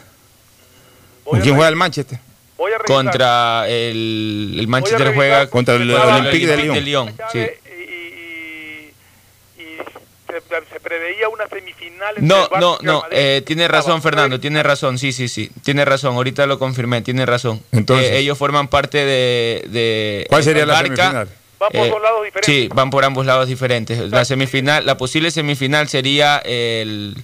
[1.23, 2.19] ¿Con quién juega el Manchester?
[2.57, 2.95] Voy a revisar.
[2.95, 6.83] Contra el, el Manchester juega Contra el Olympique de Lyon.
[6.83, 7.39] Lyon, sí.
[10.27, 10.39] Se,
[10.73, 14.97] se preveía una semifinal entre No, no, y no, eh, tiene razón Fernando, tiene razón,
[14.97, 17.61] sí, sí, sí, tiene razón, ahorita lo confirmé, tiene razón.
[17.73, 19.65] Entonces- Eh, ellos forman parte de...
[19.69, 21.27] de ¿Cuál sería la semifinal?
[21.61, 22.55] Van por Eh, dos lados diferentes.
[22.55, 23.99] Sí, van por ambos lados diferentes.
[24.09, 27.15] La semifinal, la posible semifinal sería el,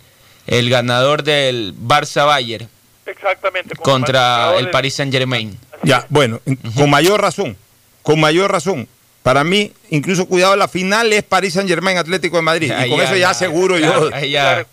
[0.45, 2.69] el ganador del Barça Bayern
[3.07, 3.76] Exactamente.
[3.76, 5.57] con contra el Paris Saint Germain.
[5.81, 6.39] Ya, bueno,
[6.76, 7.57] con mayor razón,
[8.03, 8.88] con mayor razón.
[9.23, 12.72] Para mí, incluso cuidado, la final es París Saint Germain Atlético de Madrid.
[12.85, 14.09] Y con ya, eso ya ya, aseguro ya, yo.
[14.19, 14.65] ya.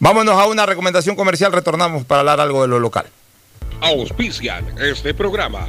[0.00, 3.06] Vámonos a una recomendación comercial, retornamos para hablar algo de lo local.
[3.82, 5.68] Auspician este programa.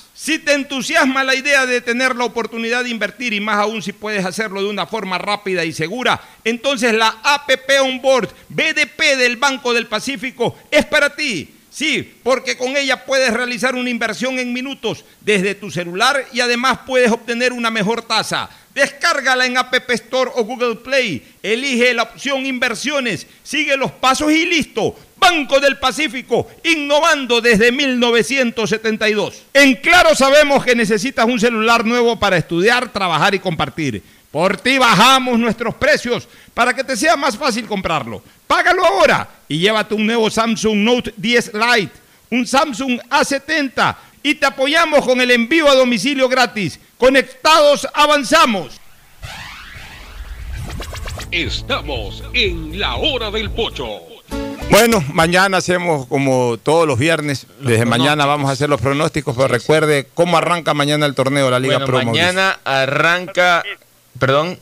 [0.13, 3.93] Si te entusiasma la idea de tener la oportunidad de invertir y más aún si
[3.93, 9.73] puedes hacerlo de una forma rápida y segura, entonces la APP Onboard BDP del Banco
[9.73, 11.55] del Pacífico es para ti.
[11.71, 16.79] Sí, porque con ella puedes realizar una inversión en minutos desde tu celular y además
[16.85, 18.49] puedes obtener una mejor tasa.
[18.73, 21.23] Descárgala en App Store o Google Play.
[21.43, 24.95] Elige la opción inversiones, sigue los pasos y listo.
[25.17, 29.43] Banco del Pacífico, innovando desde 1972.
[29.53, 34.01] En Claro sabemos que necesitas un celular nuevo para estudiar, trabajar y compartir.
[34.31, 38.23] Por ti bajamos nuestros precios para que te sea más fácil comprarlo.
[38.47, 41.93] Págalo ahora y llévate un nuevo Samsung Note 10 Lite,
[42.31, 46.79] un Samsung A70 y te apoyamos con el envío a domicilio gratis.
[46.97, 48.79] Conectados avanzamos.
[51.31, 53.87] Estamos en la hora del pocho.
[54.69, 57.45] Bueno, mañana hacemos como todos los viernes.
[57.59, 61.51] Desde mañana vamos a hacer los pronósticos, pero recuerde cómo arranca mañana el torneo de
[61.51, 61.97] la Liga Bueno, Pro.
[62.03, 62.25] Mauricio.
[62.25, 63.63] mañana arranca,
[64.19, 64.57] perdón,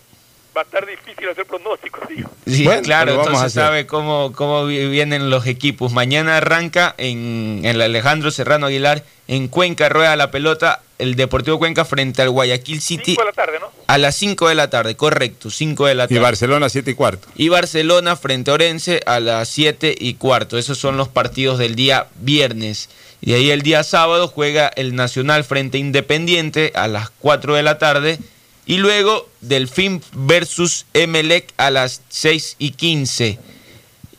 [0.60, 2.30] Va a estar difícil hacer pronósticos, digo.
[2.46, 5.94] Sí, Bueno, claro, entonces sabe cómo, cómo vi- vienen los equipos.
[5.94, 11.86] Mañana arranca en, el Alejandro Serrano Aguilar, en Cuenca, rueda la pelota, el Deportivo Cuenca
[11.86, 13.12] frente al Guayaquil City.
[13.16, 13.72] Cinco de la tarde, ¿no?
[13.88, 16.20] A las 5 de la tarde, correcto, 5 de la Y tarde.
[16.20, 17.28] Barcelona 7 y cuarto.
[17.36, 20.58] Y Barcelona frente a Orense a las 7 y cuarto.
[20.58, 22.90] Esos son los partidos del día viernes.
[23.22, 27.64] Y ahí el día sábado juega el Nacional frente a Independiente a las 4 de
[27.64, 28.20] la tarde.
[28.70, 33.40] Y luego Delfín versus Emelec a las 6 y 15.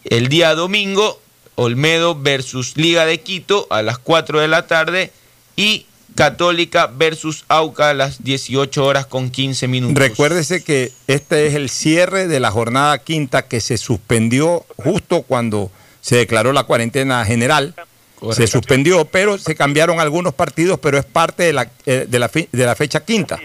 [0.02, 1.20] El día domingo,
[1.54, 5.12] Olmedo versus Liga de Quito a las 4 de la tarde.
[5.54, 5.86] Y
[6.16, 9.96] Católica versus Auca a las 18 horas con 15 minutos.
[9.96, 15.70] Recuérdese que este es el cierre de la jornada quinta que se suspendió justo cuando
[16.00, 17.76] se declaró la cuarentena general.
[18.32, 22.28] Se suspendió, pero se cambiaron algunos partidos, pero es parte de la, eh, de la,
[22.28, 23.38] de la fecha quinta.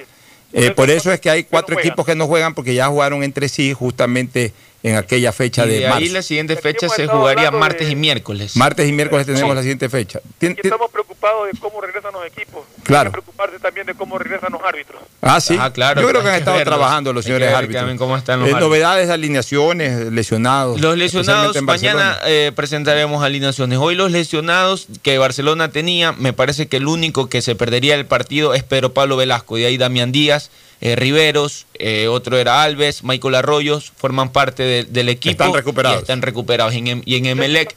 [0.57, 3.49] Eh, por eso es que hay cuatro equipos que no juegan porque ya jugaron entre
[3.49, 4.53] sí justamente
[4.87, 6.13] en aquella fecha Y de, de ahí marzo.
[6.13, 8.55] la siguiente fecha se jugaría martes y miércoles.
[8.55, 10.19] Martes y miércoles tenemos la siguiente fecha.
[10.39, 12.63] Tien- estamos preocupados de cómo regresan los equipos.
[12.83, 13.07] Claro.
[13.09, 15.01] Hay que preocuparse también de cómo regresan los árbitros.
[15.21, 15.57] Ah, sí.
[15.59, 16.75] Ah, claro, Yo creo que han estado verlos.
[16.77, 17.77] trabajando los señores árbitros.
[17.81, 18.69] también cómo están los Eh, árbitros.
[18.69, 20.79] novedades, alineaciones, lesionados.
[20.79, 23.79] Los lesionados, mañana eh, presentaremos alineaciones.
[23.79, 28.05] Hoy los lesionados que Barcelona tenía, me parece que el único que se perdería el
[28.05, 29.55] partido es Pedro Pablo Velasco.
[29.55, 34.83] De ahí Damián Díaz, eh, Riveros, eh, otro era Alves, Michael Arroyos, forman parte de-
[34.83, 35.31] del equipo.
[35.43, 35.99] Están recuperados.
[35.99, 36.73] y están recuperados.
[36.73, 37.75] Y en, y en Emelec,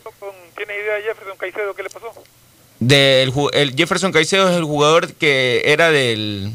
[0.57, 2.13] ¿Tiene idea Jefferson Caicedo qué le pasó?
[2.81, 6.53] del ju- el Jefferson Caicedo es el jugador que era del,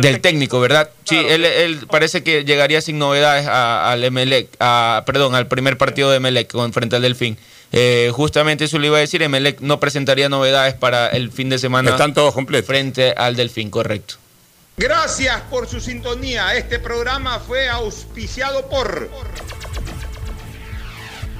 [0.00, 0.90] del técnico, ¿verdad?
[1.04, 5.76] Sí, él, él parece que llegaría sin novedades a- al Emelec, a, perdón, al primer
[5.78, 7.38] partido de Emelec con frente al Delfín.
[7.74, 11.58] Eh, justamente eso le iba a decir, Emelec no presentaría novedades para el fin de
[11.58, 11.90] semana.
[11.90, 12.66] Están todos completos.
[12.66, 14.16] Frente al Delfín, correcto.
[14.76, 16.54] Gracias por su sintonía.
[16.56, 19.10] Este programa fue auspiciado por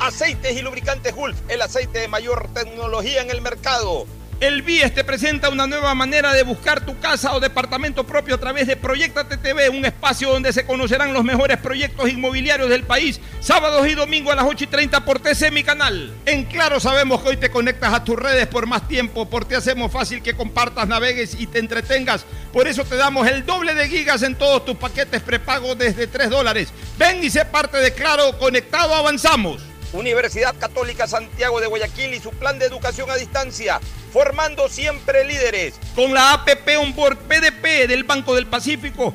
[0.01, 4.07] Aceites y Lubricantes Gulf, el aceite de mayor tecnología en el mercado.
[4.43, 8.39] El BIES te presenta una nueva manera de buscar tu casa o departamento propio a
[8.39, 13.21] través de Proyectate TV, un espacio donde se conocerán los mejores proyectos inmobiliarios del país,
[13.39, 16.13] sábados y domingos a las 8 y 30 por TC, mi canal.
[16.27, 19.93] En Claro sabemos que hoy te conectas a tus redes por más tiempo, porque hacemos
[19.93, 22.27] fácil que compartas, navegues y te entretengas.
[22.53, 26.31] Por eso te damos el doble de gigas en todos tus paquetes prepago desde 3
[26.31, 26.73] dólares.
[26.99, 29.72] Ven y sé parte de Claro, conectado avanzamos.
[29.93, 33.81] Universidad Católica Santiago de Guayaquil y su plan de educación a distancia,
[34.13, 35.75] formando siempre líderes.
[35.95, 39.15] Con la APP Onboard PDP del Banco del Pacífico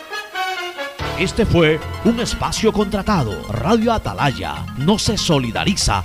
[1.21, 3.31] Este fue un espacio contratado.
[3.51, 6.03] Radio Atalaya no se solidariza